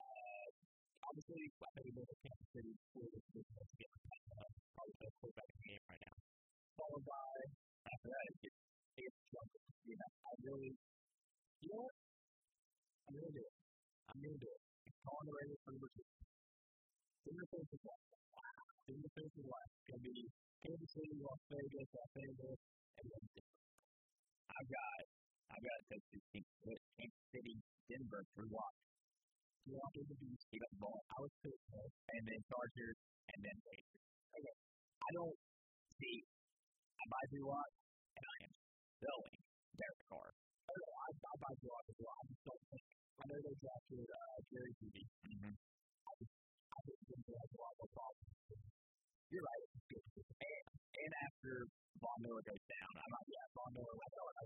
uh, 0.03 0.49
obviously, 1.07 1.43
I 1.47 1.69
think 1.81 1.95
we're 1.95 2.11
in 2.11 2.21
Kansas 2.27 2.49
City 2.53 2.73
for 2.93 3.07
this 3.07 3.27
business 3.33 3.69
again. 3.77 3.97
Uh, 4.37 4.49
probably 4.77 4.93
the 4.93 5.01
best 5.07 5.17
quarterback 5.21 5.49
in 5.49 5.57
the 5.57 5.65
game 5.71 5.85
right 5.87 6.03
now. 6.05 6.17
Followed 6.77 7.05
by, 7.07 7.33
after 7.87 8.09
that, 8.13 8.25
it's, 8.45 8.61
it's 9.01 9.19
Chargers. 9.31 9.65
You 9.87 9.97
know, 9.97 10.11
I 10.11 10.33
really, 10.43 10.73
you 11.63 11.69
know 11.71 11.81
what? 11.87 11.97
I'm 13.07 13.15
going 13.15 13.31
to 13.31 13.37
do 13.37 13.45
it. 13.47 13.66
Going 14.17 14.33
to 14.33 14.41
do 14.41 14.49
it. 14.49 14.62
It's 14.89 14.97
the 15.05 15.33
Raiders 15.37 15.61
for 15.61 15.73
number 15.77 15.91
two. 15.93 16.09
In 17.29 17.35
the 17.37 17.49
face 17.53 17.69
of 17.69 17.81
what? 17.85 18.01
In 18.89 18.97
the 18.97 19.12
face 19.12 19.35
of 19.37 19.45
going 19.45 19.69
to 19.93 19.99
be 20.01 20.17
Kansas 20.64 20.91
City, 20.97 21.21
Las 21.21 21.43
Vegas, 21.53 21.89
Los 21.93 22.12
Angeles, 22.17 22.61
and 22.97 23.07
then 23.12 23.23
I've 24.57 24.71
got, 24.73 25.01
I've 25.53 25.64
got 25.69 25.79
Texas, 25.93 26.23
Kansas 26.33 27.27
City, 27.29 27.61
Denver, 27.93 28.25
Lock. 28.41 28.75
Drew 29.69 29.77
Lock 29.77 29.95
is 30.01 30.09
the 30.09 30.17
beast. 30.17 30.49
He 30.49 30.57
got 30.64 30.71
the 30.73 30.81
ball. 30.81 30.97
I 31.12 31.17
was 31.21 31.33
pissed, 31.45 31.69
and 31.77 32.23
then 32.25 32.41
Chargers, 32.49 32.97
and 33.37 33.39
then 33.45 33.57
Raiders. 33.69 34.01
Okay. 34.33 34.57
I 34.97 35.11
don't 35.12 35.37
see, 36.01 36.17
I 36.25 37.05
buy 37.12 37.23
Drew 37.37 37.45
Lock, 37.53 37.71
and 38.17 38.25
I 38.25 38.37
am 38.49 38.53
selling 38.97 39.37
Derek 39.77 40.01
Carr. 40.09 40.31
I 40.33 40.71
don't 40.73 40.83
know, 40.89 40.97
I, 41.05 41.09
I 41.21 41.35
buy 41.37 41.53
Drew 41.61 41.69
Lock 41.69 41.85
as 41.85 41.99
well. 42.01 42.17
I 42.17 42.25
just 42.33 42.43
don't 42.49 42.64
think, 42.73 42.87
I 43.17 43.23
know 43.27 43.39
they 43.41 43.57
drafted 43.57 44.07
uh, 44.07 44.37
Jerry 44.53 44.73
Jeudy. 44.77 45.05
Mm-hmm. 45.25 45.55
I, 45.57 46.12
think 46.85 46.99
they 47.07 47.37
has 47.37 47.51
a 47.51 47.59
lot 47.59 47.75
more 47.81 47.91
problems. 47.97 48.29
You're 49.33 49.43
right. 49.43 49.64
And, 49.97 50.67
and 50.77 51.12
after 51.25 51.53
Von 51.99 52.19
Miller 52.23 52.45
goes 52.45 52.64
down, 52.69 52.93
I'm 52.93 53.11
not, 53.11 53.25
yeah, 53.27 53.47
Von 53.57 53.73
Miller 53.73 53.97
went 53.97 54.12
out 54.21 54.37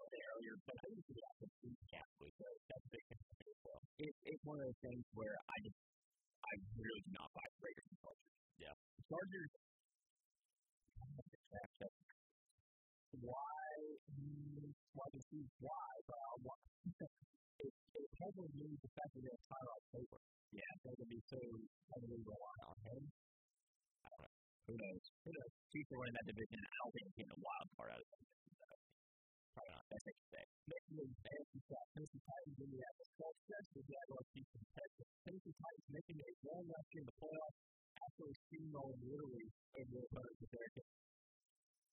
earlier, 0.40 0.54
but 0.64 0.74
I 0.78 0.82
think 0.86 1.02
he's 1.04 1.18
going 1.18 1.36
to 1.42 1.48
big 1.60 1.76
athlete, 1.98 2.36
so 2.38 2.46
that's 2.70 2.86
big 2.94 3.04
as 3.10 3.58
well. 3.66 3.82
It, 3.98 4.14
it's 4.24 4.42
one 4.46 4.56
of 4.56 4.64
those 4.70 4.80
things 4.80 5.04
where 5.12 5.36
I 5.36 5.56
just, 5.66 5.78
I 6.40 6.52
really 6.78 7.02
do 7.04 7.12
not 7.18 7.28
buy 7.36 7.46
Raiders 7.60 7.88
and 7.90 7.98
Chargers. 8.00 8.32
Yeah. 8.56 8.74
The 8.96 9.04
Chargers, 9.10 9.50
why, 13.20 13.68
why 14.94 15.06
the 15.12 15.22
Chiefs, 15.28 15.54
why, 15.60 15.90
but 16.06 16.16
I 16.16 16.32
want 16.40 16.60
it 18.00 18.10
probably 18.16 18.50
means 18.56 18.78
the 18.80 18.92
fact 18.96 19.10
that 19.12 19.22
they're 19.24 19.42
Tyrod 19.50 19.82
Taylor. 19.92 20.22
Yeah, 20.50 20.70
going 20.82 21.00
to 21.00 21.08
be 21.08 21.20
so 21.30 21.40
heavily 21.40 22.20
reliant 22.24 22.64
on 22.66 22.78
him. 22.80 23.02
I 24.00 24.06
don't 24.10 24.22
know. 24.24 24.32
Who 24.66 24.74
knows? 24.80 25.04
Who 25.24 25.30
knows? 25.30 25.52
Chiefs 25.70 25.90
are 25.92 26.00
winning 26.00 26.16
that 26.16 26.28
division. 26.30 26.58
I 26.60 26.76
don't 26.80 26.92
think 26.94 27.06
getting 27.14 27.34
a 27.36 27.40
wild 27.40 27.68
card 27.76 27.90
out 27.94 28.00
of 28.00 28.08
that 28.10 28.20
it. 28.20 28.80
Probably 29.50 29.72
not. 29.74 29.84
That's 29.90 30.04
safe 30.06 30.18
to 30.20 30.28
say. 30.30 30.44
Michigan, 30.70 31.08
AFC 31.10 31.54
South, 31.66 31.88
Tennessee 31.90 32.22
Titans, 32.22 32.58
Indianapolis 32.60 33.10
Colts, 33.18 33.40
the 33.50 33.82
Jaguars, 33.82 34.28
Houston 34.30 34.64
Texans. 34.70 35.10
Tennessee 35.26 35.56
Titans 35.58 35.88
making 35.90 36.18
a 36.22 36.30
run 36.46 36.64
last 36.70 36.88
year 36.94 37.02
in 37.02 37.08
the 37.10 37.18
playoffs 37.18 37.58
after 37.98 38.26
steamrolling 38.46 39.00
literally 39.10 39.46
over 39.74 39.90
the 39.90 40.02
opponents 40.06 40.38
with 40.40 40.50
their 40.54 40.70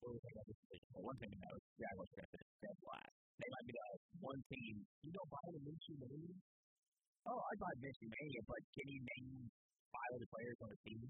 about 0.08 0.46
division? 0.46 0.88
Well, 0.94 1.04
one 1.10 1.18
thing 1.18 1.32
is 1.34 1.42
Jaguars 1.82 2.10
are 2.14 2.18
going 2.18 2.30
to 2.30 2.34
finish 2.38 2.54
dead 2.62 2.78
last. 2.86 3.14
They 3.38 3.50
might 3.50 3.66
be 3.68 3.74
the 3.74 3.86
one 4.28 4.42
team. 4.52 4.76
You 5.08 5.12
don't 5.16 5.32
buy 5.32 5.46
the 5.56 5.62
Minshew 5.64 5.96
Mania? 6.04 6.36
Oh, 7.28 7.40
I 7.40 7.54
buy 7.56 7.74
Minshew 7.80 8.10
Mania, 8.12 8.42
but 8.44 8.62
can 8.76 8.88
you 8.92 9.00
name 9.00 9.48
five 9.92 10.12
other 10.20 10.28
players 10.28 10.58
on 10.64 10.70
the 10.72 10.80
team? 10.84 11.02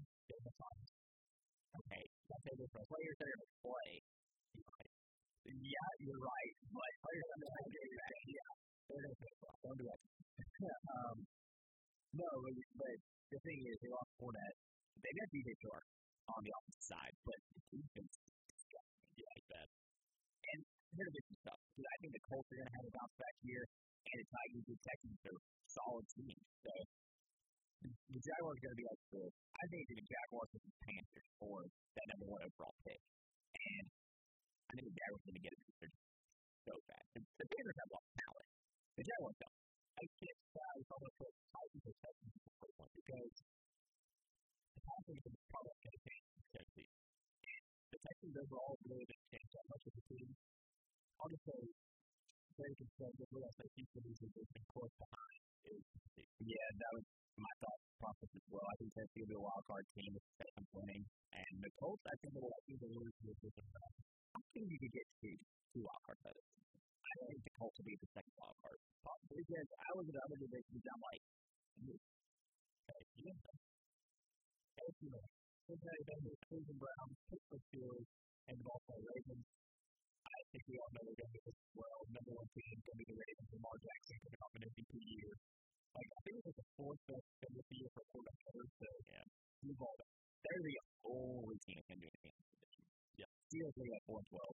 Okay, 1.78 2.04
that's 2.30 2.46
a 2.46 2.54
different 2.58 2.86
players 2.86 3.16
that 3.18 3.26
are 3.26 3.38
going 3.38 3.50
to 3.50 3.60
play. 3.66 3.90
Yeah, 5.48 5.90
you're 6.04 6.22
right, 6.22 6.52
but 6.70 6.90
players 7.02 7.26
that 7.26 7.38
are 7.38 7.44
going 7.48 7.58
to 7.58 7.88
play, 7.88 8.22
yeah, 8.28 8.50
they're 8.86 9.02
going 9.02 9.14
to 9.14 9.18
play. 9.18 9.54
Don't 9.64 9.78
do 9.78 9.86
that. 9.88 10.00
um, 10.94 11.16
no, 12.14 12.28
but, 12.44 12.54
but 12.78 12.96
the 13.34 13.38
thing 13.42 13.58
is, 13.66 13.76
they 13.82 13.90
lost 13.90 14.10
Fournette. 14.20 14.58
They 15.02 15.12
got 15.16 15.28
DJ 15.32 15.48
Chark 15.64 15.84
on 16.28 16.40
the 16.44 16.52
offensive 16.52 16.86
side, 16.86 17.14
but 17.24 17.38
the 17.50 17.60
defense 17.78 18.14
Yeah, 19.16 19.26
like 19.34 19.46
that. 19.56 19.68
Going 20.96 21.08
to 21.08 21.22
some 21.28 21.40
stuff. 21.44 21.60
Because 21.72 21.88
I 21.88 21.96
think 22.00 22.10
the 22.16 22.24
Colts 22.28 22.48
are 22.48 22.58
going 22.58 22.70
to 22.70 22.76
have 22.78 22.86
a 22.88 22.92
bounce 22.96 23.16
back 23.18 23.36
here, 23.44 23.64
and 24.08 24.16
the 24.18 24.28
Titans 24.28 24.66
and 24.68 24.80
Texans 24.80 25.20
are 25.28 25.40
solid 25.68 26.06
teams. 26.16 26.44
So 26.64 26.72
the, 27.84 27.90
the 27.92 28.20
Jaguars 28.24 28.56
are 28.56 28.64
going 28.64 28.74
to 28.74 28.80
be 28.80 28.88
like 28.88 29.02
the 29.12 29.24
I 29.28 29.64
think 29.68 29.82
the 29.90 30.00
Jaguars 30.00 30.50
and 30.54 30.62
the 30.64 30.74
Panthers 30.86 31.28
for 31.38 31.56
that 31.66 32.06
number 32.14 32.26
one 32.30 32.42
overall 32.46 32.76
pick, 32.86 33.00
and 33.54 33.86
I 34.68 34.70
think 34.78 34.86
the 34.88 34.96
Jaguars 34.96 35.20
are 35.22 35.28
going 35.28 35.40
to 35.40 35.44
get 35.44 35.54
it. 35.54 35.60
They're 35.82 35.96
so 36.68 36.74
bad. 36.88 37.04
The, 37.16 37.20
the 37.20 37.46
Panthers 37.48 37.78
have 37.78 37.90
a 37.90 37.94
lot 37.96 38.04
of 38.06 38.12
talent. 38.16 38.48
The 38.98 39.04
Jaguars 39.04 39.38
don't. 39.38 39.58
I 39.98 40.06
if 40.78 40.86
I'm 40.94 41.00
going 41.02 41.10
to 41.10 41.18
put 41.18 41.32
Titans 41.50 41.84
or 41.90 41.94
Texans 41.98 42.32
in 42.38 42.42
the 42.46 42.54
first 42.62 42.76
one 42.78 42.92
because 42.94 43.34
the 44.78 44.82
Panthers 44.86 45.22
are 45.26 45.36
probably 45.50 45.74
going 45.82 45.96
to 45.98 46.02
change 46.06 46.26
Tennessee. 46.54 46.90
the 47.90 47.98
Texans 47.98 48.34
overall 48.38 48.78
really 48.86 49.06
didn't 49.10 49.26
change 49.26 49.50
that 49.58 49.66
much 49.66 49.82
of 49.90 49.92
the 49.98 50.04
team. 50.06 50.28
Say, 51.18 51.66
very 52.54 52.74
conservative. 52.78 53.26
What 53.34 53.42
I 53.42 53.50
say, 53.58 53.66
Houston 53.74 54.06
is 54.06 54.22
a 54.22 54.30
big 54.38 54.48
close 54.70 54.94
behind. 55.02 55.40
Is 55.66 55.82
yeah, 56.46 56.68
that 56.78 56.92
was 56.94 57.06
my 57.42 57.52
thought 57.58 57.80
process 57.98 58.30
as 58.38 58.46
well. 58.46 58.62
I 58.62 58.74
think 58.78 58.94
Tennessee 58.94 59.26
will 59.26 59.32
be 59.34 59.38
a 59.38 59.42
wild 59.42 59.64
card 59.66 59.82
team 59.98 60.10
with 60.14 60.22
second 60.38 60.66
winning, 60.70 61.02
and 61.34 61.52
the 61.58 61.70
Colts 61.74 62.06
I 62.06 62.14
think 62.22 62.38
will 62.38 62.54
to 62.54 62.86
lose 62.86 63.14
to 63.18 63.34
a 63.34 63.34
I 63.34 64.40
think 64.54 64.70
you 64.70 64.78
could 64.78 64.94
get 64.94 65.06
two 65.18 65.34
two 65.74 65.82
wild 65.82 66.02
cards 66.06 66.22
out. 66.22 66.38
I 66.38 67.12
think 67.26 67.42
the 67.42 67.54
Colts 67.58 67.74
will 67.82 67.88
be 67.90 67.98
the 67.98 68.10
second 68.14 68.34
wild 68.38 68.54
card. 68.62 68.78
Possibly 69.02 69.42
because 69.42 69.68
I 69.74 69.88
look 69.98 70.06
at 70.06 70.14
the 70.14 70.22
other 70.22 70.38
divisions, 70.38 70.86
I'm 70.86 71.02
like, 71.02 71.22
okay, 71.82 73.02
you 73.18 75.10
know, 75.10 75.26
Cincinnati 75.66 76.04
Bengals, 76.06 76.38
Cleveland 76.46 76.78
Browns, 76.78 77.18
Pittsburgh 77.26 77.64
Steelers, 77.74 78.06
and 78.46 78.54
the 78.54 78.62
Baltimore 78.62 79.02
Ravens. 79.02 79.46
I 80.28 80.40
think 80.52 80.62
we 80.68 80.74
all 80.78 80.90
know 80.92 81.02
they're 81.08 81.20
going 81.22 81.34
to 81.34 81.42
this 81.48 81.58
as 81.58 81.72
well. 81.78 81.98
Number 82.12 82.32
one 82.38 82.48
team 82.52 82.68
is 82.78 82.82
going 82.84 82.96
to 82.96 83.00
be 83.02 83.06
the 83.08 83.16
Ravens. 83.18 83.48
Lamar 83.56 83.76
Jackson 83.80 84.16
coming 84.22 84.40
off 84.44 84.52
an 84.58 84.62
MVP 84.68 84.92
year. 85.08 85.32
Like 85.96 86.08
I 86.08 86.20
think 86.24 86.34
it 86.38 86.44
was 86.48 86.56
the 86.58 86.68
fourth 86.78 87.02
best 87.08 87.26
MVP 87.48 87.70
year 87.80 87.90
for 87.96 88.02
quarterbacks. 88.12 88.70
So 88.78 88.88
Yeah. 89.08 89.26
move 89.64 89.80
all. 89.82 89.96
They're 89.98 90.64
the 90.68 90.78
only 91.08 91.56
team 91.66 91.76
that 91.80 91.86
can 91.90 91.98
do 91.98 92.08
anything 92.08 92.32
in 92.32 92.38
this 92.38 92.50
division. 92.54 92.84
Yeah. 93.18 93.30
Steelers 93.48 93.76
are 93.78 93.90
at 93.98 94.02
four 94.06 94.20
twelve. 94.30 94.54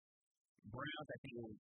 Browns, 0.69 1.09
I 1.09 1.17
think 1.25 1.33
will. 1.41 1.57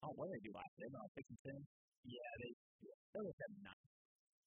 Oh, 0.00 0.12
what 0.16 0.24
did 0.30 0.40
they 0.40 0.42
do 0.48 0.52
last 0.56 0.72
year? 0.80 0.88
No, 0.96 1.02
six 1.12 1.24
and 1.28 1.40
ten. 1.44 1.60
Yeah, 2.08 2.30
they. 2.40 2.50
Yeah, 2.88 2.96
they 3.12 3.20
were 3.20 3.36
seven 3.36 3.58
nine. 3.68 3.86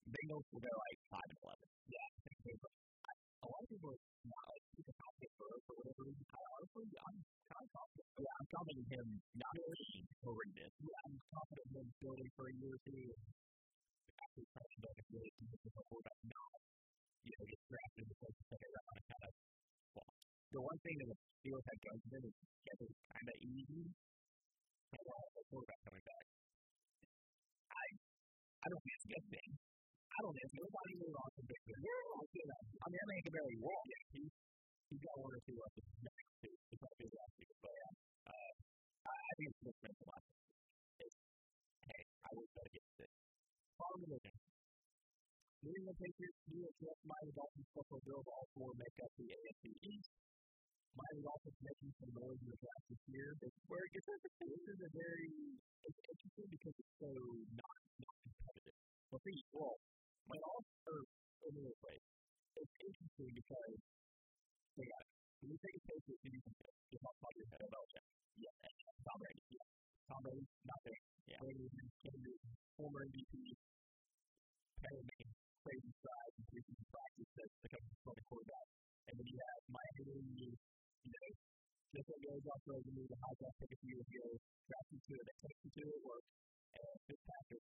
Bengals 0.10 0.46
will 0.50 0.64
go 0.66 0.74
like 0.74 1.00
five 1.14 1.28
and 1.30 1.40
eleven. 1.46 1.68
Yeah, 1.94 2.08
I 2.10 2.20
think 2.26 2.40
they 2.44 2.56
were. 2.58 2.74
I- 3.44 3.46
A 3.46 3.52
lot 3.52 3.60
of 3.60 3.70
people 3.76 3.92
are 3.92 4.00
not 4.24 4.46
like 4.56 4.64
super 4.72 4.96
confident 4.96 5.32
for 5.36 5.48
for 5.68 5.74
whatever 5.76 6.04
reason. 6.08 6.24
I 6.32 6.40
honestly, 6.56 6.88
I'm 6.96 7.18
kind 7.52 7.66
of 7.68 7.72
confident. 7.76 8.08
Yeah, 8.24 8.34
I'm 8.40 8.48
confident 8.56 8.80
in 8.80 8.88
him 8.96 9.08
not 9.36 9.54
being 9.60 10.06
horrendous. 10.24 10.72
Yeah, 10.80 11.00
I'm 11.04 11.18
confident 11.28 11.68
in 11.68 11.76
him 11.84 11.88
building 12.00 12.30
for 12.40 12.46
a 12.48 12.54
year 12.56 12.72
or 12.72 12.82
two. 12.88 13.04
and 13.04 13.24
Actually, 14.24 14.48
trying 14.56 14.72
to 14.72 14.88
a 14.88 15.04
really 15.12 15.32
consistent 15.36 15.74
quarterback. 15.92 16.20
Not, 16.24 16.56
you 17.28 17.34
know, 17.36 17.46
get 17.52 17.62
drafted 17.68 18.02
in 18.04 18.08
the 18.08 18.18
first 18.24 18.38
second 18.48 18.72
round 18.72 18.96
and 18.96 19.06
kind 19.12 19.24
of 19.28 19.34
flop. 19.92 20.14
The 20.56 20.62
one 20.64 20.80
thing 20.88 20.96
that 21.04 21.10
the 21.12 21.18
Steelers 21.44 21.66
have 21.68 21.80
going 21.84 22.00
for 22.00 22.10
them 22.16 22.24
is 22.24 22.36
schedule 22.64 22.92
kind 23.12 23.28
of 23.28 23.38
easy. 23.44 23.84
And 24.96 25.04
uh, 25.04 25.26
the 25.36 25.44
quarterback 25.52 25.80
coming 25.84 26.06
back. 26.08 26.26
I, 27.76 27.84
I 28.64 28.66
don't 28.72 28.82
think 28.88 28.96
it's 28.96 29.08
a 29.10 29.14
good 29.20 29.28
thing. 29.36 29.50
I 30.14 30.20
don't 30.22 30.36
think 30.38 30.54
nobody 30.54 30.94
really 30.94 31.16
wants 31.18 31.36
to 31.38 31.44
big 31.50 31.62
thing. 31.66 31.80
Yeah, 31.82 32.22
I 32.22 32.26
feel 32.30 32.48
that. 32.54 32.64
I 32.70 32.86
mean, 32.86 33.00
that 33.02 33.10
man 33.10 33.22
can 33.26 33.34
barely 33.34 33.58
walk. 33.66 33.84
Yeah, 33.90 34.04
he, 34.14 34.22
he's 34.94 35.02
got 35.02 35.16
one 35.18 35.34
or 35.34 35.42
two 35.42 35.58
left. 35.58 35.76
Next 36.06 36.26
two, 36.38 36.54
he's 36.54 36.82
not 36.86 36.94
his 37.02 37.12
last 37.18 37.34
two. 37.34 37.50
But 37.66 37.74
yeah, 37.74 37.94
uh, 38.30 38.52
I, 39.10 39.14
I 39.18 39.32
think 39.42 39.48
it's 39.50 39.62
just 39.64 39.78
the 39.82 40.08
last. 40.14 40.28
It's, 41.02 41.18
hey, 41.90 42.02
I 42.14 42.30
would 42.38 42.50
better 42.54 42.72
get 42.78 42.86
sick. 42.94 43.12
Bottom 43.74 44.00
division. 44.06 44.36
New 45.64 45.74
England 45.80 45.98
Patriots, 45.98 46.40
New 46.52 46.60
York 46.62 46.76
Jets, 46.78 47.02
Miami 47.08 47.34
Dolphins, 47.34 47.70
Buffalo 47.74 48.00
Bills, 48.04 48.28
all 48.28 48.46
four 48.54 48.70
make 48.76 48.98
up 49.00 49.12
the 49.18 49.28
AFC 49.34 49.64
East. 49.82 50.12
Miami 50.94 51.24
Dolphins 51.26 51.58
making 51.64 51.92
some 51.98 52.12
noise 52.14 52.38
in 52.38 52.50
the 52.54 52.60
draft 52.62 52.86
this 52.86 53.04
year. 53.10 53.34
It's 53.42 53.60
where 53.66 53.82
it 53.82 53.92
gets 53.98 54.08
interesting. 54.14 54.48
This 54.54 54.66
is 54.78 54.80
a 54.84 54.92
very 54.94 55.32
it's 55.90 56.02
interesting 56.06 56.48
because 56.54 56.76
it's 56.78 56.96
so 57.02 57.10
not 57.58 57.78
not 57.98 58.16
competitive. 58.22 58.78
Well, 59.10 59.22
see, 59.26 59.40
well, 59.50 59.76
my 60.30 60.40
also 60.44 60.94
in 61.48 61.54
this 61.60 61.80
way, 61.84 61.98
it's 62.56 62.76
interesting 62.80 63.32
because 63.36 63.76
they 64.80 64.86
got 64.88 65.04
when 65.44 65.52
you 65.52 65.60
take 65.60 65.76
a 65.76 65.96
who 66.08 66.16
do 66.24 66.30
you 66.32 66.40
compare? 66.40 66.76
You 66.88 66.98
talk 67.04 67.16
about 67.20 67.34
your 67.36 67.48
head 67.52 67.62
about 67.68 67.84
Belichick. 67.84 68.06
Yeah, 68.40 68.56
Tom 69.04 69.18
Brady. 69.20 69.44
Yeah, 69.52 69.68
Tom 70.08 70.20
Brady, 70.24 70.46
not 70.64 70.80
there. 70.88 71.02
Yeah. 71.28 71.40
Brady, 71.44 71.68
Newton, 71.68 72.56
former 72.80 73.04
MVP, 73.04 73.34
making 74.88 75.32
crazy 75.68 75.92
strides 76.00 76.36
and 76.40 76.46
preaching 76.48 76.80
practice 76.88 77.30
to 77.36 77.44
become 77.60 77.84
a 77.84 77.96
starting 78.00 78.28
quarterback. 78.32 78.68
And 79.12 79.14
then 79.20 79.28
you 79.28 79.36
have 79.36 79.62
Miami, 79.68 80.48
you, 80.48 81.12
know, 81.12 81.28
just 81.92 82.08
like 82.08 82.24
goes 82.24 82.46
off 82.48 82.64
road, 82.64 82.84
you 82.88 82.94
need 82.96 83.12
a 83.12 83.20
high 83.20 83.36
draft 83.44 83.58
pick 83.60 83.72
a 83.76 83.78
few 83.84 83.92
years 84.00 84.08
ago, 84.08 84.28
drafted 84.72 85.02
to 85.04 85.14
it, 85.20 85.24
that 85.28 85.38
takes 85.44 85.62
you 85.68 85.72
to 85.76 85.84
it, 85.92 86.00
work, 86.08 86.26
and 86.80 86.96
Fitzpatrick. 87.04 87.64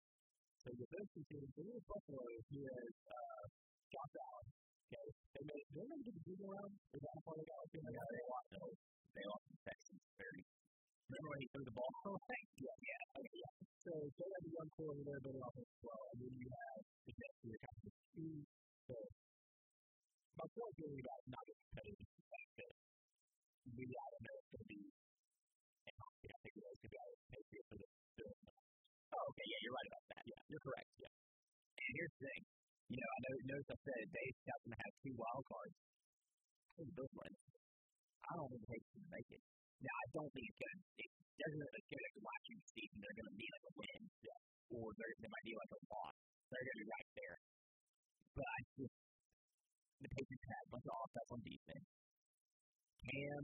So 0.63 0.71
those 0.71 1.09
two 1.11 1.23
teams, 1.27 1.51
then 1.59 1.67
with 1.75 1.83
Buffalo, 1.91 2.23
has 2.23 2.95
uh, 3.11 3.43
Josh 3.91 4.15
Allen. 4.15 4.47
Okay, 4.87 5.07
they 5.35 5.43
made, 5.43 5.67
they 5.75 5.83
get 5.83 6.15
the 6.15 6.23
Google 6.23 6.55
round? 6.55 6.71
Is 6.95 7.03
that 7.03 7.19
part 7.19 7.35
of 7.35 7.43
the 7.43 7.47
galaxy? 7.51 7.77
Yeah, 7.83 8.07
they 8.07 8.23
lost 8.31 8.47
those. 8.55 8.77
They 9.11 9.23
lost 9.27 9.43
the 9.43 9.57
Texans 9.59 10.03
very. 10.15 10.43
Remember 11.03 11.29
when 11.35 11.39
he 11.43 11.47
threw 11.51 11.63
the 11.67 11.75
ball? 11.75 11.91
Oh, 12.07 12.15
thank 12.31 12.47
you. 12.55 12.63
Yeah, 12.63 12.79
yeah, 12.79 13.19
okay, 13.19 13.37
yeah. 13.43 13.53
So 13.83 13.91
they 14.07 14.29
have 14.31 14.45
a 14.47 14.51
young 14.55 14.69
core 14.79 14.95
there, 15.03 15.19
but 15.19 15.35
offense 15.35 15.67
as 15.67 15.81
well. 15.83 16.03
And 16.15 16.17
then 16.23 16.31
you 16.31 16.47
have 16.47 16.79
the 16.79 17.11
Jets 17.11 17.37
who 17.43 17.47
are 17.51 17.59
kind 17.59 17.75
of 17.75 17.83
the 17.83 17.91
two. 18.15 18.33
So 18.87 18.95
my 20.39 20.47
point 20.47 20.73
really 20.79 21.01
about 21.03 21.21
not 21.27 21.43
being 21.43 21.59
competitive 21.59 22.07
is 22.07 22.15
the 22.15 22.23
fact 22.31 22.51
that 22.63 22.73
we 23.67 23.83
I 23.83 24.07
don't 24.15 24.23
know 24.23 24.35
it's 24.39 24.47
going 24.47 24.63
to 24.63 24.69
be. 24.71 24.81
And 25.91 25.95
I 25.99 26.07
think 26.23 26.55
it's 26.55 26.55
going 26.55 26.79
to 26.79 26.87
be 26.87 26.97
our 27.03 27.13
Patriots 27.35 27.67
for 27.67 27.77
the. 27.83 28.52
Oh, 29.13 29.23
okay, 29.29 29.45
yeah, 29.45 29.59
you're 29.61 29.77
right 29.77 29.89
about 29.93 30.05
that. 30.09 30.23
Yeah, 30.25 30.41
you're 30.49 30.63
correct. 30.65 30.89
Yeah. 30.97 31.13
And 31.13 31.91
here's 31.93 32.13
the 32.17 32.21
thing. 32.25 32.41
You 32.89 32.97
know, 32.97 33.11
I 33.13 33.19
know, 33.23 33.33
notice 33.53 33.69
I 33.69 33.77
said 33.85 34.01
Dave 34.09 34.35
Scott's 34.41 34.63
going 34.65 34.75
to 34.75 34.81
have 34.81 34.93
two 35.05 35.15
wild 35.15 35.43
cards. 35.45 35.77
I 35.77 36.71
think 36.77 36.89
the 36.89 36.95
Bills. 36.97 37.13
I 38.23 38.31
don't 38.33 38.49
think 38.49 38.61
the 38.63 38.69
going 38.73 39.05
to 39.05 39.13
make 39.13 39.29
it. 39.29 39.43
Now, 39.83 39.93
I 39.93 40.05
don't 40.15 40.31
think 40.33 40.45
it's 40.47 40.59
going 40.63 40.73
to, 40.73 40.81
it 41.03 41.11
doesn't 41.37 41.61
it's 41.63 41.89
going 41.91 42.03
to 42.03 42.23
watch 42.23 42.45
you 42.49 42.57
season. 42.73 42.97
They're 43.03 43.17
going 43.19 43.31
to 43.33 43.37
be 43.37 43.47
like 43.53 43.65
a 43.67 43.73
win. 43.77 44.01
Yeah. 44.23 44.41
Or 44.73 44.85
they're, 44.97 45.15
they 45.21 45.29
might 45.29 45.45
be 45.45 45.53
like 45.53 45.73
a 45.73 45.81
loss. 45.91 46.15
They're 46.49 46.65
going 46.65 46.77
to 46.77 46.81
be 46.81 46.89
right 46.89 47.09
there. 47.13 47.37
But 48.33 48.47
I 48.49 48.59
just, 48.81 48.97
the 50.01 50.09
Patriots 50.09 50.47
have 50.49 50.65
a 50.65 50.71
bunch 50.73 50.87
of 50.89 50.95
offense 50.97 51.29
on 51.29 51.39
defense. 51.45 51.87
Cam, 53.03 53.43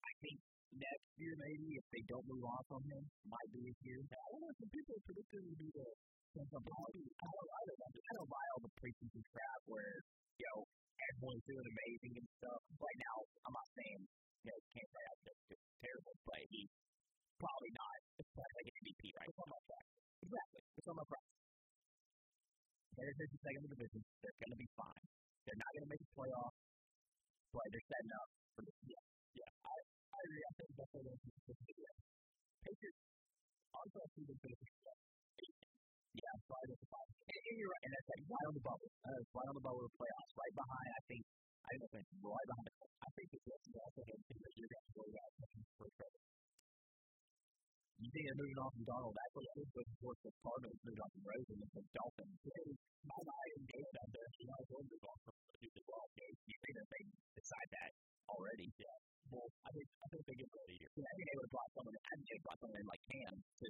I 0.00 0.12
think 0.22 0.38
next 0.76 1.08
year 1.18 1.34
maybe 1.34 1.68
if 1.74 1.86
they 1.90 2.02
don't 2.06 2.26
move 2.30 2.44
on 2.46 2.62
from 2.70 2.82
him 2.86 3.02
might 3.26 3.50
be 3.50 3.66
his 3.66 3.78
year. 3.82 3.98
I 3.98 4.26
don't 4.30 4.42
know. 4.46 4.54
Some 4.60 4.70
people 4.70 4.94
predicted 5.02 5.42
him 5.42 5.48
to 5.50 5.58
be 5.58 5.70
the 5.74 5.88
don't, 6.30 6.46
I 6.46 6.62
don't, 6.62 7.50
I 7.50 7.62
don't, 7.66 7.80
I 7.90 8.12
don't 8.14 8.30
buy 8.30 8.44
all 8.54 8.62
the 8.62 8.72
preseason 8.78 9.22
crap 9.34 9.60
where 9.66 9.98
you 10.38 10.46
know 10.46 10.62
everyone's 11.10 11.42
doing 11.42 11.66
amazing 11.66 12.12
and 12.22 12.26
stuff. 12.38 12.60
Right 12.78 12.98
now, 13.02 13.16
I'm 13.50 13.54
not 13.54 13.68
saying 13.74 13.98
you 14.46 14.50
know 14.54 14.58
can't 14.70 14.90
play 14.94 15.04
out 15.10 15.18
just, 15.26 15.40
just 15.50 15.64
terrible, 15.82 16.14
but 16.22 16.38
he's 16.54 16.70
probably 17.42 17.72
not. 17.74 17.96
It's 18.22 18.30
probably 18.30 18.54
like 18.62 18.68
an 18.70 18.76
MVP 18.86 19.02
right 19.18 19.26
It's 19.26 19.40
on 19.42 19.50
my 19.50 19.62
practice. 19.66 19.98
Exactly. 20.22 20.62
It's 20.78 20.88
on 20.92 20.96
my 21.00 21.06
practice. 21.10 21.38
They're 22.94 23.10
in 23.10 23.18
the 23.18 23.40
second 23.40 23.62
division. 23.70 24.00
They're 24.20 24.38
going 24.44 24.54
to 24.54 24.60
be 24.60 24.70
fine. 24.76 25.04
They're 25.48 25.60
not 25.60 25.70
going 25.72 25.84
to 25.88 25.90
make 25.90 26.02
the 26.04 26.12
playoffs, 26.12 26.58
but 27.54 27.64
they're 27.72 27.88
setting 27.88 28.12
up 28.12 28.28
for 28.54 28.62
the 28.68 28.72
yeah. 28.86 29.09
Yeah, 30.20 30.44
I, 30.44 30.52
think 30.60 30.70
that's 30.76 30.92
what 30.92 31.02
they're 31.08 31.20
supposed 31.24 31.64
to 31.64 31.72
do. 31.72 31.84
Patriots, 32.60 33.00
honestly, 33.72 34.00
I 34.00 34.08
see 34.12 34.24
them 34.28 34.38
finishing 34.44 34.80
yeah, 36.10 36.34
right 36.50 36.68
at 36.68 36.78
the 36.80 36.88
bottom. 36.90 37.14
And, 37.30 37.40
and 37.40 37.54
you're 37.56 37.70
right, 37.70 37.84
and 37.86 37.92
that's 37.94 38.08
like 38.10 38.24
right 38.28 38.46
on 38.50 38.54
the 38.58 38.64
bubble. 38.66 38.90
Uh, 39.06 39.20
right 39.30 39.48
on 39.48 39.56
the 39.56 39.64
bubble 39.64 39.82
of 39.86 39.88
the 39.88 39.96
playoffs. 39.96 40.32
Right 40.34 40.54
behind, 40.58 40.88
I 40.90 41.02
think, 41.06 41.22
I 41.64 41.70
don't 41.78 41.92
it's 41.94 42.12
right 42.20 42.48
behind 42.50 42.66
the 42.66 42.74
I 43.00 43.08
think 43.16 43.28
Jets 43.30 43.66
also 43.80 44.00
have 44.10 44.20
two 44.28 44.38
go 44.92 45.02
out 45.06 45.32
for 45.78 45.88
Trevor. 45.96 46.39
You 48.00 48.08
think 48.16 48.24
they're 48.24 48.40
moving 48.40 48.56
on 48.64 48.70
from 48.72 48.84
Donald 48.88 49.12
Actually, 49.12 49.44
I 49.44 49.54
think 49.60 49.68
of 49.76 49.98
course 50.00 50.20
the 50.24 50.32
Cardinals 50.40 50.80
moved 50.88 51.00
on 51.04 51.10
from 51.12 51.22
Rosen 51.28 51.58
and 51.60 51.72
the 51.76 51.84
Dolphins. 51.92 52.36
My 53.04 53.20
eye 53.20 53.50
and 53.60 53.64
David 53.68 53.94
out 54.00 54.10
there, 54.16 54.28
you 54.40 54.46
know, 54.48 54.56
going 54.72 54.86
to 54.88 54.92
move 54.96 55.04
on 55.04 55.18
from 55.20 55.34
Duke 55.60 55.76
as 55.76 55.84
well. 55.84 56.04
Okay, 56.08 56.30
you 56.48 56.56
think 56.64 56.74
that 56.80 56.88
they 56.88 57.02
decide 57.36 57.68
that 57.76 57.90
already? 58.32 58.68
Yeah. 58.80 58.96
Well, 59.28 59.48
I 59.68 59.70
think 59.76 59.84
I 60.00 60.06
think 60.16 60.22
they 60.24 60.36
get 60.40 60.48
ready 60.48 60.76
here. 60.80 60.92
Yeah, 60.96 61.12
I 61.12 61.14
think 61.20 61.26
they 61.28 61.36
would 61.36 61.44
have 61.44 61.54
brought 61.60 61.72
someone. 61.76 61.92
I 61.92 62.12
think 62.16 62.28
they 62.32 62.40
brought 62.40 62.60
someone 62.64 62.78
in 62.80 62.88
like 62.88 63.04
Cam 63.12 63.34
to 63.36 63.66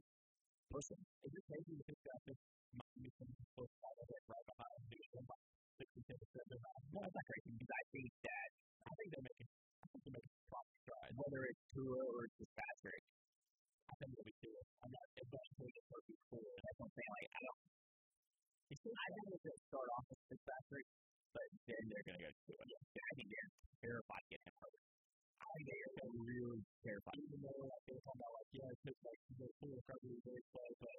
push. 0.70 0.88
Is 0.94 1.32
it 1.34 1.44
crazy 1.50 1.74
to 1.74 1.84
think 1.90 2.00
that 2.06 2.20
this 2.30 2.38
might 2.78 2.94
be 3.02 3.10
some 3.18 3.30
close 3.58 3.74
right 3.82 4.46
behind 4.46 4.78
Duke 4.94 5.14
and 5.18 5.26
like 5.26 5.44
sixty 5.74 6.00
ten 6.06 6.16
percent? 6.22 6.46
No, 6.94 7.02
it's 7.02 7.16
not 7.18 7.26
crazy 7.26 7.50
because 7.50 7.72
I 7.74 7.82
think 7.90 8.10
that 8.22 8.48
I 8.86 8.92
think 8.94 9.08
they're 9.10 9.26
making 9.26 9.50
I 9.50 9.86
think 9.90 10.00
they're 10.06 10.18
making 10.22 10.34
proper 10.46 10.74
strides. 10.86 11.14
Whether 11.18 11.40
it's 11.50 11.62
Tua 11.74 11.98
or 12.14 12.20
it's 12.30 12.36
Fitzpatrick, 12.38 13.02
I 13.90 13.94
think 13.98 14.22
be 14.22 14.34
Tua. 14.38 14.62
I'm 14.86 14.92
not 14.94 15.06
eventually 15.18 15.72
the 15.74 15.82
perfect 15.90 16.22
four. 16.30 16.46
That's 16.62 16.78
what 16.78 16.86
I'm 16.86 16.94
saying. 16.94 17.10
Like 17.10 17.30
I 17.34 17.40
don't. 17.42 17.60
It's 18.70 18.82
I 18.86 19.06
think 19.10 19.26
it's 19.34 19.44
going 19.50 19.58
to 19.58 19.66
start 19.66 19.88
off 19.98 20.06
with 20.06 20.20
Fitzpatrick, 20.30 20.86
but 21.34 21.48
then 21.66 21.82
they're 21.90 22.06
going 22.06 22.18
to 22.20 22.24
go 22.24 22.30
to 22.30 22.40
Tua. 22.46 22.62
Yeah. 22.70 23.02
I 23.02 23.12
think 23.18 23.28
they're 23.34 23.50
terrified 23.82 24.22
to 24.22 24.30
get 24.30 24.40
him 24.46 24.54
hurt. 24.62 24.78
I 25.42 25.46
think 25.58 25.66
they 25.66 25.80
are 25.82 25.92
they're 25.98 26.16
really 26.22 26.62
terrified. 26.86 27.18
Even 27.18 27.38
though 27.42 27.66
like 27.66 27.82
they 27.90 27.94
were 27.98 28.04
talking 28.06 28.22
about 28.22 28.34
like 28.38 28.50
yeah, 28.54 28.70
it's 28.70 29.02
like 29.02 29.20
the 29.34 29.48
full 29.58 29.72
recovery 29.74 30.14
is 30.14 30.22
very 30.22 30.44
slow, 30.54 30.68
but 30.78 30.98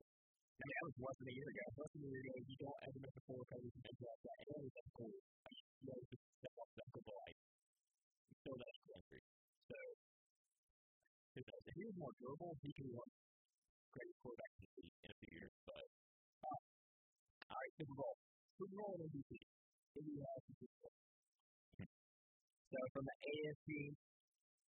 I 0.60 0.64
mean 0.68 0.76
that 0.76 0.86
was 0.92 0.98
less 1.00 1.18
than 1.24 1.28
a 1.32 1.36
year 1.40 1.48
ago. 1.48 1.64
Less 1.80 1.92
than 1.96 2.04
a 2.04 2.10
year 2.12 2.22
ago, 2.28 2.34
you 2.44 2.58
don't 2.60 2.80
ever 2.92 3.00
make 3.00 3.16
a 3.16 3.24
full 3.24 3.40
recovery 3.40 3.72
from 3.72 3.82
things 3.88 4.02
like 4.04 4.22
that. 4.28 4.40
And 4.52 4.64
it's 4.68 4.92
cool. 4.92 5.16
I 5.16 5.48
mean, 5.48 5.66
you 5.80 5.86
know, 5.88 6.00
just 6.12 6.24
step 6.44 6.56
off 6.60 6.72
that 6.76 6.90
good 6.92 7.08
life. 7.08 7.40
You 8.28 8.36
still 8.44 8.58
that 8.60 8.74
injury. 8.92 9.24
So 9.72 9.78
who 11.32 11.42
knows? 11.48 11.64
If 11.64 11.76
he 11.80 11.84
was 11.88 11.98
more 11.98 12.14
durable, 12.20 12.52
he 12.60 12.70
could 12.76 12.88
be 12.92 12.96
one 12.96 13.12
great 13.96 14.14
quarterback 14.20 14.52
in 14.56 14.64
the 14.64 14.72
league 14.84 15.00
in 15.04 15.10
a 15.12 15.18
few 15.20 15.32
years. 15.32 15.54
But 15.64 15.86
uh, 16.44 16.60
all 17.52 17.60
right, 17.60 17.74
Super 17.80 17.96
Bowl. 17.96 18.16
Super 18.60 18.76
Bowl 18.76 18.92
and 19.00 19.04
MVP. 19.12 19.32
You 19.92 20.24
have 20.24 20.42
for 20.48 20.54
Super 20.60 20.78
Bowl? 20.84 20.96
So 22.72 22.78
from 22.96 23.04
the 23.04 23.16
AFC, 23.28 23.68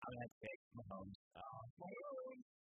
I'm 0.02 0.10
gonna 0.10 0.22
have 0.26 0.34
to 0.34 0.40
pick 0.42 0.58
Mahomes. 0.74 1.18
Um, 1.38 1.66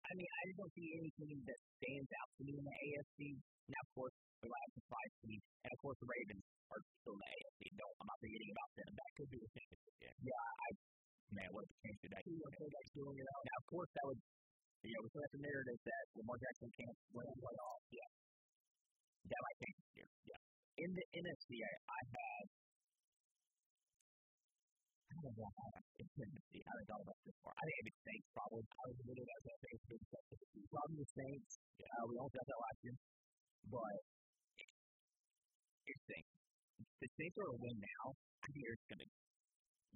I 0.05 0.11
mean, 0.13 0.29
I 0.29 0.41
just 0.45 0.57
don't 0.61 0.73
see 0.77 0.89
anything 1.01 1.38
that 1.49 1.59
stands 1.81 2.11
out 2.21 2.29
to 2.38 2.41
me 2.45 2.53
in 2.53 2.65
the 2.65 2.77
AFC. 2.77 3.19
Now, 3.65 3.81
of 3.81 3.89
course, 3.97 4.15
the 4.45 4.49
last 4.53 4.71
surprise 4.77 5.13
team, 5.25 5.41
and 5.65 5.69
of 5.73 5.79
course, 5.81 5.97
the 5.97 6.05
Ravens 6.05 6.45
are 6.69 6.81
still 7.01 7.17
in 7.17 7.21
the 7.25 7.31
AFC. 7.33 7.61
No, 7.73 7.86
I'm 8.01 8.05
not 8.05 8.19
forgetting 8.21 8.51
about 8.53 8.71
them. 8.77 8.89
That 8.93 9.09
could 9.17 9.29
be 9.33 9.39
the 9.41 9.49
game. 9.57 10.17
Yeah, 10.21 10.45
I 10.61 10.67
man, 11.34 11.49
what 11.49 11.65
the 11.65 11.76
championship 11.82 12.11
that 12.13 12.21
could 12.21 12.38
be 12.38 12.91
doing 12.93 13.17
it 13.17 13.28
out. 13.34 13.41
Now, 13.45 13.57
of 13.61 13.65
course, 13.71 13.91
that 13.95 14.05
would 14.05 14.21
you 14.86 14.93
know, 14.93 15.01
we 15.01 15.09
still 15.09 15.26
have 15.26 15.34
the 15.34 15.41
narrative 15.41 15.80
that 15.82 16.03
Lamar 16.13 16.38
Jackson 16.38 16.69
can't 16.78 16.97
win 17.09 17.26
a 17.26 17.36
playoff. 17.41 17.82
Yeah. 17.89 18.09
That 19.26 19.41
might 19.41 19.57
change 19.65 19.78
this 19.82 19.91
year. 19.97 20.09
Yeah. 20.30 20.41
In 20.86 20.89
the 20.93 21.05
NFC, 21.26 21.49
I, 21.65 21.73
I 21.89 22.01
had 22.05 22.45
I 25.09 25.13
don't 25.26 25.38
know 25.41 25.49
how 25.57 25.69
it's 25.95 26.11
Tennessee. 26.11 26.61
I 26.61 26.69
haven't 26.69 26.88
thought 26.91 27.01
about 27.07 27.19
this 27.23 27.38
far. 27.41 27.55
I 27.55 27.63
think 27.65 27.76
it'd 27.82 27.89
be 27.89 27.95
Saints 28.03 28.30
probably. 28.36 28.61
I 28.67 28.84
was 28.86 28.97
literally 29.09 29.32
as 29.32 29.45
I 29.47 29.57
think 29.63 29.73
it's 29.73 29.88
been 29.89 30.67
probably 30.69 30.97
the 31.01 31.09
Saints. 31.17 31.51
Yeah. 31.82 31.89
Uh, 31.97 32.03
we 32.05 32.13
almost 32.21 32.36
got 32.38 32.45
that 32.45 32.59
last 32.61 32.80
year. 32.86 32.97
But 33.73 33.95
it's 35.89 36.03
Saints. 36.05 36.34
The 37.01 37.09
Saints 37.15 37.36
are 37.41 37.49
a 37.49 37.57
win 37.57 37.78
now. 37.82 38.05
I 38.13 38.45
think 38.53 38.61
they're 38.69 38.82
gonna 38.93 39.09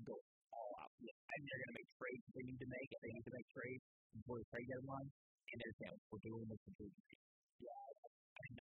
go 0.08 0.16
all 0.50 0.72
out. 0.82 0.89
Think 1.00 1.44
they're 1.48 1.62
gonna 1.64 1.78
make 1.80 1.90
trades 1.96 2.24
they 2.36 2.44
need 2.44 2.60
to 2.60 2.70
make. 2.70 2.90
They 3.00 3.12
need 3.16 3.26
to 3.30 3.34
make 3.40 3.48
trades 3.56 3.84
before 4.16 4.38
the 4.42 4.48
trade 4.52 4.68
deadline, 4.68 5.10
and 5.50 5.58
they're 5.62 5.78
saying 5.80 5.98
we're 6.12 6.24
doing 6.26 6.46
this 6.50 6.60
for 6.66 6.74
two 6.76 6.90
Yeah. 7.64 7.80
I 8.00 8.40
mean, 8.44 8.56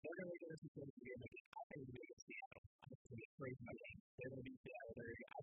they're 0.00 0.16
going 0.16 0.26
to 0.26 0.32
make 0.32 0.44
this 0.48 0.60
decision 0.64 0.90
to 0.90 1.02
be 1.04 1.12
making. 1.20 1.44
I 1.50 1.62
think 1.70 1.80
it's 1.80 1.92
going 1.92 2.00
to 2.00 2.10
be 2.10 2.18
Seattle. 2.20 2.62
I 2.80 2.84
think 2.90 2.98
it's 3.00 3.08
going 3.10 3.20
to 3.20 3.28
a 3.30 3.36
crazy 3.36 3.64
game. 3.70 3.98
They're 4.16 4.30
going 4.30 4.40
to 4.40 4.48
be 4.50 4.56
Seattle. 4.60 4.92
They're 4.96 5.10
going 5.10 5.20
to 5.20 5.40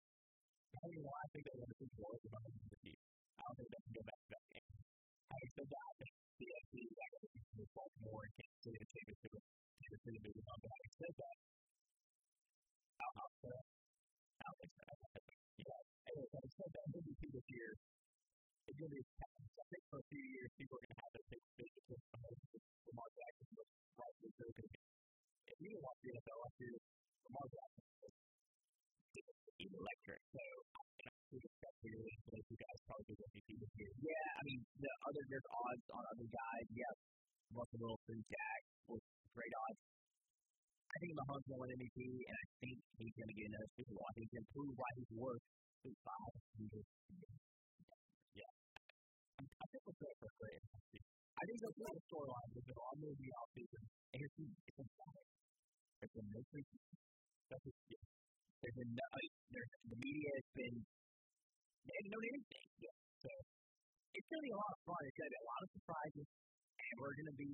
I 0.68 0.80
don't 0.84 0.94
know 0.94 1.06
why 1.08 1.18
I 1.18 1.28
think 1.34 1.44
they're 1.48 1.58
going 1.58 1.74
to 1.74 1.80
be 1.82 1.90
more 1.98 2.16
than 2.18 2.42
the 2.68 2.78
team. 2.84 3.00
I 3.38 3.42
don't 3.48 3.56
think 3.58 3.70
they 3.72 3.82
can 3.82 3.94
go 3.98 4.04
back 4.08 4.20
to 4.22 4.30
that 4.38 4.46
game. 4.52 4.72
Having 5.28 5.52
said 5.58 5.68
that, 5.68 5.86
I 5.88 5.94
think 5.98 6.14
the 6.38 6.48
AFC 6.48 6.74
is 6.78 6.94
going 6.98 7.14
to 7.18 7.30
move 7.58 7.72
Baltimore 7.78 8.24
and 8.28 8.34
Kansas 8.38 8.60
City 8.62 8.78
and 8.78 8.90
take 8.94 9.08
it 9.08 9.18
to 9.18 9.98
City 9.98 10.20
moving 10.22 10.48
on. 10.48 10.58
But 10.62 10.70
having 10.78 10.94
said 10.98 11.14
that, 11.18 11.36
I'll 12.98 13.16
not 13.18 13.32
say 13.42 13.58
I 13.58 14.44
don't 14.48 14.58
think 14.58 14.72
so. 14.78 14.84
Yeah. 15.58 15.82
Anyway, 16.08 16.30
having 16.38 16.47
said 16.58 16.72
that, 16.74 16.86
this 16.90 17.48
year 17.54 17.72
is 18.68 18.76
going 18.78 18.92
to 18.92 18.98
be 18.98 19.04
I 19.58 19.66
think 19.70 19.84
for 19.92 20.00
a 20.02 20.08
few 20.10 20.26
years, 20.26 20.50
people 20.58 20.76
are 20.80 20.84
going 20.84 20.96
to 20.96 21.02
have 21.06 21.16
to 21.18 21.24
take 21.28 21.44
decisions 21.54 21.86
with 21.92 22.02
Lamar 22.88 23.10
Jackson, 23.14 23.48
but 23.54 23.68
rightfully 24.00 24.32
so. 24.38 24.46
If 24.48 25.58
you 25.62 25.72
watch 25.80 26.00
the 26.02 26.10
NFL 26.18 26.38
last 26.40 26.58
year, 26.58 26.76
Lamar 27.28 27.48
Jackson 27.52 27.88
he's 29.58 29.74
electric. 29.74 30.22
So 30.30 30.42
I. 30.78 30.82
Yeah, 33.98 34.28
I 34.38 34.42
mean 34.48 34.62
the 34.80 34.94
other 35.04 35.24
there's 35.28 35.50
odds 35.52 35.86
on 35.92 36.04
other 36.08 36.28
guys. 36.30 36.66
Yeah, 36.72 36.94
Russell 37.52 37.82
Wilson, 37.84 38.20
Jack 38.32 38.62
with 38.88 39.04
great 39.36 39.54
odds. 39.68 39.82
I 40.88 40.96
think 41.04 41.12
Mahomes 41.20 41.46
will 41.52 41.60
win 41.62 41.76
MVP, 41.78 42.00
and 42.00 42.38
I 42.38 42.46
think 42.64 42.78
he's 42.98 43.16
going 43.18 43.28
to 43.28 43.38
get 43.38 43.46
another 43.52 43.70
Super 43.76 43.94
Bowl. 43.94 44.08
I 44.08 44.14
think 44.16 44.24
he's 44.26 44.36
going 44.40 44.48
to 44.48 44.54
prove 44.56 44.74
why 44.78 44.90
he's 44.98 45.12
worth 45.14 45.46
Yeah. 48.34 48.52
I 49.38 49.66
think 49.70 49.82
we'll 49.86 50.00
say 50.02 50.12
for 50.18 50.32
great. 50.42 50.62
I 51.38 51.44
think 51.46 51.58
that's 51.62 51.78
the 51.78 52.02
storylines 52.10 52.54
is 52.58 52.66
that 52.66 52.78
all 52.82 52.98
movie 52.98 53.30
offseason, 53.30 53.84
and 53.86 54.20
it's, 54.26 54.38
it's 54.42 54.80
a 54.82 54.86
it's 56.02 56.16
a 56.18 56.24
no 56.34 56.42
preseason. 56.50 56.98
That's 57.50 57.62
a, 57.62 57.72
yeah. 57.94 58.06
There's 58.58 58.74
been 58.74 58.90
no, 58.98 59.06
there's, 59.54 59.70
the 59.86 59.98
media 60.02 60.30
has 60.34 60.48
been 60.58 60.76
they 60.82 61.94
haven't 61.94 62.12
known 62.18 62.26
anything. 62.26 62.66
Yeah. 62.82 62.98
So 63.22 63.30
it's 64.18 64.28
going 64.28 64.42
to 64.42 64.48
be 64.50 64.54
a 64.58 64.60
lot 64.60 64.72
of 64.74 64.80
fun. 64.82 65.02
It's 65.06 65.18
going 65.18 65.30
to 65.30 65.36
be 65.38 65.42
a 65.46 65.48
lot 65.48 65.62
of 65.62 65.70
surprises, 65.78 66.28
and 66.74 66.94
we're 66.98 67.16
going 67.22 67.32
to 67.32 67.38
be. 67.38 67.52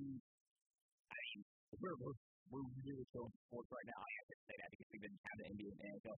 I 1.12 1.16
mean, 1.20 1.40
we're 1.76 1.96
we're 2.00 2.16
we're 2.50 2.66
really 2.88 3.04
in 3.04 3.28
sports 3.52 3.68
right 3.68 3.88
now. 3.92 4.00
I 4.00 4.10
have 4.16 4.28
to 4.32 4.36
say 4.48 4.54
that 4.58 4.68
because 4.72 4.88
we've 4.96 5.04
been 5.04 5.18
having 5.28 5.44
NBA 5.54 5.68
and 5.76 5.80
NFL, 6.00 6.18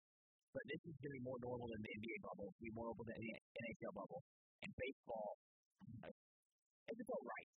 but 0.56 0.64
this 0.72 0.82
is 0.88 0.96
going 1.04 1.12
to 1.12 1.18
be 1.20 1.26
more 1.28 1.40
normal 1.44 1.68
than 1.68 1.82
the 1.84 1.92
NBA 2.00 2.18
bubble. 2.24 2.48
To 2.48 2.62
be 2.64 2.72
more 2.72 2.88
normal 2.88 3.04
than 3.04 3.20
the 3.20 3.32
NHL 3.36 3.92
bubble, 3.92 4.22
and 4.64 4.72
baseball. 4.72 5.36
It's 6.86 7.02
about 7.02 7.24
right 7.28 7.50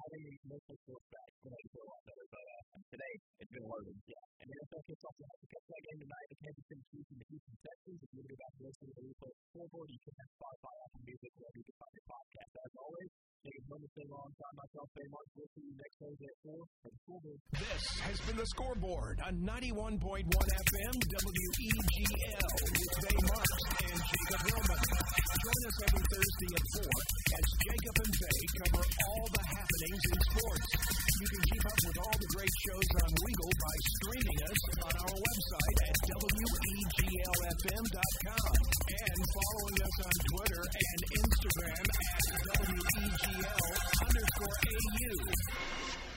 having 0.00 0.22
these 0.26 0.42
mostly 0.48 0.76
sports 0.80 1.06
back 1.12 1.30
will 1.44 1.52
make 1.52 1.66
it 1.66 1.72
feel 1.74 1.84
a 1.84 1.90
lot 1.90 2.02
better. 2.08 2.26
But 2.30 2.44
uh, 2.46 2.62
today, 2.88 3.12
it's 3.42 3.52
been 3.52 3.66
loaded. 3.66 3.96
Yeah. 4.08 4.24
And 4.40 4.46
the 4.48 4.54
NFL 4.64 4.82
kicks 4.88 5.04
off 5.04 5.16
the 5.18 5.26
catch 5.50 5.66
that 5.70 5.82
game 5.84 6.00
tonight. 6.00 6.26
The 6.30 6.38
Kansas 6.40 6.66
City 6.70 6.84
Chiefs 6.90 7.10
and 7.10 7.18
the 7.20 7.28
Houston 7.30 7.56
Texans. 7.60 7.98
If 8.00 8.08
you 8.10 8.16
want 8.20 8.26
to 8.26 8.32
go 8.32 8.38
back 8.40 8.52
and 8.56 8.62
listen 8.64 8.84
to 8.88 8.94
the 8.96 9.04
replay 9.04 9.32
scoreboard, 9.50 9.88
you 9.90 10.00
can 10.00 10.14
have 10.20 10.30
Spotify, 10.40 10.74
Apple 10.80 11.02
Music, 11.04 11.30
wherever 11.36 11.58
you 11.60 11.66
can 11.68 11.76
find 11.80 11.92
your 11.94 12.06
podcast. 12.10 12.52
As 12.60 12.74
always, 12.80 13.10
take 13.40 13.56
a 13.56 13.64
moment 13.72 13.88
to 13.96 14.04
alongside 14.04 14.52
myself, 14.52 14.88
Ben 14.92 15.08
Marks. 15.08 15.32
We'll 15.32 15.48
see 15.56 15.64
you 15.64 15.72
next 15.80 15.96
Thursday 15.96 16.28
at 16.28 16.36
4 16.44 16.60
for 16.60 16.90
the 16.92 16.98
scoreboard. 17.00 17.40
This 17.56 17.84
has 18.04 18.18
been 18.28 18.36
the 18.36 18.48
scoreboard 18.52 19.16
on 19.24 19.34
91.1 19.40 20.28
FM 20.28 20.94
WEGL 21.00 22.48
with 22.60 22.92
Bay 23.00 23.16
Marks 23.24 23.60
and 23.80 23.96
Jacob 23.96 24.44
Roman. 24.44 24.80
Join 25.40 25.60
us 25.72 25.78
every 25.88 26.04
Thursday 26.04 26.52
at 26.52 26.66
4 26.84 26.84
as 26.84 27.46
Jacob 27.64 27.96
and 28.04 28.12
Bay 28.20 28.40
cover 28.60 28.84
all 28.84 29.26
the 29.32 29.44
happenings 29.56 30.04
in 30.10 30.18
sports. 30.20 30.68
You 31.20 31.28
can 31.30 31.42
keep 31.52 31.64
up 31.64 31.80
with 31.80 31.98
all 32.00 32.16
the 32.20 32.30
great 32.36 32.54
shows 32.60 32.88
on 33.00 33.10
Weagle 33.24 33.54
by 33.56 33.76
streaming 34.00 34.40
us 34.40 34.60
on 34.84 34.94
our 35.00 35.16
website 35.16 35.78
at 35.88 35.96
weglfm.com 37.00 37.80
and 38.90 39.18
following 39.32 39.78
us 39.80 39.96
on 40.00 40.14
Twitter 40.28 40.60
and 40.60 41.00
Instagram 41.24 41.84
at 41.88 42.24
WEGL 42.40 43.29
underscore 43.30 44.54
AU. 44.66 46.09